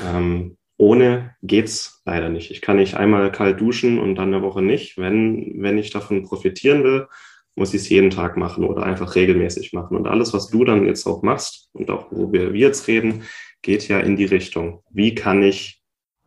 ähm, 0.04 0.58
ohne 0.76 1.34
geht's 1.42 2.02
leider 2.04 2.28
nicht. 2.28 2.50
Ich 2.50 2.60
kann 2.60 2.76
nicht 2.76 2.94
einmal 2.94 3.32
kalt 3.32 3.60
duschen 3.60 3.98
und 3.98 4.16
dann 4.16 4.34
eine 4.34 4.42
Woche 4.42 4.60
nicht. 4.60 4.98
Wenn, 4.98 5.62
wenn 5.62 5.78
ich 5.78 5.90
davon 5.90 6.24
profitieren 6.24 6.84
will, 6.84 7.06
muss 7.54 7.72
ich 7.72 7.82
es 7.82 7.88
jeden 7.88 8.10
Tag 8.10 8.36
machen 8.36 8.64
oder 8.64 8.82
einfach 8.82 9.14
regelmäßig 9.14 9.72
machen. 9.72 9.96
Und 9.96 10.06
alles, 10.06 10.34
was 10.34 10.48
du 10.48 10.64
dann 10.64 10.86
jetzt 10.86 11.06
auch 11.06 11.22
machst 11.22 11.68
und 11.72 11.90
auch 11.90 12.08
wo 12.10 12.32
wir, 12.32 12.52
wir 12.52 12.60
jetzt 12.60 12.88
reden, 12.88 13.22
geht 13.62 13.88
ja 13.88 14.00
in 14.00 14.16
die 14.16 14.24
Richtung. 14.24 14.82
Wie 14.90 15.14
kann 15.14 15.42
ich 15.42 15.81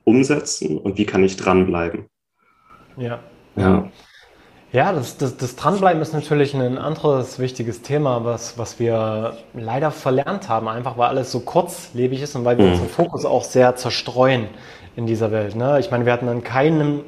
umsetzen 0.06 0.78
und 0.78 0.98
wie 0.98 1.06
kann 1.06 1.24
ich 1.24 1.36
dranbleiben? 1.36 2.06
Ja. 2.96 3.20
Ja. 3.58 3.90
Ja, 4.72 4.92
das, 4.92 5.16
das, 5.16 5.38
das 5.38 5.56
Dranbleiben 5.56 6.02
ist 6.02 6.12
natürlich 6.12 6.54
ein 6.54 6.78
anderes 6.78 7.40
wichtiges 7.40 7.82
Thema, 7.82 8.26
was, 8.26 8.58
was 8.58 8.78
wir 8.78 9.38
leider 9.54 9.90
verlernt 9.90 10.50
haben, 10.50 10.68
einfach 10.68 10.98
weil 10.98 11.08
alles 11.08 11.32
so 11.32 11.40
kurzlebig 11.40 12.22
ist 12.22 12.36
und 12.36 12.44
weil 12.44 12.58
wir 12.58 12.66
mhm. 12.66 12.72
unseren 12.72 12.90
Fokus 12.90 13.24
auch 13.24 13.46
sehr 13.46 13.78
zerstreuen 13.78 14.50
in 14.98 15.06
dieser 15.06 15.32
Welt. 15.32 15.56
Ne? 15.56 15.80
Ich 15.80 15.92
meine, 15.92 16.06
wir 16.06 16.12
hatten 16.12 16.28
an 16.28 16.44
keinem 16.44 17.04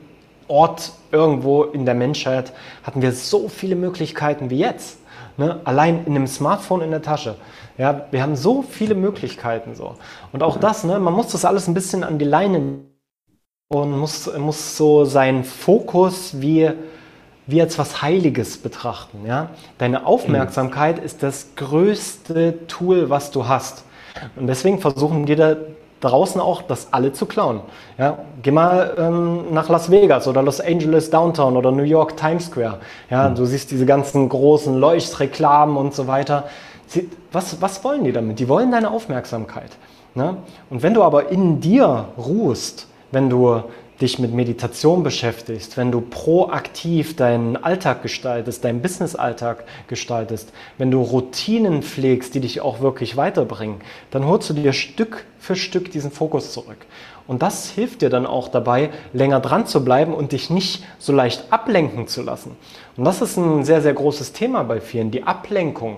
Ort 0.47 0.93
irgendwo 1.11 1.63
in 1.63 1.85
der 1.85 1.95
Menschheit, 1.95 2.53
hatten 2.83 3.01
wir 3.01 3.11
so 3.11 3.49
viele 3.49 3.75
Möglichkeiten 3.75 4.49
wie 4.49 4.59
jetzt. 4.59 4.99
Ne? 5.37 5.59
Allein 5.63 6.05
in 6.05 6.15
einem 6.15 6.27
Smartphone 6.27 6.81
in 6.81 6.91
der 6.91 7.01
Tasche. 7.01 7.35
Ja, 7.77 8.07
wir 8.11 8.21
haben 8.21 8.35
so 8.35 8.63
viele 8.63 8.95
Möglichkeiten 8.95 9.75
so. 9.75 9.95
Und 10.31 10.43
auch 10.43 10.57
das, 10.57 10.83
ne, 10.83 10.99
man 10.99 11.13
muss 11.13 11.31
das 11.31 11.45
alles 11.45 11.67
ein 11.67 11.73
bisschen 11.73 12.03
an 12.03 12.17
die 12.17 12.25
Leine 12.25 12.79
und 13.69 13.91
muss, 13.97 14.35
muss 14.37 14.77
so 14.77 15.05
seinen 15.05 15.43
Fokus 15.43 16.41
wie 16.41 16.71
wie 17.47 17.61
als 17.61 17.79
was 17.79 18.01
Heiliges 18.01 18.57
betrachten. 18.57 19.25
Ja? 19.25 19.49
Deine 19.77 20.05
Aufmerksamkeit 20.05 20.99
ist 20.99 21.23
das 21.23 21.55
größte 21.55 22.67
Tool, 22.67 23.09
was 23.09 23.31
du 23.31 23.47
hast. 23.47 23.85
Und 24.35 24.47
deswegen 24.47 24.79
versuchen 24.79 25.25
die 25.25 25.35
da 25.35 25.55
draußen 26.01 26.39
auch, 26.39 26.61
das 26.61 26.89
alle 26.91 27.13
zu 27.13 27.25
klauen. 27.25 27.61
Ja? 27.97 28.19
Geh 28.41 28.51
mal 28.51 28.93
ähm, 28.97 29.53
nach 29.53 29.69
Las 29.69 29.89
Vegas 29.89 30.27
oder 30.27 30.41
Los 30.43 30.61
Angeles 30.61 31.09
Downtown 31.09 31.57
oder 31.57 31.71
New 31.71 31.83
York 31.83 32.17
Times 32.17 32.45
Square. 32.45 32.79
Ja? 33.09 33.29
Du 33.29 33.45
siehst 33.45 33.71
diese 33.71 33.85
ganzen 33.85 34.29
großen 34.29 34.75
Leuchtreklamen 34.75 35.77
und 35.77 35.93
so 35.93 36.07
weiter. 36.07 36.45
Sie, 36.87 37.09
was, 37.31 37.61
was 37.61 37.83
wollen 37.83 38.03
die 38.03 38.11
damit? 38.11 38.39
Die 38.39 38.47
wollen 38.47 38.71
deine 38.71 38.91
Aufmerksamkeit. 38.91 39.71
Ne? 40.15 40.37
Und 40.69 40.83
wenn 40.83 40.93
du 40.93 41.03
aber 41.03 41.29
in 41.29 41.59
dir 41.59 42.05
ruhst, 42.17 42.87
wenn 43.11 43.29
du 43.29 43.61
dich 44.01 44.19
mit 44.19 44.33
Meditation 44.33 45.03
beschäftigst, 45.03 45.77
wenn 45.77 45.91
du 45.91 46.01
proaktiv 46.01 47.15
deinen 47.15 47.57
Alltag 47.57 48.03
gestaltest, 48.03 48.63
deinen 48.63 48.81
Business-Alltag 48.81 49.63
gestaltest, 49.87 50.53
wenn 50.77 50.91
du 50.91 51.01
Routinen 51.01 51.81
pflegst, 51.81 52.35
die 52.35 52.39
dich 52.39 52.61
auch 52.61 52.79
wirklich 52.79 53.17
weiterbringen, 53.17 53.81
dann 54.11 54.25
holst 54.25 54.49
du 54.49 54.53
dir 54.53 54.73
Stück 54.73 55.25
für 55.39 55.55
Stück 55.55 55.91
diesen 55.91 56.11
Fokus 56.11 56.53
zurück. 56.53 56.85
Und 57.27 57.41
das 57.41 57.69
hilft 57.69 58.01
dir 58.01 58.09
dann 58.09 58.25
auch 58.25 58.47
dabei, 58.47 58.89
länger 59.13 59.39
dran 59.39 59.65
zu 59.65 59.83
bleiben 59.83 60.13
und 60.13 60.31
dich 60.31 60.49
nicht 60.49 60.85
so 60.97 61.11
leicht 61.11 61.45
ablenken 61.51 62.07
zu 62.07 62.21
lassen. 62.21 62.55
Und 62.95 63.03
das 63.03 63.21
ist 63.21 63.37
ein 63.37 63.63
sehr, 63.65 63.81
sehr 63.81 63.93
großes 63.93 64.33
Thema 64.33 64.63
bei 64.63 64.79
vielen, 64.79 65.11
die 65.11 65.23
Ablenkung. 65.23 65.97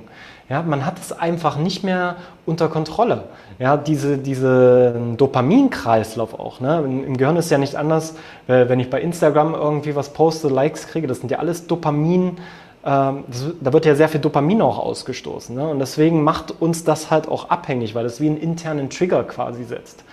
Ja, 0.50 0.64
man 0.64 0.84
hat 0.84 0.98
es 0.98 1.12
einfach 1.12 1.58
nicht 1.58 1.84
mehr 1.84 2.16
unter 2.48 2.70
Kontrolle. 2.70 3.26
Ja, 3.60 3.78
diese, 3.78 4.18
diese 4.18 4.96
Dopaminkreislauf 5.16 6.34
auch. 6.40 6.60
Ne? 6.60 6.82
Im 7.06 7.18
Gehirn 7.18 7.38
ist 7.38 7.52
ja 7.52 7.60
nicht 7.60 7.76
anders, 7.76 8.16
wenn 8.48 8.80
ich 8.80 8.90
bei 8.90 9.00
Instagram 9.00 9.54
irgendwie 9.54 9.96
was 9.96 10.12
poste, 10.12 10.48
Likes 10.48 10.88
kriege, 10.88 11.06
das 11.06 11.20
sind 11.20 11.30
ja 11.30 11.38
alles 11.38 11.68
Dopamin. 11.68 12.38
Ähm, 12.84 13.26
das, 13.28 13.46
da 13.62 13.74
wird 13.74 13.86
ja 13.86 13.94
sehr 13.94 14.10
viel 14.10 14.22
Dopamin 14.22 14.62
auch 14.62 14.80
ausgestoßen. 14.80 15.56
Ne? 15.56 15.68
Und 15.68 15.78
deswegen 15.78 16.24
macht 16.24 16.60
uns 16.60 16.84
das 16.84 17.12
halt 17.12 17.28
auch 17.28 17.50
abhängig, 17.50 17.94
weil 17.94 18.06
es 18.06 18.20
wie 18.20 18.28
einen 18.28 18.38
internen 18.38 18.90
Trigger 18.90 19.24
quasi 19.26 19.64
setzt. 19.64 20.04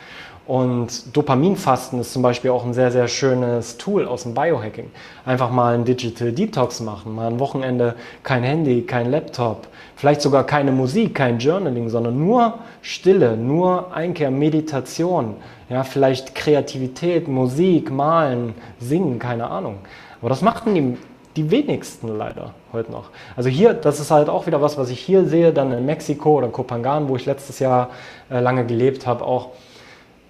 Und 0.47 1.17
Dopaminfasten 1.17 2.01
ist 2.01 2.13
zum 2.13 2.23
Beispiel 2.23 2.53
auch 2.53 2.65
ein 2.65 2.73
sehr, 2.73 2.93
sehr 2.93 3.09
schönes 3.09 3.79
Tool 3.79 4.07
aus 4.07 4.23
dem 4.23 4.35
Biohacking. 4.35 4.93
Einfach 5.25 5.51
mal 5.51 5.75
ein 5.75 5.85
Digital 5.85 6.31
Detox 6.31 6.79
machen, 6.81 7.17
mal 7.17 7.27
ein 7.27 7.41
Wochenende 7.41 7.97
kein 8.23 8.45
Handy, 8.45 8.83
kein 8.83 9.11
Laptop, 9.11 9.67
vielleicht 9.97 10.23
sogar 10.23 10.45
keine 10.45 10.71
Musik, 10.71 11.17
kein 11.17 11.41
Journaling, 11.41 11.89
sondern 11.89 12.17
nur 12.17 12.61
Stille, 12.81 13.37
nur 13.37 13.93
Einkehr, 13.93 14.31
Meditation, 14.31 15.35
ja, 15.69 15.83
vielleicht 15.83 16.37
Kreativität, 16.37 17.27
Musik, 17.27 17.91
Malen, 17.91 18.55
Singen, 18.79 19.19
keine 19.19 19.51
Ahnung. 19.51 19.79
Aber 20.21 20.29
das 20.29 20.43
machten 20.43 20.77
die, 20.77 20.97
die 21.35 21.51
wenigsten 21.51 22.17
leider 22.17 22.55
heute 22.73 22.93
noch. 22.93 23.11
Also 23.37 23.49
hier, 23.49 23.75
das 23.75 23.99
ist 23.99 24.13
halt 24.13 24.29
auch 24.29 24.47
wieder 24.47 24.63
was, 24.63 24.79
was 24.79 24.91
ich 24.91 25.01
hier 25.01 25.25
sehe, 25.25 25.53
dann 25.53 25.73
in 25.73 25.85
Mexiko 25.85 26.39
oder 26.39 26.49
Kopangan, 26.49 27.09
wo 27.09 27.17
ich 27.17 27.27
letztes 27.27 27.59
Jahr 27.59 27.91
äh, 28.31 28.39
lange 28.39 28.65
gelebt 28.65 29.09
habe, 29.09 29.25
auch 29.25 29.51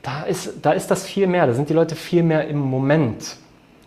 da 0.07 0.23
ist, 0.23 0.55
da 0.63 0.71
ist 0.71 0.89
das 0.89 1.05
viel 1.05 1.27
mehr, 1.27 1.49
da 1.49 1.53
sind 1.53 1.69
die 1.69 1.75
Leute 1.75 1.97
viel 1.97 2.23
mehr 2.23 2.47
im 2.47 2.61
Moment. 2.61 3.37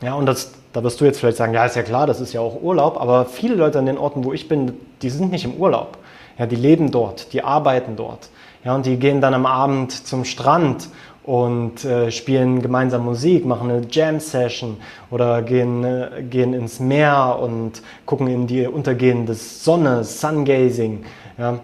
Ja, 0.01 0.15
und 0.15 0.25
das, 0.25 0.51
da 0.73 0.83
wirst 0.83 0.99
du 0.99 1.05
jetzt 1.05 1.19
vielleicht 1.19 1.37
sagen, 1.37 1.53
ja, 1.53 1.65
ist 1.65 1.77
ja 1.77 1.83
klar, 1.83 2.07
das 2.07 2.19
ist 2.19 2.33
ja 2.33 2.41
auch 2.41 2.61
Urlaub, 2.61 2.99
aber 2.99 3.25
viele 3.25 3.55
Leute 3.55 3.79
an 3.79 3.85
den 3.85 3.97
Orten, 3.97 4.25
wo 4.25 4.33
ich 4.33 4.49
bin, 4.49 4.73
die 5.01 5.09
sind 5.09 5.31
nicht 5.31 5.45
im 5.45 5.53
Urlaub. 5.53 5.97
Ja, 6.37 6.45
die 6.45 6.57
leben 6.57 6.91
dort, 6.91 7.31
die 7.31 7.41
arbeiten 7.41 7.95
dort. 7.95 8.29
Ja, 8.65 8.75
und 8.75 8.85
die 8.85 8.97
gehen 8.97 9.21
dann 9.21 9.33
am 9.33 9.45
Abend 9.45 9.93
zum 9.93 10.25
Strand 10.25 10.89
und 11.23 11.85
äh, 11.85 12.11
spielen 12.11 12.61
gemeinsam 12.61 13.05
Musik, 13.05 13.45
machen 13.45 13.71
eine 13.71 13.87
Jam-Session 13.89 14.77
oder 15.11 15.41
gehen, 15.41 15.85
äh, 15.85 16.23
gehen 16.29 16.53
ins 16.53 16.81
Meer 16.81 17.39
und 17.41 17.81
gucken 18.05 18.27
in 18.27 18.45
die 18.45 18.67
untergehende 18.67 19.35
Sonne, 19.35 20.03
Sungazing. 20.03 21.05
Ja. 21.37 21.59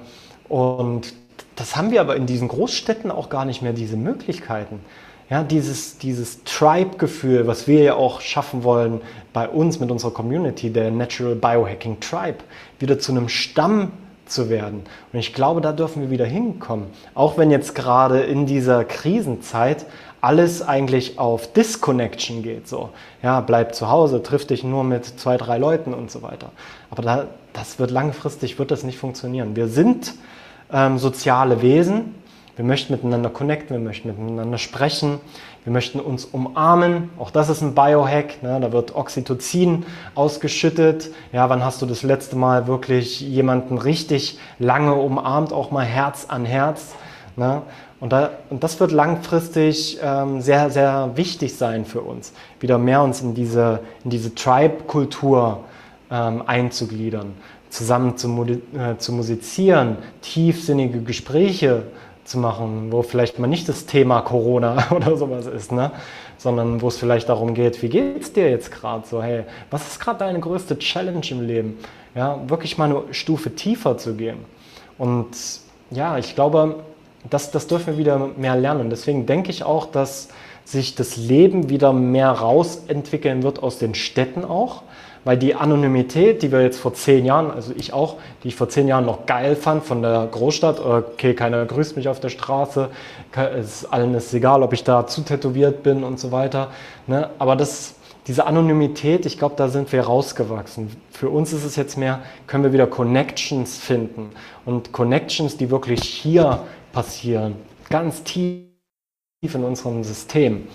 Und 0.48 1.14
das 1.56 1.76
haben 1.76 1.92
wir 1.92 2.02
aber 2.02 2.16
in 2.16 2.26
diesen 2.26 2.48
Großstädten 2.48 3.12
auch 3.12 3.30
gar 3.30 3.46
nicht 3.46 3.62
mehr, 3.62 3.74
diese 3.74 3.98
Möglichkeiten. 3.98 4.80
Ja, 5.30 5.44
dieses, 5.44 5.98
dieses 5.98 6.44
Tribe-Gefühl, 6.44 7.48
was 7.48 7.68
wir 7.68 7.82
ja 7.82 7.96
auch 7.96 8.22
schaffen 8.22 8.64
wollen 8.64 9.02
bei 9.34 9.50
uns 9.50 9.80
mit 9.80 9.90
unserer 9.90 10.12
Community, 10.12 10.70
der 10.70 10.92
Natural 10.92 11.34
Biohacking 11.34 12.00
Tribe, 12.00 12.40
wieder 12.78 13.00
zu 13.00 13.12
einem 13.12 13.28
Stamm 13.28 13.92
zu 14.28 14.50
werden. 14.50 14.84
Und 15.12 15.20
ich 15.20 15.34
glaube, 15.34 15.62
da 15.62 15.72
dürfen 15.72 16.04
wir 16.04 16.10
wieder 16.12 16.26
hinkommen. 16.26 16.88
Auch 17.16 17.38
wenn 17.38 17.50
jetzt 17.50 17.74
gerade 17.74 18.22
in 18.22 18.46
dieser 18.46 18.84
Krisenzeit 18.84 19.86
alles 20.22 20.62
eigentlich 20.62 21.20
auf 21.20 21.54
Disconnection 21.54 22.42
geht. 22.42 22.68
So, 22.68 22.90
ja, 23.22 23.42
bleib 23.42 23.76
zu 23.76 23.90
Hause, 23.90 24.24
triff 24.24 24.46
dich 24.46 24.64
nur 24.64 24.84
mit 24.84 25.06
zwei, 25.06 25.38
drei 25.38 25.58
Leuten 25.58 25.94
und 25.94 26.10
so 26.10 26.22
weiter. 26.24 26.52
Aber 26.90 27.04
da, 27.04 27.28
das 27.54 27.78
wird 27.78 27.92
langfristig 27.92 28.58
wird 28.58 28.72
das 28.72 28.84
nicht 28.84 28.98
funktionieren. 28.98 29.56
Wir 29.56 29.68
sind 29.68 30.14
ähm, 30.76 30.98
soziale 31.00 31.62
Wesen. 31.62 32.14
Wir 32.56 32.66
möchten 32.66 32.94
miteinander 32.94 33.30
connecten, 33.30 33.76
wir 33.76 33.84
möchten 33.84 34.08
miteinander 34.10 34.58
sprechen, 34.58 35.20
wir 35.64 35.74
möchten 35.74 36.00
uns 36.00 36.26
umarmen. 36.26 37.10
Auch 37.18 37.32
das 37.32 37.50
ist 37.50 37.62
ein 37.62 37.76
Biohack. 37.76 38.44
Ne? 38.44 38.60
Da 38.62 38.72
wird 38.72 38.96
Oxytocin 38.96 39.86
ausgeschüttet. 40.14 41.10
Ja, 41.34 41.50
wann 41.50 41.66
hast 41.66 41.82
du 41.82 41.86
das 41.86 42.04
letzte 42.04 42.36
Mal 42.36 42.68
wirklich 42.68 43.20
jemanden 43.20 43.78
richtig 43.78 44.38
lange 44.60 44.94
umarmt, 44.94 45.52
auch 45.52 45.72
mal 45.72 45.84
Herz 45.84 46.26
an 46.30 46.46
Herz? 46.46 46.94
Ne? 47.36 47.62
Und, 48.00 48.14
da, 48.14 48.32
und, 48.50 48.64
das 48.64 48.80
wird 48.80 48.92
langfristig 48.92 49.98
ähm, 50.02 50.40
sehr, 50.42 50.70
sehr 50.70 51.12
wichtig 51.16 51.56
sein 51.56 51.86
für 51.86 52.02
uns, 52.02 52.34
wieder 52.60 52.78
mehr 52.78 53.02
uns 53.02 53.22
in 53.22 53.34
diese, 53.34 53.80
in 54.04 54.10
diese 54.12 54.36
Tribe-Kultur 54.36 55.64
ähm, 56.12 56.44
einzugliedern, 56.46 57.34
zusammen 57.76 58.18
zu, 58.18 58.30
äh, 58.44 58.98
zu 58.98 59.12
musizieren, 59.12 59.98
tiefsinnige 60.22 61.02
Gespräche 61.02 61.84
zu 62.24 62.40
machen, 62.40 62.92
wo 62.92 63.04
vielleicht 63.04 63.38
mal 63.38 63.48
nicht 63.48 63.70
das 63.70 63.86
Thema 63.86 64.22
Corona 64.22 64.88
oder 64.96 65.18
sowas 65.18 65.46
ist, 65.46 65.72
ne? 65.72 65.92
sondern 66.38 66.82
wo 66.82 66.88
es 66.88 66.98
vielleicht 66.98 67.30
darum 67.30 67.54
geht, 67.54 67.82
wie 67.82 67.90
geht 67.90 68.22
es 68.22 68.34
dir 68.34 68.50
jetzt 68.50 68.72
gerade 68.72 69.06
so, 69.08 69.22
hey, 69.22 69.44
was 69.72 69.88
ist 69.88 70.00
gerade 70.00 70.20
deine 70.20 70.40
größte 70.40 70.78
Challenge 70.78 71.26
im 71.30 71.46
Leben? 71.46 71.78
Ja, 72.14 72.40
wirklich 72.48 72.78
mal 72.78 72.90
eine 72.90 73.14
Stufe 73.14 73.54
tiefer 73.56 73.98
zu 73.98 74.16
gehen. 74.16 74.38
Und 74.98 75.28
ja, 75.92 76.18
ich 76.18 76.36
glaube, 76.36 76.78
das, 77.30 77.52
das 77.52 77.68
dürfen 77.68 77.94
wir 77.94 77.98
wieder 77.98 78.30
mehr 78.38 78.56
lernen. 78.56 78.90
Deswegen 78.90 79.26
denke 79.26 79.50
ich 79.50 79.64
auch, 79.64 79.88
dass 79.88 80.30
sich 80.64 80.96
das 80.96 81.18
Leben 81.18 81.70
wieder 81.70 81.94
mehr 81.94 82.30
rausentwickeln 82.30 83.44
wird 83.44 83.62
aus 83.62 83.78
den 83.78 83.94
Städten 83.94 84.44
auch, 84.44 84.84
weil 85.26 85.38
die 85.38 85.56
Anonymität, 85.56 86.44
die 86.44 86.52
wir 86.52 86.62
jetzt 86.62 86.80
vor 86.80 86.94
zehn 86.94 87.26
Jahren, 87.26 87.52
also 87.52 87.74
ich 87.76 87.92
auch, 87.92 88.18
die 88.44 88.48
ich 88.48 88.56
vor 88.56 88.70
zehn 88.70 88.88
Jahren 88.88 89.06
noch 89.06 89.26
geil 89.26 89.56
fand 89.56 89.84
von 89.84 90.02
der 90.02 90.28
Großstadt, 90.32 90.80
okay, 90.80 91.34
keiner 91.34 91.66
grüßt 91.66 91.98
mich 91.98 92.08
auf 92.08 92.22
der 92.22 92.30
Straße, 92.30 92.90
es, 93.60 93.86
allen 93.86 94.14
ist 94.14 94.34
egal, 94.34 94.64
ob 94.64 94.72
ich 94.72 94.84
da 94.84 95.08
zu 95.08 95.22
tätowiert 95.22 95.84
bin 95.84 96.04
und 96.04 96.20
so 96.20 96.32
weiter, 96.32 96.70
ne? 97.08 97.32
aber 97.40 97.56
das, 97.56 97.96
diese 98.28 98.46
Anonymität, 98.46 99.26
ich 99.26 99.38
glaube, 99.38 99.56
da 99.58 99.68
sind 99.68 99.92
wir 99.92 100.02
rausgewachsen. 100.02 100.96
Für 101.12 101.30
uns 101.30 101.54
ist 101.54 101.66
es 101.66 101.76
jetzt 101.76 101.98
mehr, 101.98 102.22
können 102.48 102.64
wir 102.64 102.74
wieder 102.74 102.88
Connections 102.88 103.78
finden 103.78 104.30
und 104.64 104.92
Connections, 104.92 105.58
die 105.58 105.72
wirklich 105.72 106.02
hier 106.04 106.60
passieren, 106.94 107.56
ganz 107.90 108.24
tief 108.24 108.66
in 109.42 109.64
unserem 109.64 110.04
System. 110.04 110.68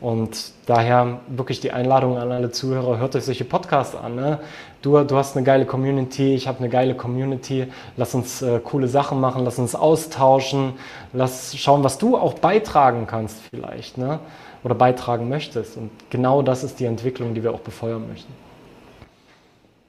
Und 0.00 0.52
daher 0.64 1.20
wirklich 1.28 1.60
die 1.60 1.72
Einladung 1.72 2.16
an 2.16 2.32
alle 2.32 2.50
Zuhörer, 2.50 2.98
hört 2.98 3.14
euch 3.16 3.24
solche 3.24 3.44
Podcasts 3.44 3.94
an. 3.94 4.16
Ne? 4.16 4.40
Du, 4.80 4.98
du 5.04 5.16
hast 5.16 5.36
eine 5.36 5.44
geile 5.44 5.66
Community, 5.66 6.34
ich 6.34 6.48
habe 6.48 6.60
eine 6.60 6.70
geile 6.70 6.94
Community. 6.94 7.66
Lass 7.98 8.14
uns 8.14 8.40
äh, 8.40 8.60
coole 8.60 8.88
Sachen 8.88 9.20
machen, 9.20 9.44
lass 9.44 9.58
uns 9.58 9.74
austauschen, 9.74 10.72
lass 11.12 11.54
schauen, 11.56 11.84
was 11.84 11.98
du 11.98 12.16
auch 12.16 12.34
beitragen 12.34 13.06
kannst 13.06 13.40
vielleicht 13.50 13.98
ne? 13.98 14.20
oder 14.64 14.74
beitragen 14.74 15.28
möchtest. 15.28 15.76
Und 15.76 15.90
genau 16.08 16.40
das 16.40 16.64
ist 16.64 16.80
die 16.80 16.86
Entwicklung, 16.86 17.34
die 17.34 17.42
wir 17.42 17.52
auch 17.52 17.60
befeuern 17.60 18.08
möchten. 18.08 18.32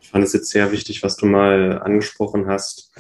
Ich 0.01 0.09
fand 0.09 0.26
es 0.26 0.34
jetzt 0.34 0.49
sehr 0.49 0.74
wichtig, 0.74 1.03
was 1.03 1.16
du 1.16 1.26
mal 1.26 1.82
angesprochen 1.82 2.47
hast, 2.47 2.91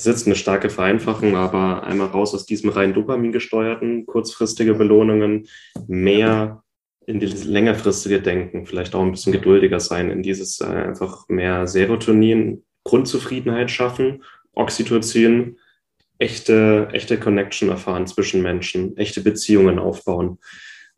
ist 0.00 0.06
jetzt 0.06 0.26
eine 0.26 0.36
starke 0.36 0.70
Vereinfachung, 0.70 1.36
aber 1.36 1.84
einmal 1.84 2.08
raus 2.08 2.34
aus 2.34 2.46
diesem 2.46 2.70
rein 2.70 2.94
Dopamin 2.94 3.32
gesteuerten, 3.32 4.06
kurzfristige 4.06 4.74
Belohnungen, 4.74 5.46
mehr 5.86 6.62
in 7.06 7.20
dieses 7.20 7.44
längerfristige 7.44 8.20
Denken, 8.20 8.66
vielleicht 8.66 8.94
auch 8.94 9.02
ein 9.02 9.10
bisschen 9.10 9.32
geduldiger 9.32 9.80
sein, 9.80 10.10
in 10.10 10.22
dieses 10.22 10.60
äh, 10.60 10.66
einfach 10.66 11.28
mehr 11.28 11.66
Serotonin, 11.66 12.62
Grundzufriedenheit 12.84 13.70
schaffen, 13.70 14.22
Oxytocin, 14.54 15.58
echte, 16.18 16.88
echte 16.92 17.18
Connection 17.18 17.68
erfahren 17.68 18.06
zwischen 18.06 18.42
Menschen, 18.42 18.96
echte 18.96 19.22
Beziehungen 19.22 19.78
aufbauen. 19.78 20.38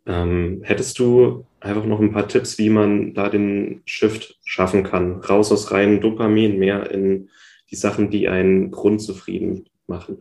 Ähm, 0.07 0.61
hättest 0.65 0.99
du 0.99 1.47
einfach 1.61 1.85
noch 1.85 2.01
ein 2.01 2.13
paar 2.13 2.29
Tipps, 2.29 2.59
wie 2.59 2.71
man 2.71 3.15
da 3.15 3.29
den 3.29 3.83
Shift 3.85 4.39
schaffen 4.45 4.83
kann? 4.83 5.21
Raus 5.21 5.53
aus 5.53 5.71
reinen 5.71 6.01
Dopamin, 6.01 6.59
mehr 6.59 6.91
in 6.91 7.31
die 7.73 7.77
Sachen, 7.77 8.11
die 8.11 8.29
einen 8.29 8.71
grundzufrieden 8.71 9.65
machen. 9.87 10.19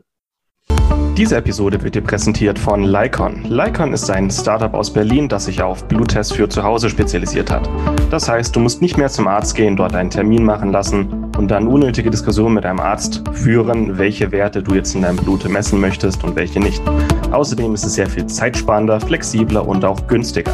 Diese 1.17 1.35
Episode 1.35 1.83
wird 1.83 1.95
dir 1.95 2.01
präsentiert 2.01 2.57
von 2.57 2.85
Lycon. 2.85 3.43
Lycon 3.49 3.91
ist 3.91 4.09
ein 4.09 4.31
Startup 4.31 4.73
aus 4.73 4.91
Berlin, 4.91 5.27
das 5.27 5.45
sich 5.45 5.61
auf 5.61 5.85
Bluttests 5.87 6.33
für 6.33 6.47
zu 6.47 6.63
Hause 6.63 6.89
spezialisiert 6.89 7.51
hat. 7.51 7.69
Das 8.09 8.29
heißt, 8.29 8.55
du 8.55 8.61
musst 8.61 8.81
nicht 8.81 8.97
mehr 8.97 9.09
zum 9.09 9.27
Arzt 9.27 9.55
gehen, 9.55 9.75
dort 9.75 9.93
einen 9.93 10.09
Termin 10.09 10.45
machen 10.45 10.71
lassen 10.71 11.29
und 11.37 11.51
dann 11.51 11.67
unnötige 11.67 12.09
Diskussionen 12.09 12.55
mit 12.55 12.63
deinem 12.63 12.79
Arzt 12.79 13.21
führen, 13.33 13.97
welche 13.97 14.31
Werte 14.31 14.63
du 14.63 14.73
jetzt 14.73 14.95
in 14.95 15.01
deinem 15.01 15.17
Blut 15.17 15.47
messen 15.49 15.81
möchtest 15.81 16.23
und 16.23 16.35
welche 16.37 16.61
nicht. 16.61 16.81
Außerdem 17.31 17.73
ist 17.73 17.83
es 17.83 17.95
sehr 17.95 18.07
viel 18.07 18.25
zeitsparender, 18.27 19.01
flexibler 19.01 19.67
und 19.67 19.83
auch 19.83 20.07
günstiger. 20.07 20.53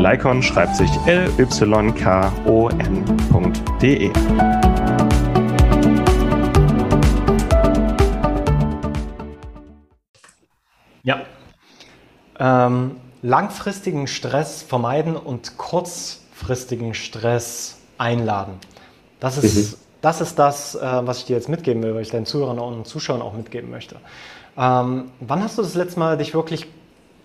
Lycon 0.00 0.42
schreibt 0.42 0.76
sich 0.76 0.90
L-Y-K-O-N.de. 1.04 1.70
Ja. 11.02 11.20
Ähm, 12.38 12.96
langfristigen 13.20 14.06
Stress 14.06 14.62
vermeiden 14.62 15.16
und 15.16 15.58
kurzfristigen 15.58 16.94
Stress 16.94 17.76
einladen. 17.98 18.54
Das 19.20 19.36
ist, 19.36 19.54
mhm. 19.54 19.76
das, 20.00 20.22
ist 20.22 20.38
das, 20.38 20.76
äh, 20.76 20.80
was 20.80 21.18
ich 21.18 21.26
dir 21.26 21.36
jetzt 21.36 21.50
mitgeben 21.50 21.82
will, 21.82 21.94
was 21.94 22.00
ich 22.06 22.10
deinen 22.10 22.24
Zuhörern 22.24 22.58
und 22.58 22.86
Zuschauern 22.86 23.20
auch 23.20 23.34
mitgeben 23.34 23.70
möchte. 23.70 23.96
Ähm, 24.56 25.10
wann 25.20 25.42
hast 25.42 25.58
du 25.58 25.62
das 25.62 25.74
letzte 25.74 26.00
Mal 26.00 26.16
dich 26.16 26.32
wirklich 26.32 26.68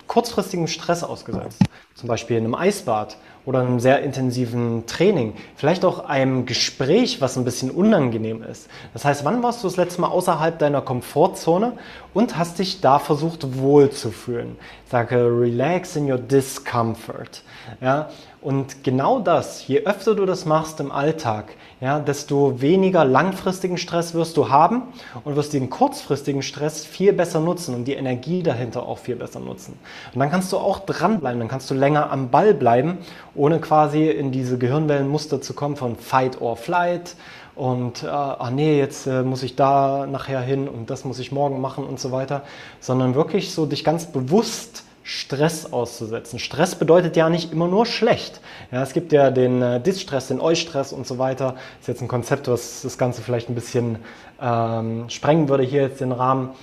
kurzfristigen 0.07 0.67
Stress 0.67 1.03
ausgesetzt? 1.03 1.61
Zum 1.95 2.07
Beispiel 2.09 2.37
in 2.37 2.43
einem 2.43 2.55
Eisbad 2.55 3.17
oder 3.45 3.61
einem 3.61 3.79
sehr 3.79 4.01
intensiven 4.01 4.85
Training. 4.85 5.33
Vielleicht 5.55 5.85
auch 5.85 6.05
einem 6.05 6.45
Gespräch, 6.45 7.21
was 7.21 7.37
ein 7.37 7.45
bisschen 7.45 7.71
unangenehm 7.71 8.43
ist. 8.43 8.67
Das 8.93 9.05
heißt, 9.05 9.23
wann 9.23 9.43
warst 9.43 9.63
du 9.63 9.67
das 9.67 9.77
letzte 9.77 10.01
Mal 10.01 10.07
außerhalb 10.07 10.57
deiner 10.57 10.81
Komfortzone 10.81 11.73
und 12.13 12.37
hast 12.37 12.59
dich 12.59 12.81
da 12.81 12.99
versucht 12.99 13.57
wohlzufühlen? 13.57 14.57
Ich 14.85 14.91
sage, 14.91 15.15
relax 15.15 15.95
in 15.95 16.11
your 16.11 16.17
discomfort. 16.17 17.43
Ja? 17.81 18.09
Und 18.45 18.83
genau 18.83 19.21
das, 19.21 19.67
je 19.67 19.85
öfter 19.85 20.13
du 20.13 20.27
das 20.27 20.45
machst 20.45 20.79
im 20.79 20.91
Alltag, 20.91 21.55
ja, 21.81 21.97
desto 21.97 22.61
weniger 22.61 23.03
langfristigen 23.03 23.79
Stress 23.79 24.13
wirst 24.13 24.37
du 24.37 24.49
haben 24.49 24.83
und 25.23 25.35
wirst 25.35 25.53
den 25.53 25.71
kurzfristigen 25.71 26.43
Stress 26.43 26.85
viel 26.85 27.11
besser 27.11 27.39
nutzen 27.39 27.73
und 27.73 27.85
die 27.85 27.95
Energie 27.95 28.43
dahinter 28.43 28.83
auch 28.83 28.99
viel 28.99 29.15
besser 29.15 29.39
nutzen. 29.39 29.79
Und 30.13 30.19
dann 30.19 30.29
kannst 30.29 30.53
du 30.53 30.57
auch 30.57 30.77
dranbleiben, 30.77 31.39
dann 31.39 31.47
kannst 31.47 31.71
du 31.71 31.73
länger 31.73 32.11
am 32.11 32.29
Ball 32.29 32.53
bleiben, 32.53 32.99
ohne 33.33 33.59
quasi 33.59 34.11
in 34.11 34.31
diese 34.31 34.59
Gehirnwellenmuster 34.59 35.41
zu 35.41 35.55
kommen 35.55 35.75
von 35.75 35.95
Fight 35.95 36.39
or 36.39 36.55
Flight 36.55 37.15
und 37.55 38.03
äh, 38.03 38.09
ach 38.09 38.51
nee, 38.51 38.77
jetzt 38.77 39.07
äh, 39.07 39.23
muss 39.23 39.41
ich 39.41 39.55
da 39.55 40.05
nachher 40.05 40.41
hin 40.41 40.67
und 40.67 40.91
das 40.91 41.03
muss 41.03 41.17
ich 41.17 41.31
morgen 41.31 41.61
machen 41.61 41.83
und 41.83 41.99
so 41.99 42.11
weiter, 42.11 42.43
sondern 42.79 43.15
wirklich 43.15 43.51
so 43.51 43.65
dich 43.65 43.83
ganz 43.83 44.05
bewusst 44.05 44.83
Stress 45.07 45.71
auszusetzen. 45.71 46.39
Stress 46.39 46.73
bedeutet 46.73 47.15
ja 47.15 47.29
nicht 47.29 47.51
immer 47.51 47.67
nur 47.67 47.85
schlecht. 47.85 48.41
Ja, 48.71 48.81
es 48.81 48.91
gibt 48.91 49.11
ja 49.11 49.29
den 49.29 49.61
äh, 49.61 49.79
Dis-Stress, 49.79 50.29
den 50.29 50.41
Eustress 50.41 50.91
und 50.91 51.05
so 51.05 51.19
weiter. 51.19 51.55
Ist 51.79 51.87
jetzt 51.87 52.01
ein 52.01 52.07
Konzept, 52.07 52.47
was 52.47 52.81
das 52.81 52.97
Ganze 52.97 53.21
vielleicht 53.21 53.47
ein 53.47 53.53
bisschen 53.53 53.99
ähm, 54.41 55.07
sprengen 55.09 55.47
würde 55.47 55.61
hier 55.61 55.83
jetzt 55.83 56.01
den 56.01 56.11
Rahmen. 56.11 56.55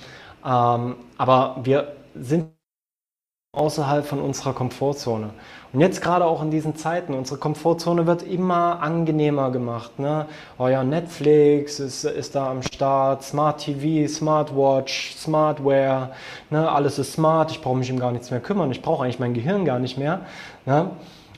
Ähm, 0.45 0.97
aber 1.17 1.61
wir 1.63 1.93
sind 2.15 2.49
außerhalb 3.55 4.03
von 4.03 4.19
unserer 4.19 4.53
Komfortzone. 4.53 5.29
Und 5.73 5.79
jetzt 5.79 6.01
gerade 6.01 6.25
auch 6.25 6.41
in 6.41 6.49
diesen 6.49 6.75
Zeiten, 6.75 7.13
unsere 7.13 7.39
Komfortzone 7.39 8.07
wird 8.07 8.23
immer 8.23 8.81
angenehmer 8.81 9.51
gemacht. 9.51 9.99
Ne? 9.99 10.25
Oh 10.57 10.67
ja, 10.67 10.83
Netflix 10.83 11.79
ist, 11.79 12.03
ist 12.03 12.33
da 12.33 12.49
am 12.49 12.63
Start, 12.63 13.21
Smart 13.21 13.63
TV, 13.63 14.11
Smartwatch, 14.11 15.15
Smartware, 15.15 16.09
ne? 16.49 16.67
alles 16.67 16.97
ist 16.97 17.13
smart, 17.13 17.51
ich 17.51 17.61
brauche 17.61 17.77
mich 17.77 17.91
um 17.91 17.99
gar 17.99 18.11
nichts 18.11 18.31
mehr 18.31 18.39
kümmern, 18.39 18.71
ich 18.71 18.81
brauche 18.81 19.03
eigentlich 19.03 19.19
mein 19.19 19.35
Gehirn 19.35 19.65
gar 19.65 19.77
nicht 19.77 19.99
mehr. 19.99 20.21
Ne? 20.65 20.89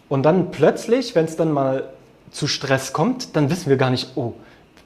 Und 0.07 0.23
dann 0.23 0.51
plötzlich, 0.51 1.15
wenn 1.15 1.25
es 1.25 1.35
dann 1.35 1.51
mal 1.51 1.89
zu 2.31 2.47
Stress 2.47 2.93
kommt, 2.93 3.35
dann 3.35 3.49
wissen 3.49 3.69
wir 3.69 3.75
gar 3.75 3.89
nicht, 3.89 4.15
oh, 4.15 4.31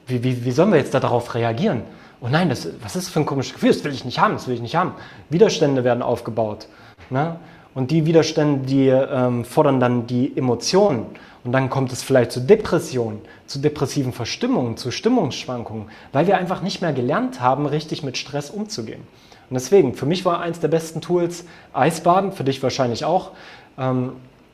wie, 0.08 0.24
wie, 0.24 0.44
wie 0.44 0.50
sollen 0.50 0.72
wir 0.72 0.80
jetzt 0.80 0.94
darauf 0.94 1.32
reagieren? 1.36 1.82
Oh 2.20 2.26
nein, 2.28 2.48
das, 2.48 2.66
was 2.82 2.96
ist 2.96 3.06
das 3.06 3.12
für 3.12 3.20
ein 3.20 3.26
komisches 3.26 3.54
Gefühl? 3.54 3.70
Das 3.70 3.84
will 3.84 3.92
ich 3.92 4.04
nicht 4.04 4.18
haben, 4.18 4.34
das 4.34 4.48
will 4.48 4.54
ich 4.54 4.60
nicht 4.60 4.74
haben. 4.74 4.94
Widerstände 5.28 5.84
werden 5.84 6.02
aufgebaut. 6.02 6.66
Ne? 7.10 7.36
Und 7.74 7.90
die 7.90 8.06
Widerstände, 8.06 8.66
die 8.66 8.88
ähm, 8.88 9.44
fordern 9.44 9.80
dann 9.80 10.06
die 10.06 10.36
Emotionen. 10.36 11.06
Und 11.44 11.52
dann 11.52 11.70
kommt 11.70 11.92
es 11.92 12.02
vielleicht 12.02 12.32
zu 12.32 12.40
Depressionen, 12.40 13.20
zu 13.46 13.60
depressiven 13.60 14.12
Verstimmungen, 14.12 14.76
zu 14.76 14.90
Stimmungsschwankungen, 14.90 15.88
weil 16.12 16.26
wir 16.26 16.36
einfach 16.36 16.62
nicht 16.62 16.82
mehr 16.82 16.92
gelernt 16.92 17.40
haben, 17.40 17.66
richtig 17.66 18.02
mit 18.02 18.18
Stress 18.18 18.50
umzugehen. 18.50 19.00
Und 19.48 19.54
deswegen, 19.54 19.94
für 19.94 20.06
mich 20.06 20.24
war 20.24 20.40
eins 20.40 20.60
der 20.60 20.68
besten 20.68 21.00
Tools 21.00 21.44
Eisbaden, 21.72 22.32
für 22.32 22.44
dich 22.44 22.62
wahrscheinlich 22.62 23.04
auch. 23.04 23.32
Ähm, 23.78 24.12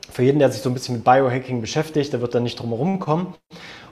für 0.09 0.23
jeden, 0.23 0.39
der 0.39 0.49
sich 0.51 0.61
so 0.61 0.69
ein 0.69 0.73
bisschen 0.73 0.95
mit 0.95 1.03
Biohacking 1.03 1.59
beschäftigt, 1.59 2.13
der 2.13 2.21
wird 2.21 2.33
da 2.33 2.39
nicht 2.39 2.59
drum 2.59 2.69
herum 2.69 2.99
kommen. 2.99 3.33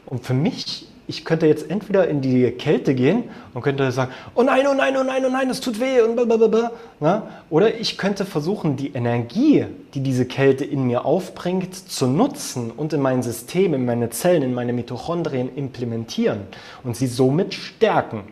Und 0.06 0.24
für 0.24 0.34
mich 0.34 0.88
ich 1.08 1.24
könnte 1.24 1.46
jetzt 1.46 1.70
entweder 1.70 2.08
in 2.08 2.22
die 2.22 2.50
Kälte 2.52 2.96
gehen 2.96 3.26
und 3.54 3.62
könnte 3.62 3.92
sagen, 3.92 4.12
oh 4.34 4.42
nein, 4.42 4.66
oh 4.68 4.74
nein, 4.74 4.96
oh 4.98 5.04
nein, 5.04 5.24
oh 5.26 5.30
nein, 5.30 5.48
das 5.48 5.62
tut 5.62 5.80
weh 5.80 6.02
und 6.02 6.16
blablabla. 6.16 6.72
Ne? 7.00 7.24
Oder 7.50 7.80
ich 7.80 7.98
könnte 7.98 8.26
versuchen, 8.26 8.76
die 8.76 8.94
Energie, 8.94 9.66
die 9.94 10.00
diese 10.00 10.26
Kälte 10.26 10.66
in 10.66 10.86
mir 10.88 11.06
aufbringt, 11.06 11.76
zu 11.76 12.08
nutzen 12.08 12.72
und 12.72 12.94
in 12.94 13.02
mein 13.02 13.22
System, 13.22 13.74
in 13.74 13.86
meine 13.86 14.10
Zellen, 14.10 14.42
in 14.42 14.54
meine 14.54 14.74
Mitochondrien 14.74 15.56
implementieren 15.56 16.42
und 16.84 16.96
sie 16.96 17.08
somit 17.08 17.54
stärken. 17.54 18.24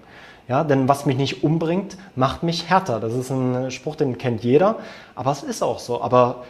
Ja, 0.47 0.63
denn 0.63 0.89
was 0.89 1.05
mich 1.05 1.15
nicht 1.15 1.43
umbringt, 1.43 1.95
macht 2.15 2.43
mich 2.43 2.69
härter. 2.69 2.99
Das 2.99 3.13
ist 3.13 3.29
ein 3.29 3.71
Spruch, 3.71 3.95
den 3.95 4.17
kennt 4.17 4.43
jeder, 4.43 4.77
aber 5.15 5.31
es 5.31 5.41
ist 5.41 5.61
auch 5.63 5.79
so. 5.79 6.01
Aber 6.01 6.43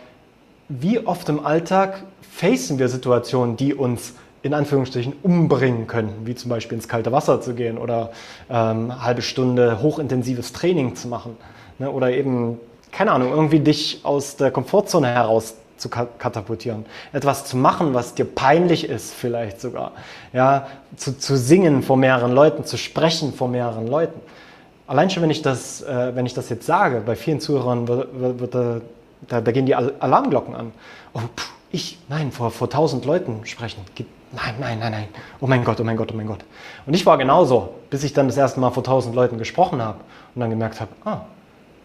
wie 0.67 1.05
oft 1.05 1.29
im 1.29 1.45
Alltag 1.45 2.03
facen 2.21 2.79
wir 2.79 2.87
Situationen, 2.87 3.55
die 3.55 3.75
uns 3.75 4.15
in 4.43 4.53
Anführungsstrichen 4.53 5.13
umbringen 5.23 5.87
können, 5.87 6.13
wie 6.25 6.35
zum 6.35 6.49
Beispiel 6.49 6.75
ins 6.75 6.87
kalte 6.87 7.11
Wasser 7.11 7.41
zu 7.41 7.55
gehen 7.55 7.77
oder 7.77 8.11
ähm, 8.49 9.03
halbe 9.03 9.21
Stunde 9.21 9.81
hochintensives 9.81 10.51
Training 10.51 10.95
zu 10.95 11.07
machen 11.07 11.37
ne? 11.79 11.89
oder 11.89 12.11
eben, 12.11 12.59
keine 12.91 13.13
Ahnung, 13.13 13.31
irgendwie 13.31 13.61
dich 13.61 14.01
aus 14.03 14.35
der 14.35 14.51
Komfortzone 14.51 15.07
heraus 15.07 15.55
zu 15.77 15.89
katapultieren. 15.89 16.85
Etwas 17.13 17.45
zu 17.45 17.57
machen, 17.57 17.93
was 17.93 18.15
dir 18.15 18.25
peinlich 18.25 18.87
ist, 18.87 19.13
vielleicht 19.13 19.59
sogar. 19.59 19.93
Ja, 20.31 20.67
zu, 20.97 21.17
zu 21.17 21.35
singen 21.37 21.81
vor 21.81 21.97
mehreren 21.97 22.33
Leuten, 22.33 22.65
zu 22.65 22.77
sprechen 22.77 23.33
vor 23.33 23.47
mehreren 23.47 23.87
Leuten. 23.87 24.19
Allein 24.87 25.09
schon, 25.09 25.23
wenn 25.23 25.29
ich 25.29 25.41
das, 25.41 25.81
äh, 25.81 26.15
wenn 26.15 26.25
ich 26.25 26.33
das 26.33 26.49
jetzt 26.49 26.65
sage, 26.65 27.01
bei 27.05 27.15
vielen 27.15 27.39
Zuhörern 27.39 27.87
wird, 27.87 28.19
wird, 28.19 28.39
wird 28.39 28.55
da, 28.55 28.81
da, 29.27 29.41
da, 29.41 29.51
gehen 29.51 29.65
die 29.65 29.75
Alarmglocken 29.75 30.53
an. 30.53 30.71
Oh, 31.13 31.19
pff, 31.35 31.51
ich, 31.71 31.97
nein, 32.09 32.31
vor, 32.31 32.51
vor 32.51 32.69
tausend 32.69 33.05
Leuten 33.05 33.41
sprechen, 33.45 33.81
gibt 33.95 34.11
nein, 34.33 34.55
nein, 34.59 34.79
nein, 34.79 34.91
nein, 34.91 35.07
oh 35.39 35.47
mein 35.47 35.63
Gott, 35.63 35.79
oh 35.79 35.83
mein 35.83 35.97
Gott, 35.97 36.11
oh 36.11 36.15
mein 36.15 36.27
Gott. 36.27 36.39
Und 36.85 36.93
ich 36.93 37.05
war 37.05 37.17
genauso, 37.17 37.75
bis 37.89 38.03
ich 38.03 38.13
dann 38.13 38.27
das 38.27 38.37
erste 38.37 38.59
Mal 38.59 38.71
vor 38.71 38.83
tausend 38.83 39.15
Leuten 39.15 39.37
gesprochen 39.37 39.81
habe 39.81 39.99
und 40.35 40.41
dann 40.41 40.49
gemerkt 40.49 40.81
habe, 40.81 40.91
ah, 41.05 41.21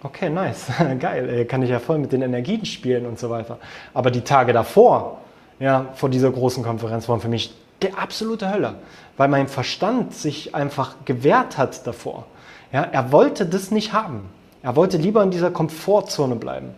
okay, 0.03 0.29
nice, 0.31 0.67
geil, 0.99 1.45
kann 1.47 1.63
ich 1.63 1.71
ja 1.71 1.79
voll 1.79 1.99
mit 1.99 2.13
den 2.13 2.23
Energien 2.23 2.65
spielen 2.65 3.07
und 3.07 3.19
so 3.19 3.31
weiter. 3.31 3.59
Aber 3.95 4.11
die 4.11 4.23
Tage 4.23 4.53
davor, 4.53 5.19
ja, 5.61 5.87
vor 5.95 6.09
dieser 6.09 6.31
großen 6.31 6.63
Konferenz 6.63 7.09
waren 7.09 7.21
für 7.21 7.29
mich 7.29 7.55
der 7.83 7.99
absolute 7.99 8.53
Hölle, 8.53 8.75
weil 9.17 9.29
mein 9.29 9.49
Verstand 9.49 10.15
sich 10.15 10.55
einfach 10.55 10.97
gewehrt 11.05 11.59
hat 11.59 11.87
davor. 11.87 12.27
Ja, 12.73 12.83
er 12.83 13.13
wollte 13.13 13.47
das 13.47 13.71
nicht 13.71 13.93
haben. 13.93 14.29
Er 14.63 14.77
wollte 14.77 14.97
lieber 14.97 15.23
in 15.23 15.31
dieser 15.31 15.51
Komfortzone 15.51 16.37
bleiben. 16.37 16.71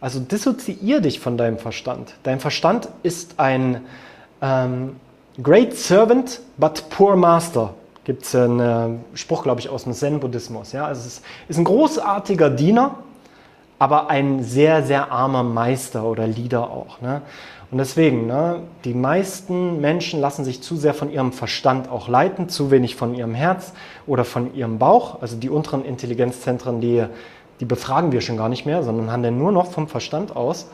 Also 0.00 0.20
dissoziier 0.20 1.00
dich 1.00 1.18
von 1.18 1.38
deinem 1.38 1.58
Verstand. 1.58 2.14
Dein 2.24 2.38
Verstand 2.38 2.88
ist 3.02 3.40
ein, 3.40 3.80
ähm, 4.44 4.96
Great 5.42 5.74
Servant, 5.74 6.40
but 6.58 6.84
poor 6.90 7.16
Master. 7.16 7.74
Gibt 8.04 8.24
es 8.24 8.34
einen 8.34 8.60
äh, 8.60 9.16
Spruch, 9.16 9.42
glaube 9.42 9.60
ich, 9.60 9.70
aus 9.70 9.84
dem 9.84 9.94
Zen-Buddhismus. 9.94 10.72
Ja? 10.72 10.84
Also 10.86 11.00
es 11.00 11.22
ist, 11.48 11.58
ein 11.58 11.64
großartiger 11.64 12.50
Diener, 12.50 12.96
aber 13.78 14.10
ein 14.10 14.44
sehr, 14.44 14.82
sehr 14.82 15.10
armer 15.10 15.42
Meister 15.42 16.04
oder 16.04 16.26
Leader 16.26 16.70
auch. 16.70 17.00
Ne? 17.00 17.22
Und 17.70 17.78
deswegen, 17.78 18.26
ne, 18.26 18.60
die 18.84 18.92
meisten 18.92 19.80
Menschen 19.80 20.20
lassen 20.20 20.44
sich 20.44 20.62
zu 20.62 20.76
sehr 20.76 20.94
von 20.94 21.10
ihrem 21.10 21.32
Verstand 21.32 21.90
auch 21.90 22.08
leiten, 22.08 22.48
zu 22.50 22.70
wenig 22.70 22.94
von 22.94 23.14
ihrem 23.14 23.34
Herz 23.34 23.72
oder 24.06 24.24
von 24.24 24.54
ihrem 24.54 24.78
Bauch. 24.78 25.22
Also 25.22 25.36
die 25.36 25.48
unteren 25.48 25.84
Intelligenzzentren, 25.84 26.82
die, 26.82 27.04
die 27.60 27.64
befragen 27.64 28.12
wir 28.12 28.20
schon 28.20 28.36
gar 28.36 28.50
nicht 28.50 28.66
mehr, 28.66 28.82
sondern 28.82 29.10
handeln 29.10 29.38
nur 29.38 29.50
noch 29.50 29.72
vom 29.72 29.88
Verstand 29.88 30.36
aus. 30.36 30.68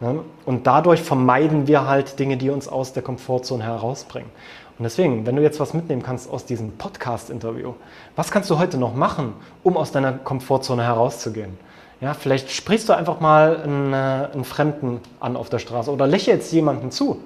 Ne? 0.00 0.20
Und 0.44 0.66
dadurch 0.66 1.02
vermeiden 1.02 1.66
wir 1.66 1.86
halt 1.86 2.18
Dinge, 2.18 2.36
die 2.36 2.50
uns 2.50 2.68
aus 2.68 2.92
der 2.92 3.02
Komfortzone 3.02 3.64
herausbringen. 3.64 4.30
Und 4.78 4.82
deswegen, 4.82 5.24
wenn 5.26 5.36
du 5.36 5.42
jetzt 5.42 5.58
was 5.58 5.72
mitnehmen 5.72 6.02
kannst 6.02 6.30
aus 6.30 6.44
diesem 6.44 6.72
Podcast-Interview, 6.72 7.74
was 8.14 8.30
kannst 8.30 8.50
du 8.50 8.58
heute 8.58 8.76
noch 8.76 8.94
machen, 8.94 9.32
um 9.62 9.76
aus 9.76 9.90
deiner 9.90 10.12
Komfortzone 10.12 10.82
herauszugehen? 10.82 11.58
Ja, 12.02 12.12
vielleicht 12.12 12.50
sprichst 12.50 12.90
du 12.90 12.92
einfach 12.92 13.20
mal 13.20 13.62
einen, 13.62 13.92
äh, 13.94 14.28
einen 14.34 14.44
Fremden 14.44 15.00
an 15.18 15.34
auf 15.34 15.48
der 15.48 15.60
Straße 15.60 15.90
oder 15.90 16.06
lächelst 16.06 16.52
jemanden 16.52 16.90
zu. 16.90 17.22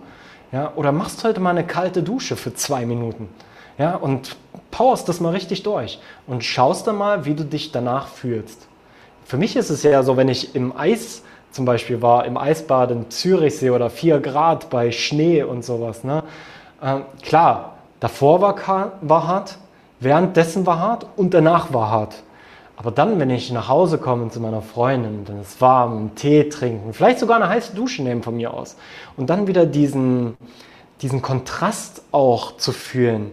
Ja, 0.53 0.73
oder 0.77 0.93
machst 0.93 1.25
heute 1.25 1.41
mal 1.41 1.51
eine 1.51 1.67
kalte 1.67 2.05
Dusche 2.05 2.37
für 2.37 2.55
zwei 2.55 2.87
Minuten. 2.87 3.29
Ja, 3.79 3.97
und 3.97 4.37
powerst 4.71 5.09
das 5.09 5.21
mal 5.21 5.31
richtig 5.31 5.65
durch 5.65 6.01
und 6.27 6.45
schaust 6.45 6.87
dann 6.87 6.97
mal, 6.97 7.25
wie 7.25 7.35
du 7.35 7.45
dich 7.45 7.73
danach 7.73 8.09
fühlst. 8.09 8.69
Für 9.25 9.39
mich 9.39 9.57
ist 9.57 9.71
es 9.71 9.83
ja 9.83 10.03
so, 10.03 10.17
wenn 10.17 10.29
ich 10.29 10.55
im 10.55 10.77
Eis 10.77 11.23
zum 11.51 11.65
Beispiel 11.65 12.01
war 12.03 12.25
im 12.25 12.37
Eisbad 12.37 12.91
in 12.91 13.11
Zürichsee 13.11 13.71
oder 13.71 13.91
4 13.91 14.21
Grad 14.21 14.71
bei 14.71 14.93
Schnee 14.93 15.43
und 15.43 15.65
sowas. 15.65 16.05
Ne? 16.05 16.23
Ähm, 16.83 17.03
klar, 17.23 17.75
davor 17.99 18.41
war, 18.41 18.93
war 19.01 19.27
hart, 19.27 19.59
währenddessen 19.99 20.67
war 20.67 20.79
hart 20.79 21.07
und 21.17 21.35
danach 21.35 21.73
war 21.73 21.91
hart. 21.91 22.23
Aber 22.77 22.91
dann, 22.91 23.19
wenn 23.21 23.29
ich 23.29 23.53
nach 23.53 23.69
Hause 23.69 23.99
komme 23.99 24.31
zu 24.31 24.41
meiner 24.41 24.63
Freundin, 24.63 25.25
dann 25.27 25.43
ist 25.43 25.61
warm, 25.61 25.97
einen 25.97 26.15
Tee 26.15 26.49
trinken, 26.49 26.95
vielleicht 26.95 27.19
sogar 27.19 27.37
eine 27.37 27.49
heiße 27.49 27.75
Dusche 27.75 28.03
nehmen 28.03 28.23
von 28.23 28.37
mir 28.37 28.55
aus 28.55 28.77
und 29.19 29.29
dann 29.29 29.47
wieder 29.47 29.67
diesen, 29.67 30.39
diesen 31.03 31.21
Kontrast 31.21 32.03
auch 32.11 32.57
zu 32.57 32.73
fühlen 32.73 33.33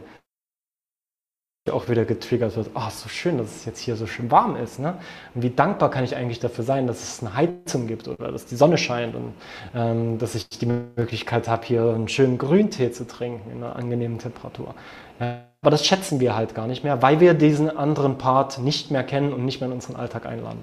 auch 1.70 1.90
wieder 1.90 2.06
getriggert 2.06 2.56
wird, 2.56 2.70
oh, 2.74 2.90
so 2.90 3.10
schön, 3.10 3.38
dass 3.38 3.56
es 3.56 3.66
jetzt 3.66 3.80
hier 3.80 3.96
so 3.96 4.08
schön 4.08 4.30
warm 4.32 4.56
ist. 4.56 4.80
Ne? 4.80 4.98
Und 5.34 5.44
wie 5.44 5.50
dankbar 5.50 5.90
kann 5.92 6.04
ich 6.04 6.16
eigentlich 6.16 6.40
dafür 6.40 6.64
sein, 6.64 6.88
dass 6.88 7.02
es 7.02 7.22
eine 7.22 7.36
Heizung 7.36 7.88
gibt 7.88 8.08
oder 8.08 8.32
dass 8.32 8.46
die 8.46 8.56
Sonne 8.56 8.78
scheint 8.78 9.16
und 9.16 9.34
ähm, 9.76 10.18
dass 10.18 10.36
ich 10.36 10.50
die 10.50 10.66
Möglichkeit 10.66 11.48
habe, 11.48 11.66
hier 11.66 11.84
einen 11.94 12.08
schönen 12.08 12.38
Grüntee 12.38 12.92
zu 12.92 13.08
trinken 13.08 13.52
in 13.52 13.64
einer 13.64 13.76
angenehmen 13.76 14.20
Temperatur. 14.20 14.76
Ja, 15.20 15.44
aber 15.62 15.72
das 15.72 15.86
schätzen 15.86 16.20
wir 16.20 16.36
halt 16.36 16.56
gar 16.56 16.68
nicht 16.68 16.84
mehr, 16.84 17.02
weil 17.02 17.20
wir 17.20 17.34
diesen 17.34 17.76
anderen 17.76 18.18
Part 18.18 18.60
nicht 18.60 18.92
mehr 18.92 19.04
kennen 19.04 19.34
und 19.34 19.46
nicht 19.46 19.60
mehr 19.60 19.68
in 19.70 19.74
unseren 19.74 19.96
Alltag 19.96 20.26
einladen. 20.26 20.60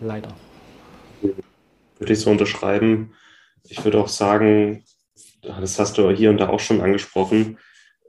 Leider. 0.00 0.28
Würde 1.20 2.12
ich 2.12 2.20
so 2.20 2.30
unterschreiben. 2.30 3.14
Ich 3.64 3.84
würde 3.84 3.98
auch 3.98 4.08
sagen, 4.08 4.84
das 5.42 5.78
hast 5.78 5.98
du 5.98 6.10
hier 6.10 6.30
und 6.30 6.38
da 6.38 6.48
auch 6.48 6.60
schon 6.60 6.80
angesprochen, 6.80 7.58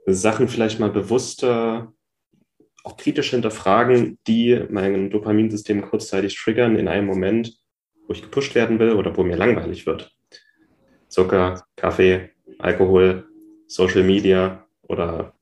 Sachen 0.06 0.48
vielleicht 0.48 0.80
mal 0.80 0.90
bewusster 0.90 1.92
auch 2.88 2.96
kritisch 2.96 3.30
hinterfragen, 3.30 4.18
die 4.26 4.64
mein 4.70 5.10
Dopaminsystem 5.10 5.82
kurzzeitig 5.82 6.36
triggern 6.36 6.76
in 6.76 6.88
einem 6.88 7.06
Moment, 7.06 7.58
wo 8.06 8.14
ich 8.14 8.22
gepusht 8.22 8.54
werden 8.54 8.78
will 8.78 8.92
oder 8.92 9.14
wo 9.16 9.22
mir 9.22 9.36
langweilig 9.36 9.84
wird. 9.86 10.10
Zucker, 11.08 11.62
Kaffee, 11.76 12.30
Alkohol, 12.58 13.26
Social 13.66 14.02
Media 14.04 14.66
oder 14.82 15.34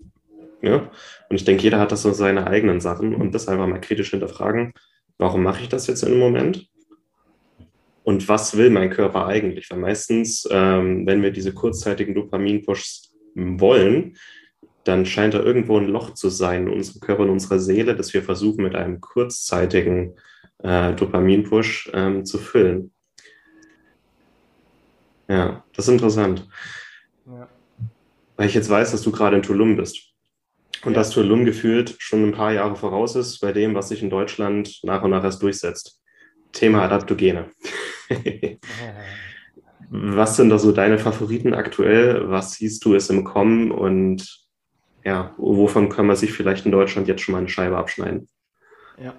ja. 0.60 0.90
Und 1.28 1.36
ich 1.36 1.44
denke, 1.44 1.62
jeder 1.62 1.78
hat 1.78 1.92
das 1.92 2.02
so 2.02 2.12
seine 2.12 2.48
eigenen 2.48 2.80
Sachen 2.80 3.14
und 3.14 3.32
das 3.32 3.46
einfach 3.46 3.68
mal 3.68 3.80
kritisch 3.80 4.10
hinterfragen. 4.10 4.72
Warum 5.16 5.44
mache 5.44 5.62
ich 5.62 5.68
das 5.68 5.86
jetzt 5.86 6.02
in 6.02 6.10
einem 6.10 6.18
Moment? 6.18 6.68
Und 8.02 8.28
was 8.28 8.56
will 8.56 8.70
mein 8.70 8.90
Körper 8.90 9.26
eigentlich? 9.26 9.70
Weil 9.70 9.78
meistens, 9.78 10.48
ähm, 10.50 11.06
wenn 11.06 11.22
wir 11.22 11.30
diese 11.30 11.52
kurzzeitigen 11.52 12.14
Dopamin-Pushs 12.14 13.12
wollen, 13.34 14.16
dann 14.86 15.04
scheint 15.04 15.34
da 15.34 15.40
irgendwo 15.40 15.76
ein 15.78 15.88
Loch 15.88 16.14
zu 16.14 16.28
sein 16.28 16.68
in 16.68 16.72
unserem 16.72 17.00
Körper, 17.00 17.24
in 17.24 17.30
unserer 17.30 17.58
Seele, 17.58 17.96
das 17.96 18.14
wir 18.14 18.22
versuchen 18.22 18.62
mit 18.62 18.76
einem 18.76 19.00
kurzzeitigen 19.00 20.14
äh, 20.62 20.92
Dopamin-Push 20.94 21.90
ähm, 21.92 22.24
zu 22.24 22.38
füllen. 22.38 22.92
Ja, 25.28 25.64
das 25.74 25.88
ist 25.88 25.92
interessant. 25.92 26.48
Ja. 27.26 27.48
Weil 28.36 28.46
ich 28.46 28.54
jetzt 28.54 28.70
weiß, 28.70 28.92
dass 28.92 29.02
du 29.02 29.10
gerade 29.10 29.36
in 29.36 29.42
Tulum 29.42 29.76
bist. 29.76 30.12
Und 30.84 30.92
ja. 30.92 30.98
dass 30.98 31.10
Tulum 31.10 31.44
gefühlt 31.44 31.96
schon 31.98 32.22
ein 32.22 32.32
paar 32.32 32.52
Jahre 32.52 32.76
voraus 32.76 33.16
ist 33.16 33.40
bei 33.40 33.52
dem, 33.52 33.74
was 33.74 33.88
sich 33.88 34.04
in 34.04 34.10
Deutschland 34.10 34.78
nach 34.84 35.02
und 35.02 35.10
nach 35.10 35.24
erst 35.24 35.42
durchsetzt. 35.42 36.00
Thema 36.52 36.82
Adaptogene. 36.82 37.50
was 39.90 40.36
sind 40.36 40.50
da 40.50 40.60
so 40.60 40.70
deine 40.70 40.98
Favoriten 40.98 41.54
aktuell? 41.54 42.30
Was 42.30 42.52
siehst 42.52 42.84
du 42.84 42.94
es 42.94 43.10
im 43.10 43.24
Kommen? 43.24 43.72
Und 43.72 44.45
ja, 45.06 45.30
wovon 45.36 45.88
kann 45.88 46.06
man 46.06 46.16
sich 46.16 46.32
vielleicht 46.32 46.66
in 46.66 46.72
Deutschland 46.72 47.06
jetzt 47.06 47.22
schon 47.22 47.30
mal 47.30 47.38
eine 47.38 47.48
Scheibe 47.48 47.78
abschneiden? 47.78 48.26
Ja. 49.00 49.12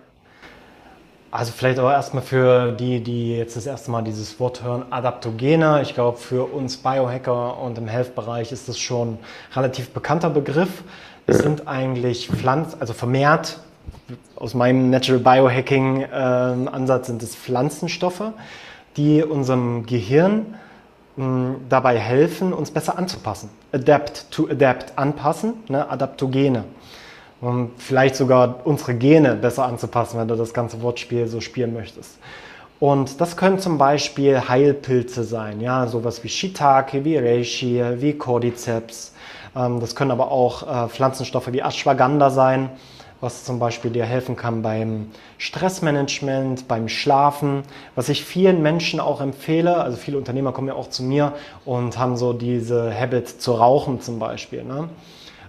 Also 1.31 1.53
vielleicht 1.55 1.79
aber 1.79 1.93
erstmal 1.93 2.23
für 2.23 2.73
die, 2.73 3.01
die 3.01 3.37
jetzt 3.37 3.55
das 3.55 3.65
erste 3.65 3.89
Mal 3.91 4.01
dieses 4.01 4.37
Wort 4.37 4.63
hören, 4.63 4.83
Adaptogene. 4.89 5.81
Ich 5.83 5.93
glaube, 5.93 6.17
für 6.17 6.43
uns 6.43 6.75
Biohacker 6.75 7.57
und 7.61 7.77
im 7.77 7.87
Health-Bereich 7.87 8.51
ist 8.51 8.67
das 8.67 8.77
schon 8.77 9.13
ein 9.13 9.19
relativ 9.55 9.91
bekannter 9.91 10.29
Begriff. 10.29 10.83
Das 11.25 11.37
sind 11.39 11.69
eigentlich 11.69 12.27
Pflanzen, 12.27 12.81
also 12.81 12.93
vermehrt 12.93 13.59
aus 14.35 14.53
meinem 14.53 14.89
Natural 14.89 15.19
Biohacking 15.19 16.01
äh, 16.01 16.05
Ansatz 16.15 17.07
sind 17.07 17.23
es 17.23 17.33
Pflanzenstoffe, 17.33 18.33
die 18.97 19.23
unserem 19.23 19.85
Gehirn 19.85 20.55
dabei 21.17 21.97
helfen, 21.97 22.53
uns 22.53 22.69
besser 22.69 22.97
anzupassen. 22.97 23.49
Adapt 23.71 24.29
to 24.29 24.47
adapt, 24.49 24.97
anpassen, 24.97 25.53
ne? 25.67 25.89
Adaptogene. 25.89 26.63
Um 27.41 27.71
vielleicht 27.77 28.15
sogar 28.15 28.61
unsere 28.65 28.93
Gene 28.95 29.35
besser 29.35 29.65
anzupassen, 29.65 30.19
wenn 30.19 30.27
du 30.27 30.35
das 30.35 30.53
ganze 30.53 30.81
Wortspiel 30.81 31.27
so 31.27 31.41
spielen 31.41 31.73
möchtest. 31.73 32.19
Und 32.79 33.19
das 33.21 33.37
können 33.37 33.57
zum 33.57 33.79
Beispiel 33.79 34.39
Heilpilze 34.47 35.23
sein, 35.23 35.61
ja, 35.61 35.87
sowas 35.87 36.23
wie 36.23 36.29
Shiitake, 36.29 37.03
wie 37.03 37.17
Reishi, 37.17 37.83
wie 37.95 38.13
Cordyceps. 38.13 39.13
Ähm, 39.55 39.79
das 39.79 39.95
können 39.95 40.11
aber 40.11 40.31
auch 40.31 40.85
äh, 40.85 40.89
Pflanzenstoffe 40.89 41.51
wie 41.51 41.59
Ashwagandha 41.59 42.29
sein, 42.29 42.69
was 43.21 43.43
zum 43.43 43.59
Beispiel 43.59 43.91
dir 43.91 44.05
helfen 44.05 44.35
kann 44.35 44.61
beim 44.61 45.11
Stressmanagement, 45.37 46.67
beim 46.67 46.87
Schlafen, 46.87 47.63
was 47.95 48.09
ich 48.09 48.23
vielen 48.23 48.61
Menschen 48.61 48.99
auch 48.99 49.21
empfehle. 49.21 49.77
Also 49.77 49.97
viele 49.97 50.17
Unternehmer 50.17 50.51
kommen 50.51 50.67
ja 50.67 50.75
auch 50.75 50.89
zu 50.89 51.03
mir 51.03 51.33
und 51.65 51.97
haben 51.97 52.17
so 52.17 52.33
diese 52.33 52.93
Habit 52.93 53.41
zu 53.41 53.53
rauchen 53.53 54.01
zum 54.01 54.19
Beispiel. 54.19 54.63
Ne? 54.63 54.89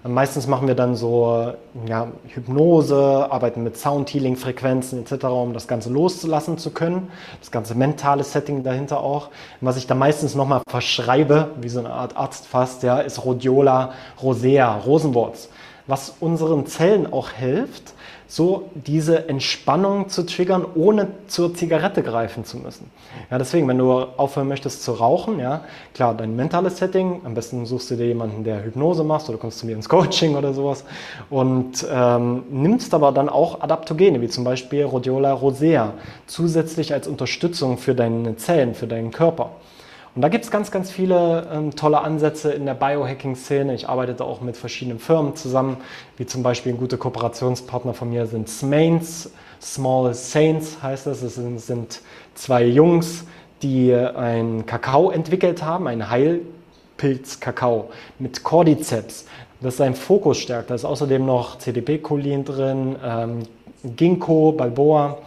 Meistens 0.04 0.46
machen 0.46 0.68
wir 0.68 0.76
dann 0.76 0.94
so 0.94 1.52
ja, 1.86 2.08
Hypnose, 2.28 3.26
arbeiten 3.30 3.64
mit 3.64 3.76
Sound-Healing, 3.76 4.36
Frequenzen 4.36 5.00
etc., 5.00 5.24
um 5.24 5.52
das 5.52 5.66
Ganze 5.66 5.90
loszulassen 5.90 6.56
zu 6.56 6.70
können. 6.70 7.10
Das 7.40 7.50
ganze 7.50 7.74
mentale 7.74 8.22
Setting 8.22 8.62
dahinter 8.62 9.00
auch. 9.00 9.28
Was 9.60 9.76
ich 9.76 9.86
dann 9.88 9.98
meistens 9.98 10.36
nochmal 10.36 10.62
verschreibe, 10.68 11.50
wie 11.60 11.68
so 11.68 11.80
eine 11.80 11.90
Art 11.90 12.16
Arzt 12.16 12.46
fast, 12.46 12.84
ja, 12.84 13.00
ist 13.00 13.24
Rhodiola 13.24 13.92
rosea, 14.22 14.76
Rosenwurz, 14.76 15.48
was 15.88 16.14
unseren 16.20 16.66
Zellen 16.66 17.12
auch 17.12 17.30
hilft, 17.30 17.94
so 18.30 18.68
diese 18.74 19.30
Entspannung 19.30 20.10
zu 20.10 20.24
triggern, 20.26 20.66
ohne 20.74 21.08
zur 21.28 21.54
Zigarette 21.54 22.02
greifen 22.02 22.44
zu 22.44 22.58
müssen. 22.58 22.90
Ja, 23.30 23.38
deswegen, 23.38 23.66
wenn 23.68 23.78
du 23.78 23.90
aufhören 23.90 24.48
möchtest 24.48 24.84
zu 24.84 24.92
rauchen, 24.92 25.40
ja, 25.40 25.62
klar, 25.94 26.14
dein 26.14 26.36
mentales 26.36 26.76
Setting, 26.76 27.22
am 27.24 27.32
besten 27.32 27.64
suchst 27.64 27.90
du 27.90 27.96
dir 27.96 28.06
jemanden, 28.06 28.44
der 28.44 28.62
Hypnose 28.62 29.02
macht 29.02 29.30
oder 29.30 29.38
kommst 29.38 29.60
zu 29.60 29.66
mir 29.66 29.72
ins 29.72 29.88
Coaching 29.88 30.36
oder 30.36 30.52
sowas 30.52 30.84
und 31.30 31.86
ähm, 31.90 32.42
nimmst 32.50 32.92
aber 32.92 33.12
dann 33.12 33.30
auch 33.30 33.62
Adaptogene, 33.62 34.20
wie 34.20 34.28
zum 34.28 34.44
Beispiel 34.44 34.84
Rhodiola 34.84 35.32
rosea, 35.32 35.94
zusätzlich 36.26 36.92
als 36.92 37.08
Unterstützung 37.08 37.78
für 37.78 37.94
deine 37.94 38.36
Zellen, 38.36 38.74
für 38.74 38.86
deinen 38.86 39.10
Körper. 39.10 39.52
Und 40.18 40.22
da 40.22 40.28
gibt 40.30 40.44
es 40.44 40.50
ganz, 40.50 40.72
ganz 40.72 40.90
viele 40.90 41.46
ähm, 41.52 41.76
tolle 41.76 42.00
Ansätze 42.00 42.50
in 42.50 42.66
der 42.66 42.74
Biohacking-Szene. 42.74 43.72
Ich 43.72 43.88
arbeite 43.88 44.14
da 44.14 44.24
auch 44.24 44.40
mit 44.40 44.56
verschiedenen 44.56 44.98
Firmen 44.98 45.36
zusammen, 45.36 45.76
wie 46.16 46.26
zum 46.26 46.42
Beispiel 46.42 46.72
ein 46.72 46.76
guter 46.76 46.96
Kooperationspartner 46.96 47.94
von 47.94 48.10
mir 48.10 48.26
sind 48.26 48.48
Smains, 48.48 49.30
Small 49.62 50.12
Saints 50.14 50.82
heißt 50.82 51.06
das. 51.06 51.22
Es 51.22 51.36
sind, 51.36 51.60
sind 51.60 52.00
zwei 52.34 52.64
Jungs, 52.64 53.26
die 53.62 53.94
einen 53.94 54.66
Kakao 54.66 55.12
entwickelt 55.12 55.62
haben, 55.62 55.86
einen 55.86 56.10
Heilpilz-Kakao 56.10 57.90
mit 58.18 58.42
Cordyceps. 58.42 59.24
Das 59.60 59.74
ist 59.74 59.78
sein 59.78 59.94
Fokus 59.94 60.38
stärkt. 60.38 60.70
Da 60.70 60.74
ist 60.74 60.84
außerdem 60.84 61.24
noch 61.24 61.58
CDP-Cholin 61.58 62.44
drin, 62.44 62.96
ähm, 63.04 63.42
Ginkgo, 63.84 64.50
Balboa 64.50 65.18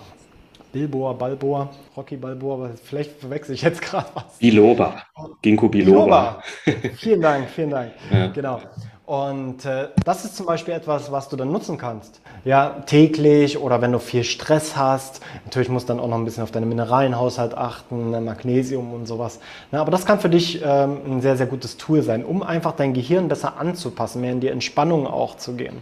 Bilboa, 0.72 1.14
Balboa, 1.14 1.70
Rocky 1.96 2.18
Balboa, 2.18 2.72
vielleicht 2.84 3.20
verwechsel 3.20 3.56
ich 3.56 3.62
jetzt 3.62 3.82
gerade 3.82 4.08
was. 4.14 4.38
Biloba, 4.40 5.04
Ginkgo 5.42 5.70
Biloba. 5.70 6.44
Biloba. 6.66 6.94
vielen 6.96 7.22
Dank, 7.22 7.50
vielen 7.50 7.70
Dank. 7.70 7.94
Ja. 8.12 8.28
Genau. 8.28 8.62
Und 9.06 9.66
äh, 9.66 9.90
das 10.06 10.24
ist 10.26 10.38
zum 10.38 10.46
Beispiel 10.46 10.74
etwas, 10.74 11.12
was 11.12 11.28
du 11.28 11.36
dann 11.36 11.52
nutzen 11.52 11.78
kannst. 11.78 12.22
Ja, 12.46 12.82
täglich 12.86 13.58
oder 13.58 13.82
wenn 13.82 13.92
du 13.92 14.00
viel 14.00 14.24
Stress 14.24 14.78
hast. 14.78 15.22
Natürlich 15.44 15.70
musst 15.70 15.90
du 15.90 15.94
dann 15.94 16.04
auch 16.04 16.08
noch 16.08 16.18
ein 16.18 16.24
bisschen 16.24 16.44
auf 16.44 16.52
deinen 16.52 16.70
Mineralienhaushalt 16.70 17.58
achten, 17.58 18.12
ne, 18.12 18.22
Magnesium 18.22 18.94
und 18.94 19.08
sowas. 19.08 19.40
Na, 19.72 19.82
aber 19.82 19.92
das 19.92 20.06
kann 20.06 20.20
für 20.20 20.30
dich 20.30 20.62
ähm, 20.64 21.00
ein 21.06 21.22
sehr, 21.22 21.36
sehr 21.36 21.48
gutes 21.48 21.78
Tool 21.78 22.04
sein, 22.04 22.24
um 22.24 22.42
einfach 22.44 22.74
dein 22.74 22.94
Gehirn 22.94 23.28
besser 23.28 23.58
anzupassen, 23.58 24.22
mehr 24.22 24.32
in 24.32 24.40
die 24.40 24.48
Entspannung 24.48 25.08
auch 25.08 25.36
zu 25.36 25.54
gehen. 25.54 25.82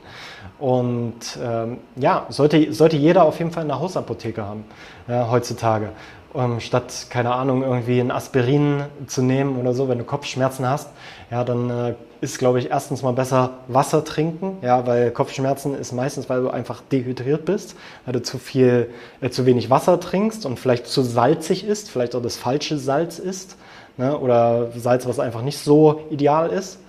Und 0.57 1.37
ähm, 1.41 1.77
ja, 1.97 2.25
sollte, 2.29 2.73
sollte 2.73 2.97
jeder 2.97 3.23
auf 3.23 3.39
jeden 3.39 3.51
Fall 3.51 3.63
eine 3.63 3.79
Hausapotheke 3.79 4.43
haben 4.43 4.65
ja, 5.07 5.29
heutzutage. 5.29 5.89
Ähm, 6.35 6.59
statt, 6.59 7.07
keine 7.09 7.33
Ahnung, 7.33 7.63
irgendwie 7.63 7.99
ein 7.99 8.11
Aspirin 8.11 8.83
zu 9.07 9.23
nehmen 9.23 9.59
oder 9.59 9.73
so, 9.73 9.89
wenn 9.89 9.97
du 9.97 10.03
Kopfschmerzen 10.03 10.69
hast, 10.69 10.89
ja, 11.31 11.43
dann 11.43 11.69
äh, 11.71 11.93
ist, 12.21 12.37
glaube 12.37 12.59
ich, 12.59 12.69
erstens 12.69 13.01
mal 13.01 13.13
besser 13.13 13.51
Wasser 13.67 14.03
trinken, 14.03 14.57
ja, 14.61 14.85
weil 14.85 15.09
Kopfschmerzen 15.09 15.73
ist 15.73 15.91
meistens, 15.91 16.29
weil 16.29 16.41
du 16.41 16.49
einfach 16.49 16.81
dehydriert 16.91 17.45
bist, 17.45 17.75
weil 18.05 18.13
du 18.13 18.21
zu 18.21 18.37
viel, 18.37 18.91
äh, 19.21 19.31
zu 19.31 19.47
wenig 19.47 19.71
Wasser 19.71 19.99
trinkst 19.99 20.45
und 20.45 20.59
vielleicht 20.59 20.85
zu 20.85 21.01
salzig 21.01 21.65
ist, 21.65 21.89
vielleicht 21.89 22.13
auch 22.13 22.21
das 22.21 22.37
falsche 22.37 22.77
Salz 22.77 23.17
ist, 23.17 23.55
ne, 23.97 24.15
oder 24.17 24.67
Salz, 24.75 25.07
was 25.07 25.19
einfach 25.19 25.41
nicht 25.41 25.57
so 25.57 26.01
ideal 26.11 26.49
ist. 26.49 26.79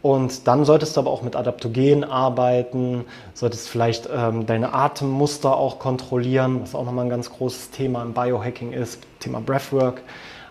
Und 0.00 0.46
dann 0.46 0.64
solltest 0.64 0.96
du 0.96 1.00
aber 1.00 1.10
auch 1.10 1.22
mit 1.22 1.34
Adaptogen 1.34 2.04
arbeiten, 2.04 3.04
solltest 3.34 3.68
vielleicht 3.68 4.08
ähm, 4.14 4.46
deine 4.46 4.72
Atemmuster 4.72 5.56
auch 5.56 5.78
kontrollieren, 5.78 6.60
was 6.62 6.74
auch 6.74 6.84
nochmal 6.84 7.06
ein 7.06 7.10
ganz 7.10 7.30
großes 7.30 7.70
Thema 7.70 8.02
im 8.02 8.12
Biohacking 8.12 8.72
ist, 8.72 9.00
Thema 9.18 9.40
Breathwork. 9.40 10.02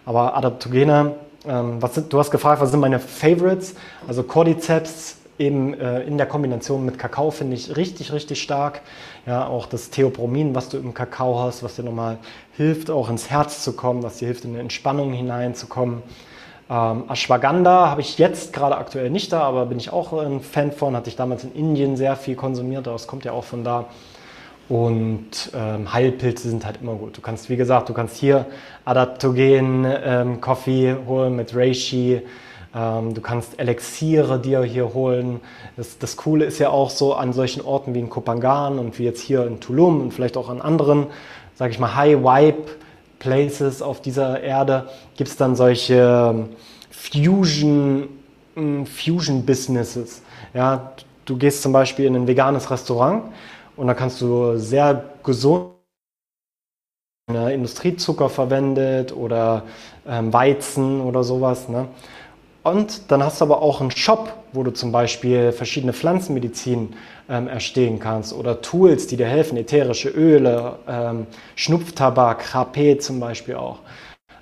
Aber 0.06 0.36
Adaptogene, 0.36 1.16
ähm, 1.48 1.82
was 1.82 1.96
sind, 1.96 2.12
du 2.12 2.20
hast 2.20 2.32
gefragt, 2.32 2.62
was 2.62 2.72
sind 2.72 2.82
meine 2.82 3.00
Favorites? 3.00 3.76
Also 4.08 4.24
Cordyceps 4.24 5.18
eben 5.40 5.74
äh, 5.74 6.02
in 6.02 6.18
der 6.18 6.28
Kombination 6.28 6.86
mit 6.86 6.98
Kakao 7.00 7.32
finde 7.32 7.56
ich 7.56 7.76
richtig, 7.78 8.12
richtig 8.12 8.42
stark. 8.42 8.82
Ja, 9.26 9.48
auch 9.48 9.66
das 9.66 9.90
Theopromin, 9.90 10.56
was 10.56 10.70
du 10.70 10.78
im 10.78 10.94
Kakao 10.94 11.40
hast, 11.40 11.64
was 11.64 11.76
dir 11.76 11.84
nochmal 11.84 12.18
hilft, 12.56 12.90
auch 12.90 13.10
ins 13.10 13.30
Herz 13.30 13.64
zu 13.64 13.74
kommen, 13.74 14.04
was 14.04 14.18
dir 14.18 14.26
hilft, 14.26 14.46
in 14.46 14.52
eine 14.52 14.62
Entspannung 14.62 15.14
hineinzukommen. 15.14 16.02
Ähm, 16.70 17.06
Ashwagandha 17.10 17.90
habe 17.90 18.02
ich 18.02 18.18
jetzt 18.18 18.52
gerade 18.52 18.78
aktuell 18.78 19.10
nicht 19.10 19.32
da, 19.32 19.42
aber 19.42 19.66
bin 19.68 19.78
ich 19.78 19.94
auch 19.94 20.14
ein 20.14 20.42
Fan 20.42 20.72
von. 20.72 20.96
Hatte 20.96 21.10
ich 21.10 21.16
damals 21.16 21.44
in 21.44 21.54
Indien 21.54 21.96
sehr 21.96 22.16
viel 22.16 22.36
konsumiert, 22.36 22.88
das 22.88 23.08
kommt 23.08 23.26
ja 23.26 23.32
auch 23.32 23.46
von 23.46 23.64
da. 23.64 23.86
Und 24.70 25.52
ähm, 25.56 25.94
Heilpilze 25.94 26.50
sind 26.50 26.66
halt 26.66 26.82
immer 26.82 26.96
gut. 26.96 27.16
Du 27.16 27.22
kannst, 27.22 27.50
wie 27.50 27.56
gesagt, 27.56 27.88
du 27.88 27.94
kannst 27.94 28.18
hier 28.18 28.46
Adaptogen 28.84 29.88
ähm, 30.04 30.42
Coffee 30.42 30.94
holen 31.08 31.38
mit 31.38 31.56
Reishi. 31.56 32.22
Ähm, 32.76 33.14
du 33.14 33.22
kannst 33.22 33.58
Elixiere 33.60 34.40
dir 34.40 34.64
hier 34.64 34.94
holen. 34.94 35.40
Das, 35.78 35.98
das, 36.00 36.18
Coole 36.18 36.44
ist 36.44 36.60
ja 36.60 36.70
auch 36.70 36.90
so 36.90 37.14
an 37.14 37.32
solchen 37.32 37.62
Orten 37.62 37.96
wie 37.96 38.00
in 38.00 38.10
Kopangan 38.10 38.78
und 38.78 39.00
wie 39.00 39.06
jetzt 39.06 39.22
hier 39.22 39.48
in 39.48 39.62
Tulum 39.62 40.02
und 40.02 40.14
vielleicht 40.14 40.36
auch 40.36 40.50
an 40.50 40.60
anderen, 40.60 41.08
sage 41.56 41.72
ich 41.72 41.80
mal, 41.80 41.96
High 41.96 42.18
Vibe 42.18 42.72
Places 43.20 43.82
auf 43.82 44.02
dieser 44.02 44.42
Erde 44.42 44.90
gibt 45.16 45.30
es 45.30 45.38
dann 45.38 45.56
solche 45.56 45.96
ähm, 45.96 46.50
Fusion, 46.92 48.10
mm, 48.56 48.84
Fusion 48.86 49.46
Businesses. 49.46 50.22
Ja, 50.54 50.94
du 51.26 51.38
gehst 51.38 51.62
zum 51.62 51.74
Beispiel 51.74 52.06
in 52.06 52.16
ein 52.16 52.28
veganes 52.28 52.70
Restaurant 52.70 53.24
und 53.76 53.88
da 53.88 53.94
kannst 53.94 54.22
du 54.22 54.58
sehr 54.58 55.04
gesund 55.24 55.72
äh, 57.32 57.54
Industriezucker 57.54 58.30
verwendet 58.30 59.16
oder 59.16 59.64
ähm, 60.08 60.32
Weizen 60.34 61.02
oder 61.02 61.24
sowas. 61.24 61.70
Ne? 61.70 61.88
Und 62.64 63.12
dann 63.12 63.24
hast 63.24 63.40
du 63.40 63.46
aber 63.46 63.62
auch 63.62 63.82
einen 63.82 63.92
Shop, 63.92 64.34
wo 64.54 64.64
du 64.64 64.72
zum 64.72 64.92
Beispiel 64.92 65.52
verschiedene 65.52 65.94
Pflanzenmedizin 65.94 66.94
ähm, 67.30 67.48
erstehen 67.48 68.00
kannst 68.00 68.34
oder 68.34 68.62
Tools, 68.62 69.08
die 69.08 69.18
dir 69.18 69.28
helfen, 69.28 69.58
ätherische 69.58 70.10
Öle, 70.10 70.80
ähm, 70.88 71.28
Schnupftabak, 71.56 72.54
HP 72.54 72.98
zum 72.98 73.20
Beispiel 73.20 73.56
auch. 73.56 73.80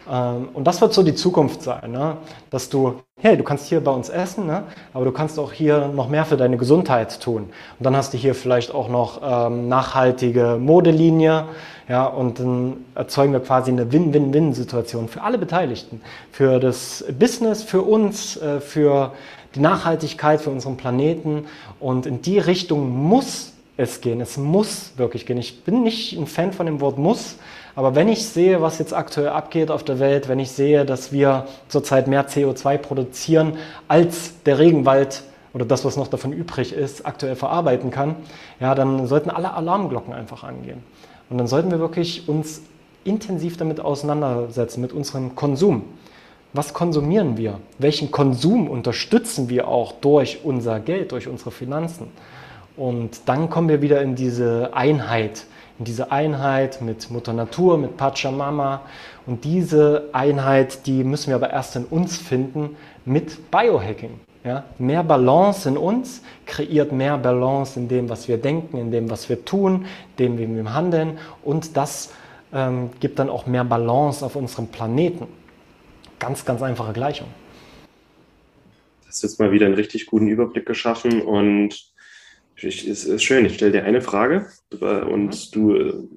Ähm, 0.09 0.49
und 0.53 0.65
das 0.65 0.81
wird 0.81 0.93
so 0.93 1.03
die 1.03 1.15
Zukunft 1.15 1.63
sein, 1.63 1.91
ne? 1.91 2.17
dass 2.49 2.69
du, 2.69 3.01
hey, 3.19 3.37
du 3.37 3.43
kannst 3.43 3.67
hier 3.67 3.83
bei 3.83 3.91
uns 3.91 4.09
essen, 4.09 4.45
ne? 4.45 4.63
aber 4.93 5.05
du 5.05 5.11
kannst 5.11 5.39
auch 5.39 5.51
hier 5.51 5.87
noch 5.87 6.09
mehr 6.09 6.25
für 6.25 6.37
deine 6.37 6.57
Gesundheit 6.57 7.19
tun. 7.21 7.43
Und 7.79 7.83
dann 7.83 7.95
hast 7.95 8.13
du 8.13 8.17
hier 8.17 8.35
vielleicht 8.35 8.73
auch 8.73 8.87
noch 8.87 9.21
ähm, 9.23 9.67
nachhaltige 9.67 10.57
Modelinie, 10.59 11.45
ja, 11.87 12.07
und 12.07 12.39
dann 12.39 12.85
erzeugen 12.95 13.31
wir 13.31 13.41
quasi 13.41 13.69
eine 13.69 13.91
Win-Win-Win-Situation 13.91 15.07
für 15.07 15.21
alle 15.21 15.37
Beteiligten, 15.37 16.01
für 16.31 16.59
das 16.59 17.05
Business, 17.19 17.61
für 17.61 17.83
uns, 17.83 18.37
äh, 18.37 18.59
für 18.59 19.11
die 19.55 19.61
Nachhaltigkeit, 19.61 20.41
für 20.41 20.49
unseren 20.49 20.77
Planeten. 20.77 21.45
Und 21.79 22.05
in 22.05 22.21
die 22.21 22.39
Richtung 22.39 22.89
muss 22.89 23.53
es 23.77 24.01
gehen. 24.01 24.21
Es 24.21 24.37
muss 24.37 24.93
wirklich 24.97 25.25
gehen. 25.25 25.37
Ich 25.37 25.63
bin 25.63 25.83
nicht 25.83 26.13
ein 26.17 26.27
Fan 26.27 26.53
von 26.53 26.65
dem 26.65 26.81
Wort 26.81 26.97
muss, 26.97 27.35
aber 27.75 27.93
wenn 27.93 28.07
ich 28.07 28.25
sehe, 28.25 28.61
was 28.61 28.79
jetzt 28.79 28.93
aktuell 28.93 29.29
abgeht 29.29 29.69
auf 29.69 29.83
der 29.83 29.99
Welt, 29.99 30.29
wenn 30.29 30.39
ich 30.39 30.51
sehe, 30.51 30.85
dass 30.85 31.11
wir 31.11 31.47
zurzeit 31.67 32.07
mehr 32.07 32.27
CO2 32.27 32.77
produzieren, 32.77 33.57
als 33.89 34.41
der 34.43 34.59
Regenwald 34.59 35.23
oder 35.53 35.65
das, 35.65 35.83
was 35.83 35.97
noch 35.97 36.07
davon 36.07 36.31
übrig 36.31 36.71
ist, 36.71 37.05
aktuell 37.05 37.35
verarbeiten 37.35 37.91
kann, 37.91 38.15
ja, 38.59 38.75
dann 38.75 39.07
sollten 39.07 39.29
alle 39.29 39.53
Alarmglocken 39.53 40.13
einfach 40.13 40.43
angehen. 40.43 40.83
Und 41.29 41.37
dann 41.37 41.47
sollten 41.47 41.71
wir 41.71 41.79
wirklich 41.79 42.29
uns 42.29 42.61
intensiv 43.03 43.57
damit 43.57 43.79
auseinandersetzen, 43.79 44.81
mit 44.81 44.93
unserem 44.93 45.35
Konsum. 45.35 45.83
Was 46.57 46.73
konsumieren 46.73 47.35
wir? 47.35 47.59
Welchen 47.79 48.11
Konsum 48.11 48.69
unterstützen 48.69 49.49
wir 49.49 49.67
auch 49.67 49.91
durch 49.91 50.39
unser 50.45 50.79
Geld, 50.79 51.11
durch 51.11 51.27
unsere 51.27 51.51
Finanzen? 51.51 52.07
Und 52.77 53.27
dann 53.27 53.49
kommen 53.49 53.67
wir 53.67 53.81
wieder 53.81 54.01
in 54.01 54.15
diese 54.15 54.69
Einheit, 54.71 55.47
in 55.79 55.83
diese 55.83 56.13
Einheit 56.13 56.81
mit 56.81 57.11
Mutter 57.11 57.33
Natur, 57.33 57.77
mit 57.77 57.97
Pachamama. 57.97 58.83
Und 59.25 59.43
diese 59.43 60.07
Einheit, 60.13 60.87
die 60.87 61.03
müssen 61.03 61.27
wir 61.27 61.35
aber 61.35 61.49
erst 61.49 61.75
in 61.75 61.83
uns 61.83 62.17
finden 62.17 62.77
mit 63.03 63.51
Biohacking. 63.51 64.21
Ja? 64.45 64.63
Mehr 64.77 65.03
Balance 65.03 65.67
in 65.67 65.75
uns 65.75 66.21
kreiert 66.45 66.93
mehr 66.93 67.17
Balance 67.17 67.77
in 67.77 67.89
dem, 67.89 68.07
was 68.07 68.29
wir 68.29 68.37
denken, 68.37 68.77
in 68.77 68.91
dem, 68.91 69.09
was 69.09 69.27
wir 69.27 69.43
tun, 69.43 69.87
dem, 70.19 70.37
wie 70.37 70.47
wir 70.47 70.73
handeln. 70.73 71.17
Und 71.43 71.75
das 71.75 72.13
ähm, 72.53 72.91
gibt 73.01 73.19
dann 73.19 73.29
auch 73.29 73.45
mehr 73.45 73.65
Balance 73.65 74.25
auf 74.25 74.37
unserem 74.37 74.67
Planeten. 74.67 75.27
Ganz, 76.19 76.45
ganz 76.45 76.61
einfache 76.61 76.93
Gleichung. 76.93 77.27
Das 79.05 79.17
ist 79.17 79.23
jetzt 79.23 79.39
mal 79.39 79.51
wieder 79.51 79.65
einen 79.65 79.75
richtig 79.75 80.07
guten 80.07 80.27
Überblick 80.27 80.65
geschaffen 80.65 81.21
und 81.21 81.93
es 82.61 82.83
ist 82.83 83.23
schön. 83.23 83.45
Ich 83.45 83.55
stelle 83.55 83.71
dir 83.71 83.83
eine 83.83 84.01
Frage 84.01 84.47
und 84.71 85.55
du 85.55 86.09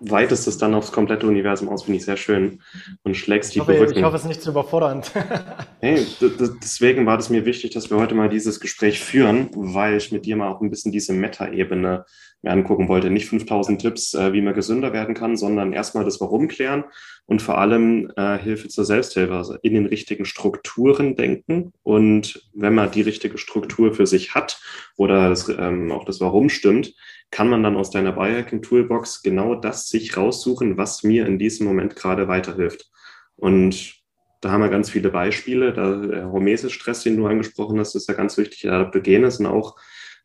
weitest 0.00 0.46
es 0.46 0.58
dann 0.58 0.74
aufs 0.74 0.92
komplette 0.92 1.26
Universum 1.26 1.68
aus, 1.68 1.84
finde 1.84 1.98
ich 1.98 2.04
sehr 2.04 2.16
schön. 2.16 2.60
Und 3.02 3.16
schlägst 3.16 3.54
die 3.54 3.58
ich 3.58 3.66
hoffe, 3.66 3.92
Ich 3.94 4.02
hoffe, 4.02 4.16
es 4.16 4.22
ist 4.22 4.28
nicht 4.28 4.42
zu 4.42 4.50
überfordernd. 4.50 5.12
hey, 5.80 6.06
deswegen 6.20 7.06
war 7.06 7.18
es 7.18 7.30
mir 7.30 7.44
wichtig, 7.44 7.72
dass 7.72 7.90
wir 7.90 7.96
heute 7.96 8.14
mal 8.14 8.28
dieses 8.28 8.60
Gespräch 8.60 9.00
führen, 9.00 9.48
weil 9.54 9.96
ich 9.96 10.12
mit 10.12 10.26
dir 10.26 10.36
mal 10.36 10.48
auch 10.48 10.60
ein 10.60 10.70
bisschen 10.70 10.92
diese 10.92 11.12
Meta-Ebene 11.12 12.04
mir 12.42 12.50
angucken 12.50 12.88
wollte. 12.88 13.10
Nicht 13.10 13.28
5000 13.28 13.80
Tipps, 13.80 14.14
äh, 14.14 14.32
wie 14.32 14.40
man 14.40 14.54
gesünder 14.54 14.92
werden 14.92 15.14
kann, 15.14 15.36
sondern 15.36 15.72
erstmal 15.72 16.04
das 16.04 16.20
Warum 16.20 16.48
klären 16.48 16.84
und 17.26 17.42
vor 17.42 17.58
allem 17.58 18.10
äh, 18.16 18.38
Hilfe 18.38 18.68
zur 18.68 18.84
Selbsthilfe, 18.84 19.34
also 19.34 19.56
in 19.62 19.74
den 19.74 19.86
richtigen 19.86 20.24
Strukturen 20.24 21.16
denken. 21.16 21.72
Und 21.82 22.48
wenn 22.54 22.74
man 22.74 22.90
die 22.90 23.02
richtige 23.02 23.38
Struktur 23.38 23.94
für 23.94 24.06
sich 24.06 24.34
hat 24.34 24.60
oder 24.96 25.28
das, 25.28 25.48
ähm, 25.48 25.90
auch 25.90 26.04
das 26.04 26.20
Warum 26.20 26.48
stimmt, 26.48 26.94
kann 27.30 27.48
man 27.48 27.62
dann 27.62 27.76
aus 27.76 27.90
deiner 27.90 28.12
Biohacking 28.12 28.62
Toolbox 28.62 29.22
genau 29.22 29.56
das 29.56 29.88
sich 29.88 30.16
raussuchen, 30.16 30.76
was 30.76 31.02
mir 31.02 31.26
in 31.26 31.38
diesem 31.38 31.66
Moment 31.66 31.96
gerade 31.96 32.28
weiterhilft. 32.28 32.90
Und 33.34 33.96
da 34.40 34.52
haben 34.52 34.60
wir 34.60 34.68
ganz 34.68 34.90
viele 34.90 35.10
Beispiele. 35.10 35.72
Der 35.72 36.30
Hormesis-Stress, 36.30 37.02
den 37.02 37.16
du 37.16 37.26
angesprochen 37.26 37.80
hast, 37.80 37.94
ist 37.94 38.08
ja 38.08 38.14
ganz 38.14 38.36
wichtig. 38.38 38.60
Der 38.60 38.74
Adaptogenes 38.74 39.40
und 39.40 39.46
auch, 39.46 39.76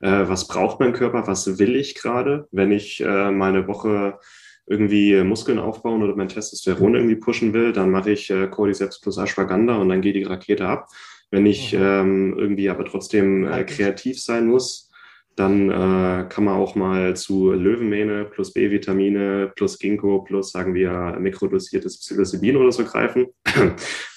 äh, 0.01 0.27
was 0.27 0.47
braucht 0.47 0.79
mein 0.79 0.93
Körper, 0.93 1.27
was 1.27 1.59
will 1.59 1.75
ich 1.75 1.95
gerade, 1.95 2.47
wenn 2.51 2.71
ich 2.71 3.01
äh, 3.01 3.31
mal 3.31 3.49
eine 3.49 3.67
Woche 3.67 4.19
irgendwie 4.67 5.21
Muskeln 5.23 5.59
aufbauen 5.59 6.03
oder 6.03 6.15
mein 6.15 6.29
Testosteron 6.29 6.95
irgendwie 6.95 7.15
pushen 7.15 7.53
will, 7.53 7.73
dann 7.73 7.91
mache 7.91 8.11
ich 8.11 8.29
äh, 8.29 8.47
Cordyceps 8.47 9.01
plus 9.01 9.17
Ashwagandha 9.17 9.75
und 9.75 9.89
dann 9.89 10.01
geht 10.01 10.15
die 10.15 10.23
Rakete 10.23 10.67
ab. 10.67 10.87
Wenn 11.29 11.45
ich 11.45 11.73
mhm. 11.73 11.79
ähm, 11.81 12.35
irgendwie 12.37 12.69
aber 12.69 12.85
trotzdem 12.85 13.45
äh, 13.45 13.63
kreativ 13.63 14.21
sein 14.21 14.47
muss, 14.47 14.91
dann 15.35 15.69
äh, 15.69 16.27
kann 16.27 16.43
man 16.43 16.55
auch 16.55 16.75
mal 16.75 17.15
zu 17.15 17.51
Löwenmähne 17.51 18.25
plus 18.25 18.53
B-Vitamine 18.53 19.51
plus 19.55 19.79
Ginkgo 19.79 20.23
plus, 20.23 20.51
sagen 20.51 20.73
wir, 20.73 21.17
mikrodosiertes 21.19 21.99
Psilocybin 21.99 22.57
oder 22.57 22.71
so 22.71 22.83
greifen. 22.83 23.27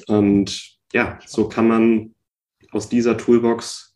Und 0.09 0.76
ja, 0.93 1.18
so 1.26 1.49
kann 1.49 1.68
man 1.68 2.14
aus 2.72 2.89
dieser 2.89 3.16
Toolbox, 3.16 3.93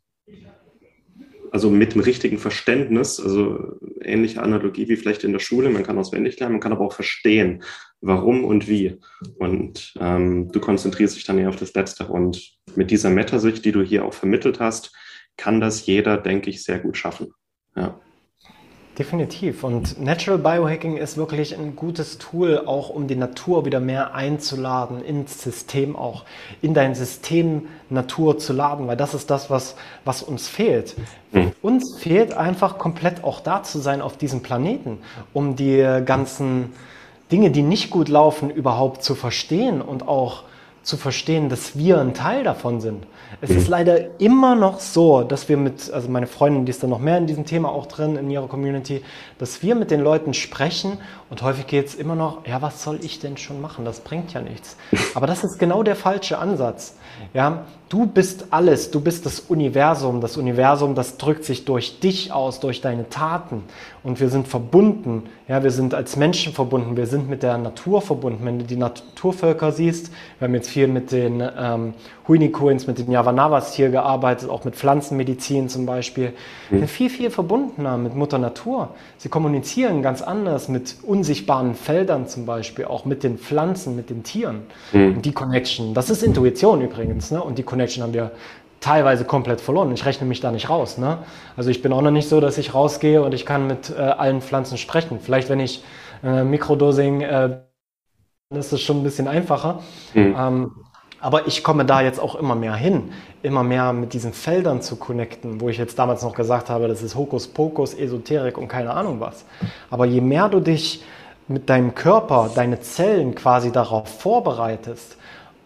also 1.52 1.70
mit 1.70 1.94
dem 1.94 2.00
richtigen 2.00 2.38
Verständnis, 2.38 3.20
also 3.20 3.78
ähnliche 4.02 4.42
Analogie 4.42 4.88
wie 4.88 4.96
vielleicht 4.96 5.24
in 5.24 5.32
der 5.32 5.38
Schule, 5.38 5.70
man 5.70 5.82
kann 5.82 5.98
auswendig 5.98 6.38
lernen, 6.38 6.54
man 6.54 6.60
kann 6.60 6.72
aber 6.72 6.84
auch 6.84 6.92
verstehen, 6.92 7.62
warum 8.00 8.44
und 8.44 8.68
wie. 8.68 8.98
Und 9.38 9.94
ähm, 10.00 10.50
du 10.52 10.60
konzentrierst 10.60 11.16
dich 11.16 11.24
dann 11.24 11.38
eher 11.38 11.48
auf 11.48 11.56
das 11.56 11.74
Letzte. 11.74 12.06
Und 12.06 12.56
mit 12.74 12.90
dieser 12.90 13.10
Metasicht, 13.10 13.64
die 13.64 13.72
du 13.72 13.82
hier 13.82 14.04
auch 14.04 14.14
vermittelt 14.14 14.60
hast, 14.60 14.94
kann 15.36 15.60
das 15.60 15.86
jeder, 15.86 16.16
denke 16.16 16.50
ich, 16.50 16.64
sehr 16.64 16.78
gut 16.78 16.96
schaffen. 16.96 17.32
Ja. 17.76 18.00
Definitiv. 18.98 19.62
Und 19.62 20.00
Natural 20.00 20.38
Biohacking 20.38 20.96
ist 20.96 21.16
wirklich 21.16 21.56
ein 21.56 21.76
gutes 21.76 22.18
Tool, 22.18 22.64
auch 22.66 22.88
um 22.88 23.06
die 23.06 23.14
Natur 23.14 23.64
wieder 23.64 23.78
mehr 23.78 24.12
einzuladen, 24.12 25.04
ins 25.04 25.40
System 25.40 25.94
auch, 25.94 26.24
in 26.62 26.74
dein 26.74 26.96
System 26.96 27.68
Natur 27.90 28.38
zu 28.38 28.52
laden, 28.52 28.88
weil 28.88 28.96
das 28.96 29.14
ist 29.14 29.30
das, 29.30 29.50
was, 29.50 29.76
was 30.04 30.24
uns 30.24 30.48
fehlt. 30.48 30.96
Mhm. 31.30 31.52
Uns 31.62 31.96
fehlt 31.96 32.32
einfach 32.32 32.78
komplett 32.78 33.22
auch 33.22 33.38
da 33.38 33.62
zu 33.62 33.78
sein 33.78 34.02
auf 34.02 34.16
diesem 34.16 34.42
Planeten, 34.42 34.98
um 35.32 35.54
die 35.54 36.00
ganzen 36.04 36.72
Dinge, 37.30 37.52
die 37.52 37.62
nicht 37.62 37.90
gut 37.90 38.08
laufen, 38.08 38.50
überhaupt 38.50 39.04
zu 39.04 39.14
verstehen 39.14 39.80
und 39.80 40.08
auch 40.08 40.42
zu 40.88 40.96
verstehen, 40.96 41.50
dass 41.50 41.76
wir 41.76 42.00
ein 42.00 42.14
Teil 42.14 42.44
davon 42.44 42.80
sind. 42.80 43.04
Es 43.42 43.50
ist 43.50 43.66
mhm. 43.66 43.72
leider 43.72 44.20
immer 44.20 44.54
noch 44.54 44.80
so, 44.80 45.22
dass 45.22 45.46
wir 45.50 45.58
mit, 45.58 45.92
also 45.92 46.08
meine 46.08 46.26
Freundin, 46.26 46.64
die 46.64 46.70
ist 46.70 46.82
da 46.82 46.86
noch 46.86 46.98
mehr 46.98 47.18
in 47.18 47.26
diesem 47.26 47.44
Thema 47.44 47.68
auch 47.68 47.84
drin, 47.84 48.16
in 48.16 48.30
ihrer 48.30 48.48
Community, 48.48 49.02
dass 49.38 49.62
wir 49.62 49.74
mit 49.74 49.90
den 49.90 50.00
Leuten 50.00 50.32
sprechen 50.32 50.96
und 51.28 51.42
häufig 51.42 51.66
geht 51.66 51.88
es 51.88 51.94
immer 51.94 52.14
noch, 52.14 52.46
ja, 52.46 52.62
was 52.62 52.82
soll 52.82 53.00
ich 53.02 53.20
denn 53.20 53.36
schon 53.36 53.60
machen? 53.60 53.84
Das 53.84 54.00
bringt 54.00 54.32
ja 54.32 54.40
nichts. 54.40 54.78
Aber 55.14 55.26
das 55.26 55.44
ist 55.44 55.58
genau 55.58 55.82
der 55.82 55.94
falsche 55.94 56.38
Ansatz. 56.38 56.96
Ja, 57.34 57.66
du 57.90 58.06
bist 58.06 58.46
alles, 58.50 58.90
du 58.90 59.00
bist 59.00 59.26
das 59.26 59.40
Universum. 59.40 60.22
Das 60.22 60.38
Universum, 60.38 60.94
das 60.94 61.18
drückt 61.18 61.44
sich 61.44 61.66
durch 61.66 62.00
dich 62.00 62.32
aus, 62.32 62.60
durch 62.60 62.80
deine 62.80 63.10
Taten. 63.10 63.64
Und 64.02 64.20
wir 64.20 64.28
sind 64.28 64.48
verbunden. 64.48 65.24
Ja, 65.48 65.62
wir 65.62 65.70
sind 65.70 65.94
als 65.94 66.16
Menschen 66.16 66.52
verbunden. 66.52 66.96
Wir 66.96 67.06
sind 67.06 67.28
mit 67.28 67.42
der 67.42 67.58
Natur 67.58 68.00
verbunden. 68.00 68.44
Wenn 68.44 68.58
du 68.58 68.64
die 68.64 68.76
Naturvölker 68.76 69.72
siehst, 69.72 70.10
wir 70.38 70.46
haben 70.46 70.54
jetzt 70.54 70.70
viel 70.70 70.88
mit 70.88 71.10
den 71.12 71.42
ähm, 71.58 71.94
Huinikoins, 72.28 72.86
mit 72.86 72.98
den 72.98 73.10
Yavanavas 73.10 73.74
hier 73.74 73.88
gearbeitet, 73.88 74.50
auch 74.50 74.64
mit 74.64 74.76
Pflanzenmedizin 74.76 75.68
zum 75.68 75.86
Beispiel. 75.86 76.34
Mhm. 76.70 76.86
Viel, 76.86 77.10
viel 77.10 77.30
verbundener 77.30 77.96
mit 77.96 78.14
Mutter 78.14 78.38
Natur. 78.38 78.90
Sie 79.16 79.30
kommunizieren 79.30 80.02
ganz 80.02 80.20
anders 80.20 80.68
mit 80.68 80.96
unsichtbaren 81.02 81.74
Feldern 81.74 82.28
zum 82.28 82.44
Beispiel, 82.44 82.84
auch 82.84 83.06
mit 83.06 83.22
den 83.22 83.38
Pflanzen, 83.38 83.96
mit 83.96 84.10
den 84.10 84.22
Tieren. 84.22 84.62
Mhm. 84.92 85.16
Und 85.16 85.24
die 85.24 85.32
Connection, 85.32 85.94
das 85.94 86.10
ist 86.10 86.22
Intuition 86.22 86.82
übrigens. 86.82 87.30
Ne? 87.30 87.42
Und 87.42 87.58
die 87.58 87.62
Connection 87.62 88.02
haben 88.02 88.14
wir 88.14 88.30
teilweise 88.80 89.24
komplett 89.24 89.60
verloren. 89.60 89.92
Ich 89.92 90.04
rechne 90.04 90.26
mich 90.26 90.40
da 90.40 90.50
nicht 90.50 90.70
raus. 90.70 90.98
Ne? 90.98 91.18
Also 91.56 91.70
ich 91.70 91.82
bin 91.82 91.92
auch 91.92 92.02
noch 92.02 92.10
nicht 92.10 92.28
so, 92.28 92.40
dass 92.40 92.58
ich 92.58 92.74
rausgehe 92.74 93.22
und 93.22 93.34
ich 93.34 93.44
kann 93.44 93.66
mit 93.66 93.90
äh, 93.90 94.00
allen 94.00 94.40
Pflanzen 94.40 94.78
sprechen. 94.78 95.18
Vielleicht, 95.20 95.48
wenn 95.48 95.60
ich 95.60 95.82
äh, 96.22 96.44
Mikrodosing, 96.44 97.20
äh, 97.22 97.58
ist 98.54 98.72
es 98.72 98.80
schon 98.80 98.98
ein 98.98 99.02
bisschen 99.04 99.28
einfacher. 99.28 99.80
Mhm. 100.14 100.36
Ähm, 100.38 100.70
aber 101.20 101.48
ich 101.48 101.64
komme 101.64 101.84
da 101.84 102.00
jetzt 102.00 102.20
auch 102.20 102.36
immer 102.36 102.54
mehr 102.54 102.74
hin, 102.74 103.12
immer 103.42 103.64
mehr 103.64 103.92
mit 103.92 104.12
diesen 104.12 104.32
Feldern 104.32 104.82
zu 104.82 104.96
connecten, 104.96 105.60
wo 105.60 105.68
ich 105.68 105.76
jetzt 105.76 105.98
damals 105.98 106.22
noch 106.22 106.34
gesagt 106.34 106.70
habe, 106.70 106.86
das 106.86 107.02
ist 107.02 107.16
Hokuspokus, 107.16 107.94
Esoterik 107.94 108.56
und 108.56 108.68
keine 108.68 108.94
Ahnung 108.94 109.18
was. 109.18 109.44
Aber 109.90 110.06
je 110.06 110.20
mehr 110.20 110.48
du 110.48 110.60
dich 110.60 111.02
mit 111.48 111.68
deinem 111.68 111.94
Körper, 111.94 112.50
deine 112.54 112.80
Zellen 112.80 113.34
quasi 113.34 113.72
darauf 113.72 114.08
vorbereitest 114.08 115.16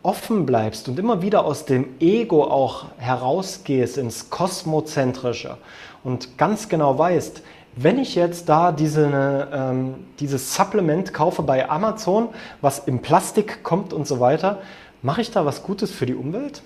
offen 0.02 0.46
bleibst 0.46 0.88
und 0.88 0.98
immer 0.98 1.22
wieder 1.22 1.44
aus 1.44 1.64
dem 1.64 1.88
Ego 2.00 2.44
auch 2.44 2.86
herausgehst 2.98 3.98
ins 3.98 4.30
Kosmozentrische 4.30 5.58
und 6.04 6.36
ganz 6.38 6.68
genau 6.68 6.98
weißt, 6.98 7.42
wenn 7.74 7.98
ich 7.98 8.14
jetzt 8.14 8.48
da 8.48 8.72
diese, 8.72 9.48
ähm, 9.52 9.94
dieses 10.20 10.54
Supplement 10.54 11.14
kaufe 11.14 11.42
bei 11.42 11.70
Amazon, 11.70 12.28
was 12.60 12.80
im 12.80 13.00
Plastik 13.00 13.62
kommt 13.62 13.92
und 13.92 14.06
so 14.06 14.20
weiter, 14.20 14.58
mache 15.00 15.22
ich 15.22 15.30
da 15.30 15.46
was 15.46 15.62
Gutes 15.62 15.90
für 15.90 16.04
die 16.04 16.14
Umwelt? 16.14 16.62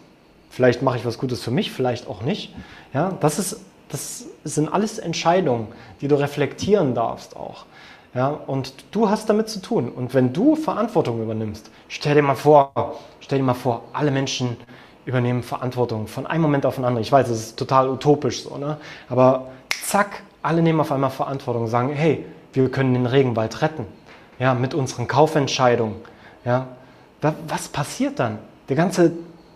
Vielleicht 0.51 0.83
mache 0.83 0.97
ich 0.97 1.05
was 1.05 1.19
Gutes 1.19 1.43
für 1.43 1.51
mich, 1.51 1.71
vielleicht 1.71 2.09
auch 2.09 2.23
nicht. 2.23 2.55
Ja, 2.93 3.13
das, 3.21 3.39
ist, 3.39 3.61
das 3.89 4.27
sind 4.43 4.69
alles 4.69 4.99
Entscheidungen, 4.99 5.69
die 6.01 6.09
du 6.09 6.19
reflektieren 6.19 6.95
darfst 6.95 7.37
auch. 7.37 7.67
Ja, 8.17 8.29
und 8.29 8.73
du 8.93 9.11
hast 9.11 9.29
damit 9.29 9.51
zu 9.51 9.61
tun. 9.61 9.91
Und 9.91 10.15
wenn 10.15 10.33
du 10.33 10.57
Verantwortung 10.57 11.23
übernimmst, 11.23 11.71
stell 11.89 12.15
dir 12.15 12.23
mal 12.23 12.35
vor, 12.35 12.73
stell 13.21 13.39
dir 13.39 13.45
mal 13.45 13.53
vor, 13.53 13.83
alle 13.93 14.11
Menschen 14.11 14.57
übernehmen 15.05 15.43
Verantwortung 15.43 16.07
von 16.07 16.27
einem 16.27 16.41
Moment 16.41 16.65
auf 16.65 16.77
den 16.77 16.87
anderen. 16.87 17.03
Ich 17.03 17.13
weiß, 17.13 17.29
das 17.29 17.39
ist 17.39 17.59
total 17.59 17.91
utopisch 17.91 18.43
so, 18.43 18.57
ne? 18.57 18.79
aber 19.11 19.49
zack, 19.85 20.23
alle 20.43 20.63
nehmen 20.63 20.81
auf 20.81 20.91
einmal 20.91 21.11
Verantwortung 21.11 21.65
und 21.65 21.69
sagen, 21.69 21.91
hey, 21.91 22.25
wir 22.55 22.71
können 22.71 22.95
den 22.95 23.05
Regenwald 23.05 23.61
retten. 23.61 23.85
Ja, 24.39 24.55
mit 24.55 24.73
unseren 24.73 25.07
Kaufentscheidungen. 25.07 25.97
Ja, 26.45 26.69
was 27.21 27.69
passiert 27.69 28.19
dann? 28.19 28.39
Der 28.71 28.77
ganze, 28.77 29.13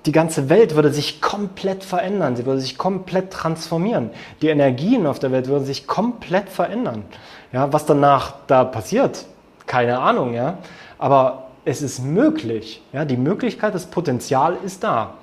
die 0.07 0.13
ganze 0.13 0.49
Welt 0.49 0.75
würde 0.75 0.93
sich 0.93 1.21
komplett 1.21 1.85
verändern. 1.85 2.37
Sie 2.37 2.47
würde 2.47 2.61
sich 2.61 2.79
komplett 2.79 3.33
transformieren. 3.33 4.11
Die 4.41 4.49
Energien 4.49 5.07
auf 5.07 5.19
der 5.19 5.31
Welt 5.31 5.49
würden 5.49 5.65
sich 5.65 5.87
komplett 5.87 6.49
verändern. 6.49 7.05
Ja, 7.53 7.73
was 7.73 7.85
danach 7.85 8.35
da 8.47 8.65
passiert, 8.65 9.27
keine 9.67 9.99
Ahnung. 9.99 10.35
Ja, 10.35 10.59
aber 10.99 11.49
es 11.65 11.83
ist 11.83 12.03
möglich. 12.03 12.83
Ja, 12.93 13.05
die 13.05 13.17
Möglichkeit, 13.17 13.75
das 13.75 13.87
Potenzial 13.87 14.57
ist 14.65 14.85
da. 14.85 15.15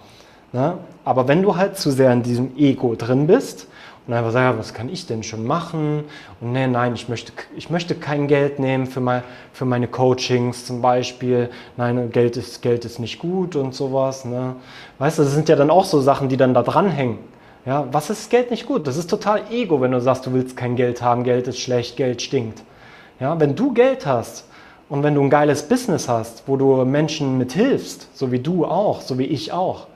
Ja, 0.53 0.77
aber 1.03 1.27
wenn 1.27 1.41
du 1.41 1.55
halt 1.55 1.77
zu 1.77 1.91
sehr 1.91 2.11
in 2.13 2.23
diesem 2.23 2.55
Ego 2.57 2.95
drin 2.95 3.27
bist 3.27 3.67
und 4.07 4.13
einfach 4.13 4.33
ja, 4.33 4.57
was 4.57 4.73
kann 4.73 4.87
ich 4.87 5.05
denn 5.05 5.21
schon 5.21 5.45
machen? 5.45 6.05
Und 6.39 6.53
nee, 6.53 6.65
nein, 6.65 6.95
ich 6.95 7.09
möchte, 7.09 7.33
ich 7.57 7.69
möchte 7.69 7.93
kein 7.93 8.27
Geld 8.27 8.57
nehmen 8.57 8.87
für, 8.87 9.01
mein, 9.01 9.21
für 9.51 9.65
meine 9.65 9.87
Coachings 9.87 10.65
zum 10.65 10.81
Beispiel. 10.81 11.49
Nein, 11.75 12.09
Geld 12.11 12.37
ist, 12.37 12.61
Geld 12.61 12.85
ist 12.85 12.99
nicht 12.99 13.19
gut 13.19 13.57
und 13.57 13.75
sowas. 13.75 14.23
Ne? 14.23 14.55
Weißt 14.97 15.19
du, 15.19 15.23
das 15.23 15.33
sind 15.33 15.49
ja 15.49 15.57
dann 15.57 15.69
auch 15.69 15.83
so 15.83 15.99
Sachen, 15.99 16.29
die 16.29 16.37
dann 16.37 16.53
da 16.53 16.63
dranhängen. 16.63 17.19
Ja, 17.65 17.85
was 17.91 18.09
ist 18.09 18.29
Geld 18.29 18.49
nicht 18.49 18.65
gut? 18.65 18.87
Das 18.87 18.95
ist 18.95 19.09
total 19.09 19.41
Ego, 19.51 19.81
wenn 19.81 19.91
du 19.91 19.99
sagst, 19.99 20.25
du 20.25 20.33
willst 20.33 20.55
kein 20.55 20.77
Geld 20.77 21.01
haben, 21.01 21.25
Geld 21.25 21.49
ist 21.49 21.59
schlecht, 21.59 21.97
Geld 21.97 22.21
stinkt. 22.21 22.63
Ja, 23.19 23.37
wenn 23.41 23.57
du 23.57 23.73
Geld 23.73 24.05
hast 24.05 24.45
und 24.87 25.03
wenn 25.03 25.15
du 25.15 25.21
ein 25.21 25.29
geiles 25.29 25.63
Business 25.63 26.07
hast, 26.07 26.43
wo 26.47 26.55
du 26.55 26.85
Menschen 26.85 27.37
mithilfst, 27.37 28.07
so 28.13 28.31
wie 28.31 28.39
du 28.39 28.63
auch, 28.63 29.01
so 29.01 29.19
wie 29.19 29.25
ich 29.25 29.51
auch, 29.51 29.87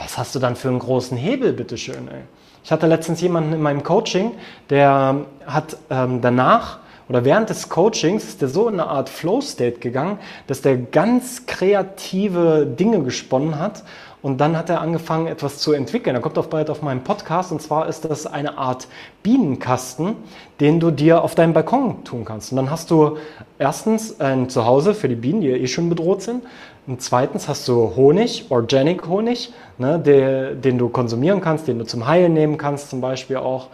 was 0.00 0.18
hast 0.18 0.34
du 0.34 0.40
dann 0.40 0.56
für 0.56 0.68
einen 0.68 0.80
großen 0.80 1.16
Hebel, 1.16 1.52
bitteschön, 1.52 2.08
ey? 2.08 2.22
Ich 2.62 2.72
hatte 2.72 2.86
letztens 2.86 3.20
jemanden 3.20 3.52
in 3.52 3.62
meinem 3.62 3.82
Coaching, 3.82 4.32
der 4.68 5.16
hat 5.46 5.76
ähm, 5.90 6.20
danach 6.20 6.78
oder 7.08 7.24
während 7.24 7.50
des 7.50 7.68
Coachings 7.68 8.22
ist 8.24 8.40
der 8.40 8.48
so 8.48 8.68
in 8.68 8.74
eine 8.74 8.88
Art 8.88 9.08
Flow-State 9.08 9.80
gegangen, 9.80 10.18
dass 10.46 10.62
der 10.62 10.76
ganz 10.76 11.46
kreative 11.46 12.66
Dinge 12.66 13.02
gesponnen 13.02 13.58
hat 13.58 13.82
und 14.22 14.40
dann 14.40 14.56
hat 14.56 14.68
er 14.68 14.80
angefangen, 14.80 15.26
etwas 15.26 15.58
zu 15.58 15.72
entwickeln. 15.72 16.14
Er 16.14 16.20
kommt 16.20 16.36
auch 16.36 16.46
bald 16.46 16.68
auf 16.68 16.82
meinen 16.82 17.02
Podcast 17.02 17.52
und 17.52 17.62
zwar 17.62 17.88
ist 17.88 18.04
das 18.04 18.26
eine 18.26 18.58
Art 18.58 18.86
Bienenkasten, 19.22 20.14
den 20.60 20.78
du 20.78 20.90
dir 20.90 21.24
auf 21.24 21.34
deinem 21.34 21.54
Balkon 21.54 22.04
tun 22.04 22.24
kannst. 22.24 22.52
Und 22.52 22.56
dann 22.56 22.70
hast 22.70 22.90
du 22.90 23.16
erstens 23.58 24.20
ein 24.20 24.50
Zuhause 24.50 24.94
für 24.94 25.08
die 25.08 25.14
Bienen, 25.14 25.40
die 25.40 25.48
ja 25.48 25.56
eh 25.56 25.66
schon 25.66 25.88
bedroht 25.88 26.22
sind. 26.22 26.44
Und 26.90 27.00
zweitens 27.00 27.46
hast 27.46 27.68
du 27.68 27.94
Honig, 27.94 28.46
Organic 28.50 29.06
Honig, 29.06 29.52
ne, 29.78 30.00
der, 30.00 30.56
den 30.56 30.76
du 30.76 30.88
konsumieren 30.88 31.40
kannst, 31.40 31.68
den 31.68 31.78
du 31.78 31.84
zum 31.84 32.08
Heilen 32.08 32.32
nehmen 32.32 32.58
kannst, 32.58 32.90
zum 32.90 33.00
Beispiel 33.00 33.36
auch. 33.36 33.68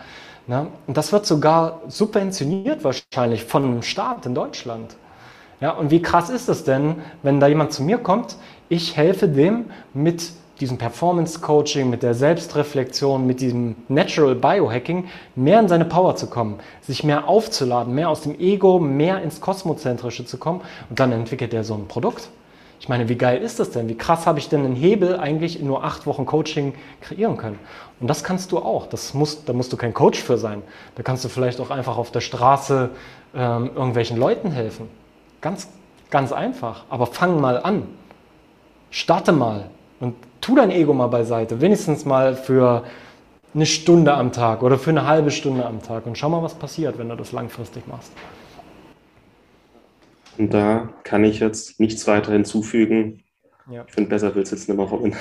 Ne? 0.46 0.66
Und 0.86 0.98
das 0.98 1.12
wird 1.12 1.24
sogar 1.24 1.80
subventioniert 1.88 2.84
wahrscheinlich 2.84 3.44
von 3.44 3.64
einem 3.64 3.80
Staat 3.80 4.26
in 4.26 4.34
Deutschland. 4.34 4.96
Ja, 5.62 5.70
und 5.70 5.90
wie 5.90 6.02
krass 6.02 6.28
ist 6.28 6.50
es 6.50 6.64
denn, 6.64 6.96
wenn 7.22 7.40
da 7.40 7.46
jemand 7.46 7.72
zu 7.72 7.82
mir 7.82 7.96
kommt, 7.96 8.36
ich 8.68 8.98
helfe 8.98 9.28
dem 9.28 9.70
mit 9.94 10.32
diesem 10.60 10.76
Performance 10.76 11.40
Coaching, 11.40 11.88
mit 11.88 12.02
der 12.02 12.12
Selbstreflexion, 12.12 13.26
mit 13.26 13.40
diesem 13.40 13.76
Natural 13.88 14.34
Biohacking 14.34 15.06
mehr 15.34 15.60
in 15.60 15.68
seine 15.68 15.86
Power 15.86 16.16
zu 16.16 16.26
kommen, 16.26 16.58
sich 16.82 17.02
mehr 17.02 17.26
aufzuladen, 17.28 17.94
mehr 17.94 18.10
aus 18.10 18.20
dem 18.20 18.38
Ego, 18.38 18.78
mehr 18.78 19.22
ins 19.22 19.40
Kosmozentrische 19.40 20.26
zu 20.26 20.36
kommen 20.36 20.60
und 20.90 21.00
dann 21.00 21.12
entwickelt 21.12 21.54
er 21.54 21.64
so 21.64 21.72
ein 21.72 21.88
Produkt. 21.88 22.28
Ich 22.78 22.88
meine, 22.88 23.08
wie 23.08 23.16
geil 23.16 23.40
ist 23.42 23.58
das 23.58 23.70
denn? 23.70 23.88
Wie 23.88 23.96
krass 23.96 24.26
habe 24.26 24.38
ich 24.38 24.48
denn 24.48 24.64
einen 24.64 24.76
Hebel 24.76 25.18
eigentlich 25.18 25.58
in 25.58 25.66
nur 25.66 25.84
acht 25.84 26.06
Wochen 26.06 26.26
Coaching 26.26 26.74
kreieren 27.00 27.36
können? 27.36 27.58
Und 28.00 28.08
das 28.08 28.22
kannst 28.22 28.52
du 28.52 28.58
auch. 28.58 28.86
Das 28.86 29.14
muss, 29.14 29.44
da 29.44 29.52
musst 29.52 29.72
du 29.72 29.76
kein 29.76 29.94
Coach 29.94 30.22
für 30.22 30.36
sein. 30.36 30.62
Da 30.94 31.02
kannst 31.02 31.24
du 31.24 31.28
vielleicht 31.28 31.60
auch 31.60 31.70
einfach 31.70 31.96
auf 31.96 32.10
der 32.10 32.20
Straße 32.20 32.90
ähm, 33.34 33.70
irgendwelchen 33.74 34.18
Leuten 34.18 34.50
helfen. 34.50 34.88
Ganz, 35.40 35.68
ganz 36.10 36.32
einfach. 36.32 36.84
Aber 36.90 37.06
fang 37.06 37.40
mal 37.40 37.62
an. 37.62 37.84
Starte 38.90 39.32
mal 39.32 39.70
und 40.00 40.14
tu 40.40 40.54
dein 40.54 40.70
Ego 40.70 40.92
mal 40.92 41.08
beiseite. 41.08 41.60
Wenigstens 41.60 42.04
mal 42.04 42.34
für 42.34 42.84
eine 43.54 43.66
Stunde 43.66 44.14
am 44.14 44.32
Tag 44.32 44.62
oder 44.62 44.78
für 44.78 44.90
eine 44.90 45.06
halbe 45.06 45.30
Stunde 45.30 45.64
am 45.64 45.82
Tag 45.82 46.06
und 46.06 46.18
schau 46.18 46.28
mal, 46.28 46.42
was 46.42 46.54
passiert, 46.54 46.98
wenn 46.98 47.08
du 47.08 47.16
das 47.16 47.32
langfristig 47.32 47.86
machst. 47.86 48.12
Und 50.38 50.52
da 50.52 50.94
kann 51.04 51.24
ich 51.24 51.40
jetzt 51.40 51.80
nichts 51.80 52.06
weiter 52.06 52.32
hinzufügen. 52.32 53.24
Ja. 53.70 53.84
Ich 53.86 53.94
finde, 53.94 54.10
besser 54.10 54.34
will 54.34 54.42
es 54.42 54.50
jetzt 54.50 54.68
nicht 54.68 54.76
mehr 54.76 54.86
Robin. 54.86 55.14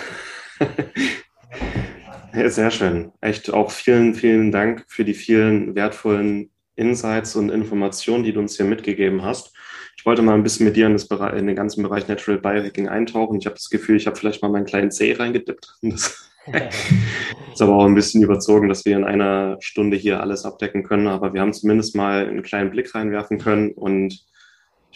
ja, 2.34 2.50
sehr 2.50 2.72
schön. 2.72 3.12
Echt 3.22 3.52
auch 3.52 3.72
vielen, 3.72 4.14
vielen 4.14 4.52
Dank 4.52 4.86
für 4.88 5.06
die 5.06 5.14
vielen 5.14 5.76
wertvollen 5.76 6.52
Insights 6.76 7.36
und 7.36 7.50
Informationen, 7.50 8.24
die 8.24 8.34
du 8.34 8.40
uns 8.40 8.58
hier 8.58 8.66
mitgegeben 8.66 9.24
hast. 9.24 9.56
Ich 9.98 10.06
wollte 10.06 10.22
mal 10.22 10.36
ein 10.36 10.44
bisschen 10.44 10.66
mit 10.66 10.76
dir 10.76 10.86
in, 10.86 10.94
das 10.94 11.08
Bereich, 11.08 11.40
in 11.40 11.48
den 11.48 11.56
ganzen 11.56 11.82
Bereich 11.82 12.08
Natural 12.08 12.40
Biohacking 12.40 12.88
eintauchen. 12.88 13.40
Ich 13.40 13.46
habe 13.46 13.56
das 13.56 13.70
Gefühl, 13.70 13.96
ich 13.96 14.06
habe 14.06 14.18
vielleicht 14.18 14.42
mal 14.42 14.52
meinen 14.52 14.66
kleinen 14.66 14.92
C 14.92 15.14
reingedippt. 15.14 15.76
Das 15.82 16.22
ist 17.54 17.62
aber 17.62 17.76
auch 17.76 17.86
ein 17.86 17.96
bisschen 17.96 18.22
überzogen, 18.22 18.70
dass 18.70 18.86
wir 18.86 18.96
in 18.96 19.04
einer 19.04 19.58
Stunde 19.62 19.98
hier 19.98 20.20
alles 20.22 20.46
abdecken 20.46 20.84
können. 20.84 21.08
Aber 21.08 21.34
wir 21.34 21.42
haben 21.42 21.54
zumindest 21.54 21.96
mal 21.96 22.28
einen 22.28 22.44
kleinen 22.44 22.70
Blick 22.70 22.94
reinwerfen 22.94 23.40
können 23.40 23.72
und 23.72 24.24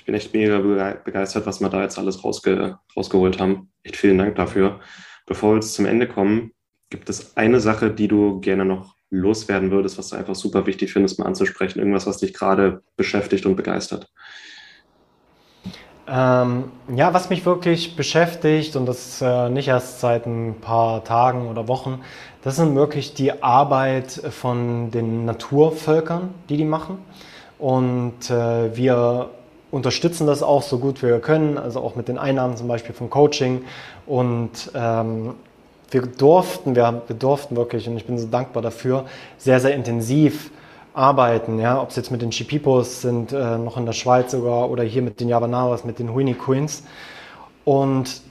bin 0.09 0.15
echt 0.15 0.33
mega 0.33 0.57
begeistert, 1.05 1.45
was 1.45 1.61
wir 1.61 1.69
da 1.69 1.83
jetzt 1.83 1.99
alles 1.99 2.23
rausge 2.23 2.79
rausgeholt 2.97 3.39
haben. 3.39 3.69
Echt 3.83 3.95
vielen 3.95 4.17
Dank 4.17 4.35
dafür. 4.37 4.79
Bevor 5.27 5.51
wir 5.51 5.55
jetzt 5.57 5.75
zum 5.75 5.85
Ende 5.85 6.07
kommen, 6.07 6.51
gibt 6.89 7.11
es 7.11 7.37
eine 7.37 7.59
Sache, 7.59 7.91
die 7.91 8.07
du 8.07 8.39
gerne 8.39 8.65
noch 8.65 8.95
loswerden 9.11 9.69
würdest, 9.69 9.99
was 9.99 10.09
du 10.09 10.15
einfach 10.15 10.33
super 10.33 10.65
wichtig 10.65 10.91
findest, 10.91 11.19
mal 11.19 11.27
anzusprechen? 11.27 11.77
Irgendwas, 11.77 12.07
was 12.07 12.17
dich 12.17 12.33
gerade 12.33 12.81
beschäftigt 12.97 13.45
und 13.45 13.55
begeistert? 13.55 14.11
Ähm, 16.07 16.71
ja, 16.95 17.13
was 17.13 17.29
mich 17.29 17.45
wirklich 17.45 17.95
beschäftigt 17.95 18.75
und 18.75 18.87
das 18.87 19.21
äh, 19.21 19.47
nicht 19.51 19.67
erst 19.67 19.99
seit 19.99 20.25
ein 20.25 20.55
paar 20.59 21.03
Tagen 21.03 21.49
oder 21.49 21.67
Wochen, 21.67 22.01
das 22.41 22.55
sind 22.55 22.73
wirklich 22.73 23.13
die 23.13 23.43
Arbeit 23.43 24.09
von 24.11 24.89
den 24.89 25.25
Naturvölkern, 25.25 26.33
die 26.49 26.57
die 26.57 26.65
machen. 26.65 26.97
Und 27.59 28.31
äh, 28.31 28.75
wir 28.75 29.29
unterstützen 29.71 30.27
das 30.27 30.43
auch 30.43 30.63
so 30.63 30.79
gut 30.79 31.01
wir 31.03 31.19
können, 31.19 31.57
also 31.57 31.79
auch 31.81 31.95
mit 31.95 32.07
den 32.07 32.17
Einnahmen 32.17 32.57
zum 32.57 32.67
Beispiel 32.67 32.95
vom 32.95 33.09
Coaching. 33.09 33.63
Und 34.05 34.71
ähm, 34.73 35.35
wir 35.91 36.01
durften, 36.01 36.75
wir, 36.75 37.01
wir 37.07 37.15
durften 37.15 37.55
wirklich, 37.55 37.87
und 37.87 37.97
ich 37.97 38.05
bin 38.05 38.17
so 38.17 38.27
dankbar 38.27 38.63
dafür, 38.63 39.05
sehr, 39.37 39.59
sehr 39.59 39.75
intensiv 39.75 40.51
arbeiten. 40.93 41.59
Ja? 41.59 41.81
Ob 41.81 41.89
es 41.89 41.95
jetzt 41.95 42.11
mit 42.11 42.21
den 42.21 42.31
Chipipos 42.31 43.01
sind, 43.01 43.31
äh, 43.31 43.57
noch 43.57 43.77
in 43.77 43.85
der 43.85 43.93
Schweiz 43.93 44.31
sogar, 44.31 44.69
oder 44.69 44.83
hier 44.83 45.01
mit 45.01 45.19
den 45.19 45.29
Yavanawas, 45.29 45.83
mit 45.85 45.99
den 45.99 46.13
Huini 46.13 46.33
Queens. 46.33 46.83
Und 47.65 48.21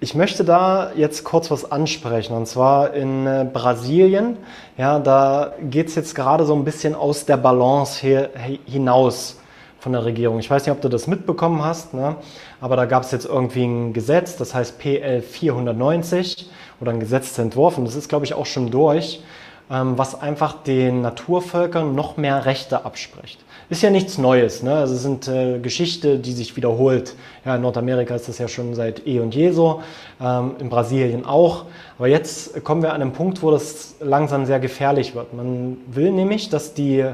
ich 0.00 0.16
möchte 0.16 0.42
da 0.44 0.90
jetzt 0.96 1.22
kurz 1.22 1.48
was 1.52 1.70
ansprechen 1.70 2.34
und 2.34 2.46
zwar 2.46 2.92
in 2.92 3.24
äh, 3.24 3.46
Brasilien. 3.50 4.36
Ja, 4.76 4.98
da 4.98 5.52
geht 5.70 5.88
es 5.88 5.94
jetzt 5.94 6.16
gerade 6.16 6.44
so 6.44 6.54
ein 6.54 6.64
bisschen 6.64 6.96
aus 6.96 7.24
der 7.24 7.36
Balance 7.36 8.00
hier, 8.00 8.30
hinaus 8.66 9.36
von 9.82 9.90
der 9.90 10.04
Regierung. 10.04 10.38
Ich 10.38 10.48
weiß 10.48 10.64
nicht, 10.64 10.72
ob 10.72 10.80
du 10.80 10.88
das 10.88 11.08
mitbekommen 11.08 11.64
hast, 11.64 11.92
ne? 11.92 12.14
aber 12.60 12.76
da 12.76 12.84
gab 12.84 13.02
es 13.02 13.10
jetzt 13.10 13.24
irgendwie 13.26 13.64
ein 13.64 13.92
Gesetz, 13.92 14.36
das 14.36 14.54
heißt 14.54 14.78
PL 14.78 15.22
490 15.22 16.48
oder 16.80 16.92
ein 16.92 17.00
Gesetzentwurf 17.00 17.78
und 17.78 17.86
das 17.86 17.96
ist, 17.96 18.08
glaube 18.08 18.24
ich, 18.24 18.34
auch 18.34 18.46
schon 18.46 18.70
durch, 18.70 19.24
ähm, 19.72 19.98
was 19.98 20.20
einfach 20.20 20.62
den 20.62 21.00
Naturvölkern 21.00 21.96
noch 21.96 22.16
mehr 22.16 22.46
Rechte 22.46 22.84
abspricht. 22.84 23.40
Ist 23.70 23.82
ja 23.82 23.90
nichts 23.90 24.18
Neues, 24.18 24.62
ne? 24.62 24.72
also 24.72 24.94
es 24.94 25.02
sind 25.02 25.26
äh, 25.26 25.58
Geschichte, 25.58 26.20
die 26.20 26.32
sich 26.32 26.56
wiederholt. 26.56 27.16
Ja, 27.44 27.56
in 27.56 27.62
Nordamerika 27.62 28.14
ist 28.14 28.28
das 28.28 28.38
ja 28.38 28.46
schon 28.46 28.76
seit 28.76 29.04
eh 29.08 29.18
und 29.18 29.34
je 29.34 29.50
so, 29.50 29.82
ähm, 30.20 30.52
in 30.60 30.68
Brasilien 30.68 31.26
auch. 31.26 31.64
Aber 31.98 32.06
jetzt 32.06 32.62
kommen 32.62 32.82
wir 32.82 32.92
an 32.92 33.02
einen 33.02 33.12
Punkt, 33.12 33.42
wo 33.42 33.50
das 33.50 33.96
langsam 33.98 34.46
sehr 34.46 34.60
gefährlich 34.60 35.16
wird. 35.16 35.34
Man 35.34 35.78
will 35.88 36.12
nämlich, 36.12 36.50
dass 36.50 36.72
die 36.72 37.04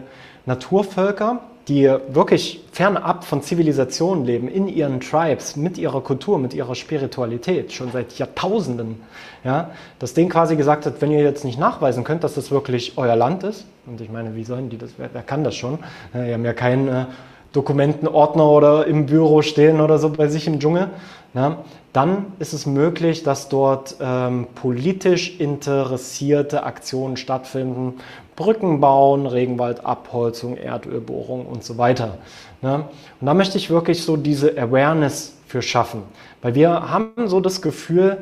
Naturvölker 0.44 1.40
die 1.68 1.92
wirklich 2.08 2.64
fernab 2.72 3.24
von 3.24 3.42
Zivilisation 3.42 4.24
leben, 4.24 4.48
in 4.48 4.68
ihren 4.68 5.00
Tribes, 5.00 5.56
mit 5.56 5.76
ihrer 5.76 6.00
Kultur, 6.00 6.38
mit 6.38 6.54
ihrer 6.54 6.74
Spiritualität, 6.74 7.72
schon 7.72 7.92
seit 7.92 8.18
Jahrtausenden, 8.18 9.00
ja, 9.44 9.70
dass 9.98 10.14
denen 10.14 10.30
quasi 10.30 10.56
gesagt 10.56 10.86
hat, 10.86 11.00
wenn 11.00 11.10
ihr 11.10 11.22
jetzt 11.22 11.44
nicht 11.44 11.58
nachweisen 11.58 12.04
könnt, 12.04 12.24
dass 12.24 12.34
das 12.34 12.50
wirklich 12.50 12.94
euer 12.96 13.16
Land 13.16 13.42
ist, 13.44 13.66
und 13.86 14.00
ich 14.00 14.10
meine, 14.10 14.34
wie 14.34 14.44
sollen 14.44 14.70
die 14.70 14.78
das, 14.78 14.90
wer, 14.96 15.10
wer 15.12 15.22
kann 15.22 15.44
das 15.44 15.56
schon? 15.56 15.78
Die 16.14 16.32
haben 16.32 16.44
ja 16.44 16.52
keinen 16.54 16.88
äh, 16.88 17.04
Dokumentenordner 17.52 18.48
oder 18.48 18.86
im 18.86 19.06
Büro 19.06 19.42
stehen 19.42 19.80
oder 19.80 19.98
so 19.98 20.10
bei 20.10 20.28
sich 20.28 20.46
im 20.46 20.60
Dschungel, 20.60 20.88
ja, 21.34 21.58
dann 21.92 22.26
ist 22.38 22.52
es 22.52 22.66
möglich, 22.66 23.22
dass 23.22 23.48
dort 23.48 23.96
ähm, 24.00 24.46
politisch 24.54 25.38
interessierte 25.40 26.62
Aktionen 26.62 27.16
stattfinden, 27.16 27.94
Brücken 28.39 28.80
bauen, 28.80 29.26
Regenwaldabholzung, 29.26 30.57
Erdölbohrung 30.57 31.45
und 31.45 31.64
so 31.64 31.76
weiter. 31.76 32.18
Ne? 32.62 32.84
Und 33.20 33.26
da 33.26 33.34
möchte 33.34 33.59
ich 33.59 33.68
wirklich 33.68 34.05
so 34.05 34.16
diese 34.16 34.57
Awareness 34.57 35.36
für 35.49 35.61
schaffen, 35.61 36.05
weil 36.41 36.55
wir 36.55 36.70
haben 36.70 37.26
so 37.26 37.41
das 37.41 37.61
Gefühl, 37.61 38.16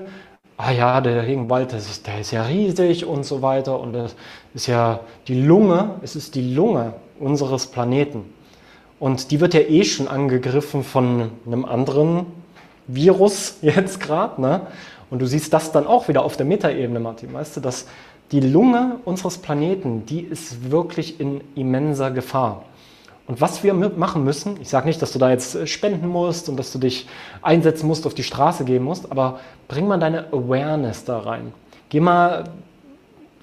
ah 0.56 0.70
ja, 0.70 1.02
der 1.02 1.26
Regenwald, 1.26 1.74
das 1.74 1.90
ist, 1.90 2.06
der 2.06 2.20
ist 2.20 2.30
ja 2.30 2.44
riesig 2.44 3.04
und 3.04 3.24
so 3.24 3.42
weiter 3.42 3.78
und 3.78 3.92
das 3.92 4.16
ist 4.54 4.68
ja 4.68 5.00
die 5.28 5.38
Lunge, 5.38 5.96
es 6.02 6.16
ist 6.16 6.34
die 6.34 6.54
Lunge 6.54 6.94
unseres 7.20 7.66
Planeten. 7.66 8.24
Und 8.98 9.30
die 9.30 9.40
wird 9.40 9.52
ja 9.52 9.60
eh 9.60 9.84
schon 9.84 10.08
angegriffen 10.08 10.82
von 10.82 11.30
einem 11.44 11.66
anderen 11.66 12.24
Virus 12.86 13.58
jetzt 13.62 14.00
gerade. 14.00 14.40
Ne? 14.40 14.62
Und 15.10 15.20
du 15.20 15.26
siehst 15.26 15.52
das 15.52 15.72
dann 15.72 15.86
auch 15.86 16.08
wieder 16.08 16.24
auf 16.24 16.36
der 16.36 16.46
Metaebene, 16.46 17.00
Martin, 17.00 17.32
weißt 17.32 17.56
du, 17.56 17.60
dass 17.60 17.86
die 18.32 18.40
Lunge 18.40 18.96
unseres 19.04 19.38
Planeten, 19.38 20.04
die 20.06 20.20
ist 20.20 20.70
wirklich 20.70 21.20
in 21.20 21.40
immenser 21.54 22.10
Gefahr. 22.10 22.64
Und 23.26 23.40
was 23.40 23.64
wir 23.64 23.74
machen 23.74 24.24
müssen, 24.24 24.60
ich 24.60 24.68
sage 24.68 24.86
nicht, 24.86 25.02
dass 25.02 25.12
du 25.12 25.18
da 25.18 25.30
jetzt 25.30 25.54
äh, 25.56 25.66
spenden 25.66 26.08
musst 26.08 26.48
und 26.48 26.56
dass 26.56 26.72
du 26.72 26.78
dich 26.78 27.08
einsetzen 27.42 27.86
musst, 27.86 28.06
auf 28.06 28.14
die 28.14 28.22
Straße 28.22 28.64
gehen 28.64 28.84
musst, 28.84 29.10
aber 29.10 29.40
bring 29.68 29.88
mal 29.88 29.98
deine 29.98 30.26
Awareness 30.32 31.04
da 31.04 31.18
rein. 31.18 31.52
Geh 31.88 32.00
mal, 32.00 32.44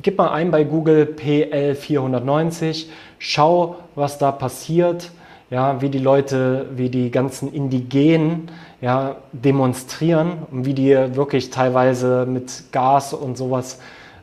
gib 0.02 0.18
mal 0.18 0.30
ein 0.32 0.52
bei 0.52 0.64
Google 0.64 1.16
PL490, 1.18 2.86
schau, 3.20 3.78
was 3.96 4.18
da 4.18 4.32
passiert, 4.32 5.12
ja, 5.50 5.82
wie 5.82 5.90
die 5.90 6.00
Leute, 6.00 6.68
wie 6.76 6.90
die 6.90 7.12
ganzen 7.12 7.54
Indigenen 7.54 8.50
ja, 8.84 9.16
demonstrieren 9.32 10.40
wie 10.52 10.74
die 10.74 10.94
wirklich 11.16 11.52
teilweise 11.52 12.26
mit 12.28 12.66
Gas 12.74 13.14
und 13.14 13.38
sowas 13.38 13.80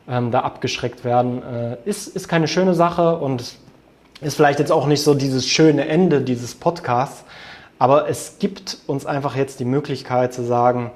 ähm, 0.07 0.29
da 0.29 0.41
abgeschreckt 0.41 1.03
werden, 1.03 1.41
äh, 1.41 1.77
ist, 1.85 2.15
ist 2.15 2.27
keine 2.27 2.47
schöne 2.47 2.75
Sache 2.75 3.17
und 3.17 3.55
ist 4.21 4.35
vielleicht 4.35 4.59
jetzt 4.59 4.71
auch 4.71 4.85
nicht 4.85 5.01
so 5.01 5.15
dieses 5.15 5.47
schöne 5.47 5.87
Ende 5.87 6.21
dieses 6.21 6.53
Podcasts, 6.53 7.23
aber 7.79 8.07
es 8.07 8.37
gibt 8.37 8.77
uns 8.85 9.07
einfach 9.07 9.35
jetzt 9.35 9.59
die 9.59 9.65
Möglichkeit 9.65 10.31
zu 10.31 10.43
sagen, 10.43 10.91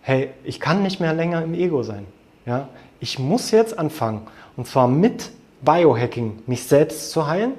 hey, 0.00 0.30
ich 0.42 0.58
kann 0.58 0.82
nicht 0.82 0.98
mehr 0.98 1.14
länger 1.14 1.40
im 1.44 1.54
Ego 1.54 1.84
sein. 1.84 2.04
Ja? 2.46 2.68
Ich 2.98 3.20
muss 3.20 3.52
jetzt 3.52 3.78
anfangen 3.78 4.22
und 4.56 4.66
zwar 4.66 4.88
mit 4.88 5.30
Biohacking 5.62 6.42
mich 6.48 6.64
selbst 6.64 7.12
zu 7.12 7.28
heilen, 7.28 7.52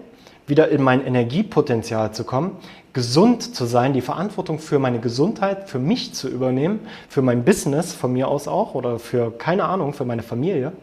wieder 0.48 0.68
in 0.68 0.82
mein 0.82 1.06
Energiepotenzial 1.06 2.12
zu 2.12 2.26
kommen, 2.26 2.58
gesund 2.94 3.56
zu 3.56 3.66
sein, 3.66 3.94
die 3.94 4.02
Verantwortung 4.02 4.60
für 4.60 4.80
meine 4.80 5.00
Gesundheit, 5.00 5.70
für 5.70 5.80
mich 5.80 6.14
zu 6.14 6.28
übernehmen, 6.28 6.80
für 7.08 7.22
mein 7.22 7.44
Business 7.44 7.94
von 7.94 8.14
mir 8.14 8.28
aus 8.28 8.48
auch 8.48 8.74
oder 8.74 9.00
für, 9.00 9.32
keine 9.32 9.66
Ahnung, 9.66 9.94
für 9.94 10.06
meine 10.06 10.24
Familie. 10.24 10.74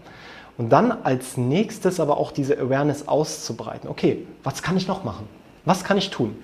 Und 0.59 0.71
dann 0.71 0.91
als 0.91 1.37
nächstes 1.37 2.01
aber 2.01 2.17
auch 2.17 2.33
diese 2.33 2.59
Awareness 2.59 3.09
auszubreiten. 3.09 3.91
Okay, 3.91 4.27
was 4.43 4.63
kann 4.63 4.77
ich 4.77 4.89
noch 4.89 5.05
machen? 5.05 5.29
Was 5.65 5.85
kann 5.85 5.99
ich 5.99 6.11
tun? 6.11 6.37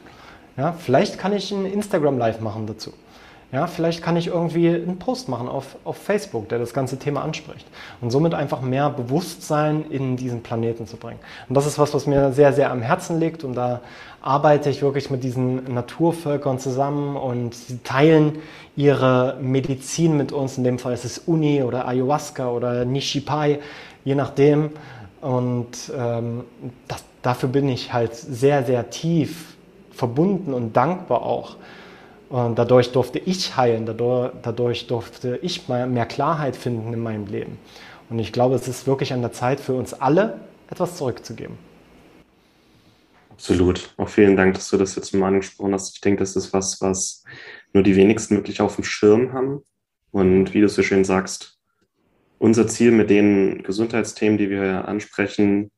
Ja, 0.56 0.72
vielleicht 0.72 1.18
kann 1.18 1.32
ich 1.32 1.50
ein 1.50 1.64
Instagram 1.64 2.18
Live 2.18 2.40
machen 2.40 2.66
dazu. 2.66 2.92
Ja, 3.52 3.66
vielleicht 3.66 4.02
kann 4.02 4.16
ich 4.16 4.28
irgendwie 4.28 4.68
einen 4.68 4.98
Post 4.98 5.28
machen 5.28 5.46
auf, 5.46 5.76
auf 5.84 5.98
Facebook, 5.98 6.48
der 6.48 6.58
das 6.58 6.72
ganze 6.72 6.98
Thema 6.98 7.22
anspricht. 7.22 7.66
Und 8.00 8.10
somit 8.10 8.32
einfach 8.32 8.62
mehr 8.62 8.88
Bewusstsein 8.88 9.84
in 9.90 10.16
diesen 10.16 10.42
Planeten 10.42 10.86
zu 10.86 10.96
bringen. 10.96 11.20
Und 11.50 11.54
das 11.54 11.66
ist 11.66 11.78
was, 11.78 11.92
was 11.92 12.06
mir 12.06 12.32
sehr, 12.32 12.54
sehr 12.54 12.70
am 12.70 12.80
Herzen 12.80 13.20
liegt. 13.20 13.44
Und 13.44 13.54
da 13.54 13.82
arbeite 14.22 14.70
ich 14.70 14.82
wirklich 14.82 15.10
mit 15.10 15.24
diesen 15.24 15.74
Naturvölkern 15.74 16.58
zusammen 16.58 17.16
und 17.16 17.54
sie 17.54 17.78
teilen 17.82 18.38
ihre 18.76 19.36
Medizin 19.42 20.16
mit 20.16 20.32
uns. 20.32 20.56
In 20.56 20.64
dem 20.64 20.78
Fall 20.78 20.94
ist 20.94 21.04
es 21.04 21.18
Uni 21.18 21.62
oder 21.62 21.86
Ayahuasca 21.86 22.48
oder 22.48 22.84
Nishipai, 22.84 23.58
je 24.04 24.14
nachdem. 24.14 24.70
Und 25.20 25.92
ähm, 25.96 26.44
das, 26.86 27.04
dafür 27.22 27.48
bin 27.48 27.68
ich 27.68 27.92
halt 27.92 28.14
sehr, 28.14 28.64
sehr 28.64 28.90
tief 28.90 29.56
verbunden 29.90 30.54
und 30.54 30.76
dankbar 30.76 31.22
auch. 31.22 31.56
Und 32.30 32.58
dadurch 32.58 32.92
durfte 32.92 33.18
ich 33.18 33.56
heilen, 33.56 33.84
dadurch, 33.84 34.32
dadurch 34.42 34.86
durfte 34.86 35.38
ich 35.42 35.68
mehr 35.68 36.06
Klarheit 36.06 36.56
finden 36.56 36.92
in 36.94 37.00
meinem 37.00 37.26
Leben. 37.26 37.58
Und 38.08 38.20
ich 38.20 38.32
glaube, 38.32 38.54
es 38.54 38.68
ist 38.68 38.86
wirklich 38.86 39.12
an 39.12 39.20
der 39.20 39.32
Zeit 39.32 39.60
für 39.60 39.74
uns 39.74 39.92
alle, 39.94 40.40
etwas 40.70 40.96
zurückzugeben. 40.96 41.71
Absolut. 43.42 43.92
Auch 43.96 44.08
vielen 44.08 44.36
Dank, 44.36 44.54
dass 44.54 44.68
du 44.70 44.76
das 44.76 44.94
jetzt 44.94 45.12
mal 45.14 45.26
angesprochen 45.26 45.74
hast. 45.74 45.96
Ich 45.96 46.00
denke, 46.00 46.20
das 46.20 46.36
ist 46.36 46.52
was, 46.52 46.80
was 46.80 47.24
nur 47.72 47.82
die 47.82 47.96
wenigsten 47.96 48.36
wirklich 48.36 48.60
auf 48.60 48.76
dem 48.76 48.84
Schirm 48.84 49.32
haben. 49.32 49.64
Und 50.12 50.54
wie 50.54 50.60
du 50.60 50.68
so 50.68 50.84
schön 50.84 51.04
sagst, 51.04 51.58
unser 52.38 52.68
Ziel 52.68 52.92
mit 52.92 53.10
den 53.10 53.64
Gesundheitsthemen, 53.64 54.38
die 54.38 54.48
wir 54.48 54.86
ansprechen, 54.86 55.72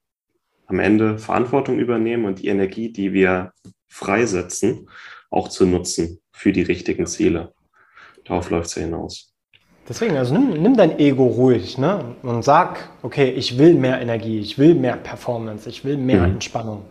am 0.67 0.79
Ende 0.79 1.17
Verantwortung 1.17 1.79
übernehmen 1.79 2.27
und 2.27 2.41
die 2.41 2.49
Energie, 2.49 2.93
die 2.93 3.15
wir 3.15 3.53
freisetzen, 3.89 4.91
auch 5.31 5.49
zu 5.49 5.65
nutzen 5.65 6.21
für 6.33 6.53
die 6.53 6.63
richtigen 6.63 7.07
Ziele. 7.07 7.55
Darauf 8.27 8.51
läuft 8.51 8.67
es 8.67 8.75
ja 8.75 8.83
hinaus. 8.83 9.33
Deswegen, 9.89 10.19
also 10.19 10.35
nimm, 10.35 10.63
nimm, 10.63 10.77
dein 10.77 10.99
Ego 10.99 11.27
ruhig 11.27 11.79
ne? 11.79 12.15
und 12.23 12.43
sag, 12.43 12.91
okay, 13.03 13.31
ich 13.31 13.59
will 13.59 13.75
mehr 13.75 14.01
Energie, 14.01 14.41
ich 14.41 14.59
will 14.59 14.75
mehr 14.75 14.97
Performance, 14.97 15.69
ich 15.69 15.85
will 15.85 15.97
mehr 15.97 16.27
mhm. 16.27 16.35
Entspannung. 16.35 16.85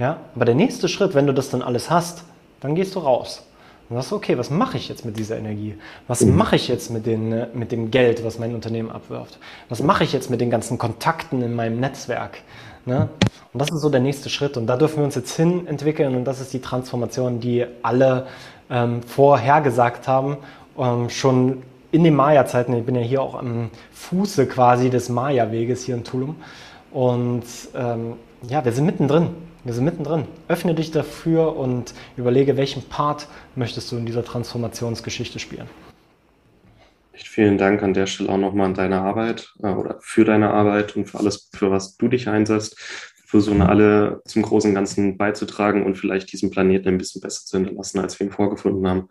Ja? 0.00 0.16
Aber 0.34 0.46
der 0.46 0.56
nächste 0.56 0.88
Schritt, 0.88 1.14
wenn 1.14 1.28
du 1.28 1.32
das 1.32 1.50
dann 1.50 1.62
alles 1.62 1.90
hast, 1.90 2.24
dann 2.60 2.74
gehst 2.74 2.96
du 2.96 2.98
raus. 2.98 3.46
Und 3.88 3.96
sagst, 3.96 4.12
okay, 4.12 4.38
was 4.38 4.50
mache 4.50 4.76
ich 4.76 4.88
jetzt 4.88 5.04
mit 5.04 5.18
dieser 5.18 5.36
Energie? 5.36 5.76
Was 6.08 6.22
mhm. 6.22 6.36
mache 6.36 6.56
ich 6.56 6.68
jetzt 6.68 6.90
mit, 6.90 7.06
den, 7.06 7.46
mit 7.54 7.70
dem 7.72 7.90
Geld, 7.90 8.24
was 8.24 8.38
mein 8.38 8.54
Unternehmen 8.54 8.90
abwirft? 8.90 9.38
Was 9.68 9.82
mache 9.82 10.04
ich 10.04 10.12
jetzt 10.12 10.30
mit 10.30 10.40
den 10.40 10.48
ganzen 10.48 10.78
Kontakten 10.78 11.42
in 11.42 11.54
meinem 11.54 11.80
Netzwerk? 11.80 12.38
Ne? 12.86 13.08
Und 13.52 13.60
das 13.60 13.70
ist 13.70 13.80
so 13.80 13.90
der 13.90 14.00
nächste 14.00 14.30
Schritt. 14.30 14.56
Und 14.56 14.68
da 14.68 14.76
dürfen 14.76 14.98
wir 14.98 15.04
uns 15.04 15.16
jetzt 15.16 15.34
hin 15.36 15.66
entwickeln. 15.66 16.14
Und 16.14 16.24
das 16.24 16.40
ist 16.40 16.52
die 16.52 16.60
Transformation, 16.60 17.40
die 17.40 17.66
alle 17.82 18.26
ähm, 18.70 19.02
vorhergesagt 19.02 20.08
haben, 20.08 20.38
ähm, 20.78 21.10
schon 21.10 21.62
in 21.90 22.04
den 22.04 22.14
Maya-Zeiten. 22.14 22.72
Ich 22.74 22.84
bin 22.84 22.94
ja 22.94 23.02
hier 23.02 23.20
auch 23.20 23.34
am 23.34 23.70
Fuße 23.92 24.46
quasi 24.46 24.88
des 24.88 25.08
Maya-Weges 25.08 25.84
hier 25.84 25.96
in 25.96 26.04
Tulum. 26.04 26.36
Und 26.92 27.44
ähm, 27.74 28.14
ja, 28.48 28.64
wir 28.64 28.72
sind 28.72 28.86
mittendrin. 28.86 29.30
Wir 29.64 29.72
sind 29.74 29.84
mittendrin. 29.84 30.26
Öffne 30.48 30.74
dich 30.74 30.90
dafür 30.90 31.56
und 31.56 31.94
überlege, 32.16 32.56
welchen 32.56 32.82
Part 32.82 33.28
möchtest 33.56 33.92
du 33.92 33.96
in 33.96 34.06
dieser 34.06 34.24
Transformationsgeschichte 34.24 35.38
spielen. 35.38 35.68
Vielen 37.12 37.58
Dank 37.58 37.82
an 37.82 37.92
der 37.92 38.06
Stelle 38.06 38.30
auch 38.30 38.38
nochmal 38.38 38.66
an 38.66 38.74
deine 38.74 39.02
Arbeit 39.02 39.52
äh, 39.62 39.68
oder 39.68 39.98
für 40.00 40.24
deine 40.24 40.50
Arbeit 40.52 40.96
und 40.96 41.06
für 41.06 41.18
alles, 41.18 41.50
für 41.52 41.70
was 41.70 41.96
du 41.96 42.08
dich 42.08 42.28
einsetzt 42.28 42.76
versuchen 43.30 43.62
alle 43.62 44.22
zum 44.24 44.42
großen 44.42 44.74
Ganzen 44.74 45.16
beizutragen 45.16 45.86
und 45.86 45.96
vielleicht 45.96 46.32
diesen 46.32 46.50
Planeten 46.50 46.88
ein 46.88 46.98
bisschen 46.98 47.20
besser 47.20 47.46
zu 47.46 47.58
hinterlassen, 47.58 48.00
als 48.00 48.18
wir 48.18 48.26
ihn 48.26 48.32
vorgefunden 48.32 48.88
haben. 48.88 49.08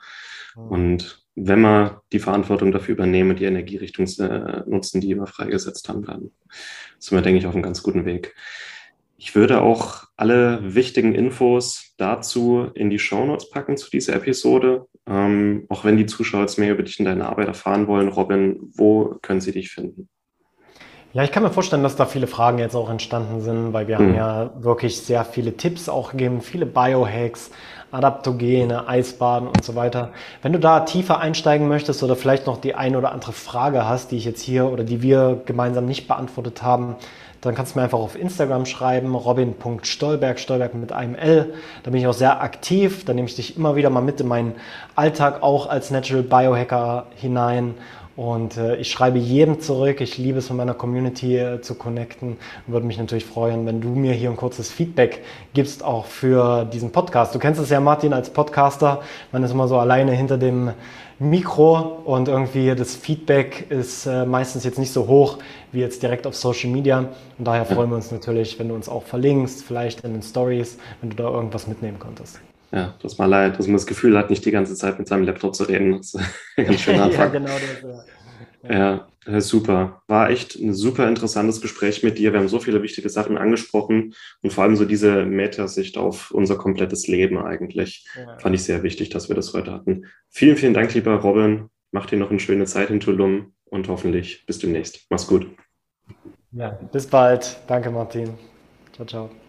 Und 0.55 1.25
wenn 1.35 1.61
wir 1.61 2.01
die 2.11 2.19
Verantwortung 2.19 2.73
dafür 2.73 2.95
übernehmen, 2.95 3.37
die 3.37 3.45
Energierichtung 3.45 4.07
äh, 4.19 4.63
nutzen, 4.67 4.99
die 4.99 5.15
wir 5.15 5.25
freigesetzt 5.25 5.87
haben, 5.87 6.03
dann 6.03 6.31
sind 6.97 7.17
wir, 7.17 7.21
denke 7.21 7.39
ich, 7.39 7.47
auf 7.47 7.53
einem 7.53 7.63
ganz 7.63 7.81
guten 7.81 8.03
Weg. 8.03 8.35
Ich 9.21 9.35
würde 9.35 9.61
auch 9.61 10.05
alle 10.15 10.75
wichtigen 10.75 11.13
Infos 11.13 11.93
dazu 11.97 12.67
in 12.73 12.89
die 12.89 12.99
Shownotes 12.99 13.49
packen 13.49 13.75
zu 13.75 13.89
dieser 13.89 14.15
Episode. 14.15 14.85
Ähm, 15.05 15.65
auch 15.67 15.83
wenn 15.83 15.97
die 15.97 16.05
Zuschauer 16.05 16.41
jetzt 16.41 16.57
mehr 16.57 16.71
über 16.71 16.83
dich 16.83 16.97
und 16.99 17.05
deine 17.05 17.27
Arbeit 17.27 17.49
erfahren 17.49 17.87
wollen, 17.87 18.07
Robin, 18.07 18.57
wo 18.75 19.17
können 19.21 19.41
sie 19.41 19.51
dich 19.51 19.71
finden? 19.71 20.07
Ja, 21.11 21.23
ich 21.23 21.33
kann 21.33 21.43
mir 21.43 21.49
vorstellen, 21.49 21.83
dass 21.83 21.97
da 21.97 22.05
viele 22.05 22.27
Fragen 22.27 22.59
jetzt 22.59 22.75
auch 22.75 22.89
entstanden 22.89 23.41
sind, 23.41 23.73
weil 23.73 23.89
wir 23.89 23.99
mhm. 23.99 24.03
haben 24.03 24.15
ja 24.15 24.51
wirklich 24.63 25.01
sehr 25.01 25.25
viele 25.25 25.57
Tipps 25.57 25.89
auch 25.89 26.11
gegeben, 26.11 26.39
viele 26.39 26.65
Biohacks, 26.65 27.51
Adaptogene, 27.91 28.87
Eisbaden 28.87 29.49
und 29.49 29.65
so 29.65 29.75
weiter. 29.75 30.13
Wenn 30.43 30.53
du 30.53 30.59
da 30.59 30.81
tiefer 30.81 31.19
einsteigen 31.19 31.67
möchtest 31.67 32.03
oder 32.03 32.15
vielleicht 32.15 32.45
noch 32.45 32.61
die 32.61 32.75
eine 32.75 32.97
oder 32.97 33.11
andere 33.11 33.33
Frage 33.33 33.85
hast, 33.85 34.11
die 34.11 34.17
ich 34.17 34.25
jetzt 34.25 34.41
hier 34.41 34.71
oder 34.71 34.85
die 34.85 35.01
wir 35.01 35.41
gemeinsam 35.45 35.87
nicht 35.87 36.07
beantwortet 36.07 36.61
haben, 36.61 36.95
dann 37.41 37.55
kannst 37.55 37.73
du 37.73 37.79
mir 37.79 37.83
einfach 37.83 37.99
auf 37.99 38.19
Instagram 38.19 38.65
schreiben, 38.65 39.15
robin.stolberg, 39.15 40.39
Stolberg 40.39 40.73
mit 40.75 40.91
einem 40.91 41.15
L. 41.15 41.53
Da 41.83 41.91
bin 41.91 42.01
ich 42.01 42.07
auch 42.07 42.13
sehr 42.13 42.41
aktiv. 42.41 43.05
Da 43.05 43.13
nehme 43.13 43.27
ich 43.27 43.35
dich 43.35 43.55
immer 43.55 43.75
wieder 43.75 43.89
mal 43.89 44.01
mit 44.01 44.19
in 44.19 44.27
meinen 44.27 44.55
Alltag 44.95 45.41
auch 45.41 45.67
als 45.67 45.89
Natural 45.89 46.23
Biohacker 46.23 47.05
hinein 47.15 47.75
Und 48.19 48.57
äh, 48.57 48.75
ich 48.75 48.91
schreibe 48.91 49.17
jedem 49.17 49.61
zurück. 49.61 50.01
Ich 50.01 50.17
liebe 50.17 50.39
es, 50.39 50.49
mit 50.49 50.57
meiner 50.57 50.73
Community 50.73 51.37
äh, 51.37 51.61
zu 51.61 51.75
connecten 51.75 52.31
und 52.67 52.73
würde 52.73 52.85
mich 52.85 52.97
natürlich 52.97 53.23
freuen, 53.23 53.65
wenn 53.65 53.79
du 53.79 53.95
mir 53.95 54.11
hier 54.11 54.29
ein 54.29 54.35
kurzes 54.35 54.69
Feedback 54.69 55.23
gibst, 55.53 55.85
auch 55.85 56.05
für 56.05 56.65
diesen 56.65 56.91
Podcast. 56.91 57.33
Du 57.33 57.39
kennst 57.39 57.61
es 57.61 57.69
ja, 57.69 57.79
Martin, 57.79 58.11
als 58.11 58.29
Podcaster. 58.29 58.99
Man 59.31 59.41
ist 59.43 59.51
immer 59.51 59.69
so 59.69 59.77
alleine 59.79 60.11
hinter 60.11 60.37
dem 60.37 60.71
Mikro 61.17 62.01
und 62.03 62.27
irgendwie 62.27 62.75
das 62.75 62.93
Feedback 62.93 63.71
ist 63.71 64.05
äh, 64.05 64.25
meistens 64.25 64.65
jetzt 64.65 64.79
nicht 64.79 64.91
so 64.91 65.07
hoch 65.07 65.37
wie 65.71 65.79
jetzt 65.79 66.03
direkt 66.03 66.27
auf 66.27 66.35
Social 66.35 66.71
Media. 66.71 67.05
Und 67.37 67.47
daher 67.47 67.65
freuen 67.65 67.89
wir 67.89 67.95
uns 67.95 68.11
natürlich, 68.11 68.59
wenn 68.59 68.67
du 68.67 68.75
uns 68.75 68.89
auch 68.89 69.03
verlinkst, 69.03 69.63
vielleicht 69.63 70.01
in 70.01 70.11
den 70.11 70.23
Stories, 70.23 70.77
wenn 70.99 71.11
du 71.11 71.15
da 71.15 71.29
irgendwas 71.29 71.67
mitnehmen 71.67 71.99
konntest. 71.99 72.41
Ja, 72.71 72.95
das 73.01 73.17
war 73.17 73.27
leid, 73.27 73.57
dass 73.57 73.67
man 73.67 73.75
das 73.75 73.87
Gefühl 73.87 74.17
hat, 74.17 74.29
nicht 74.29 74.45
die 74.45 74.51
ganze 74.51 74.75
Zeit 74.75 74.99
mit 74.99 75.07
seinem 75.07 75.23
Laptop 75.23 75.55
zu 75.55 75.63
reden. 75.63 75.97
Das 75.97 76.13
ist 76.13 76.19
ein 76.57 76.65
ganz 76.65 76.81
schön 76.81 76.99
Anfang. 76.99 77.33
ja, 77.33 77.39
genau 77.39 77.53
das. 77.53 78.05
Ja. 78.61 79.07
ja, 79.25 79.41
super. 79.41 80.01
War 80.07 80.29
echt 80.29 80.55
ein 80.55 80.73
super 80.73 81.07
interessantes 81.07 81.61
Gespräch 81.61 82.03
mit 82.03 82.17
dir. 82.17 82.33
Wir 82.33 82.39
haben 82.39 82.49
so 82.49 82.59
viele 82.59 82.83
wichtige 82.83 83.09
Sachen 83.09 83.37
angesprochen 83.37 84.13
und 84.41 84.51
vor 84.53 84.65
allem 84.65 84.75
so 84.75 84.85
diese 84.85 85.25
Metasicht 85.25 85.97
auf 85.97 86.31
unser 86.31 86.57
komplettes 86.57 87.07
Leben 87.07 87.37
eigentlich. 87.37 88.05
Ja. 88.15 88.37
Fand 88.37 88.55
ich 88.55 88.63
sehr 88.63 88.83
wichtig, 88.83 89.09
dass 89.09 89.29
wir 89.29 89.35
das 89.35 89.53
heute 89.53 89.71
hatten. 89.71 90.05
Vielen, 90.29 90.57
vielen 90.57 90.73
Dank, 90.73 90.93
lieber 90.93 91.15
Robin. 91.15 91.69
Mach 91.91 92.05
dir 92.05 92.17
noch 92.17 92.29
eine 92.29 92.39
schöne 92.39 92.65
Zeit 92.65 92.89
in 92.89 92.99
Tulum 92.99 93.53
und 93.65 93.87
hoffentlich 93.87 94.45
bis 94.45 94.59
demnächst. 94.59 95.07
Mach's 95.09 95.25
gut. 95.25 95.47
Ja, 96.51 96.77
bis 96.91 97.07
bald. 97.07 97.57
Danke, 97.67 97.89
Martin. 97.89 98.33
Ciao, 98.93 99.07
ciao. 99.07 99.48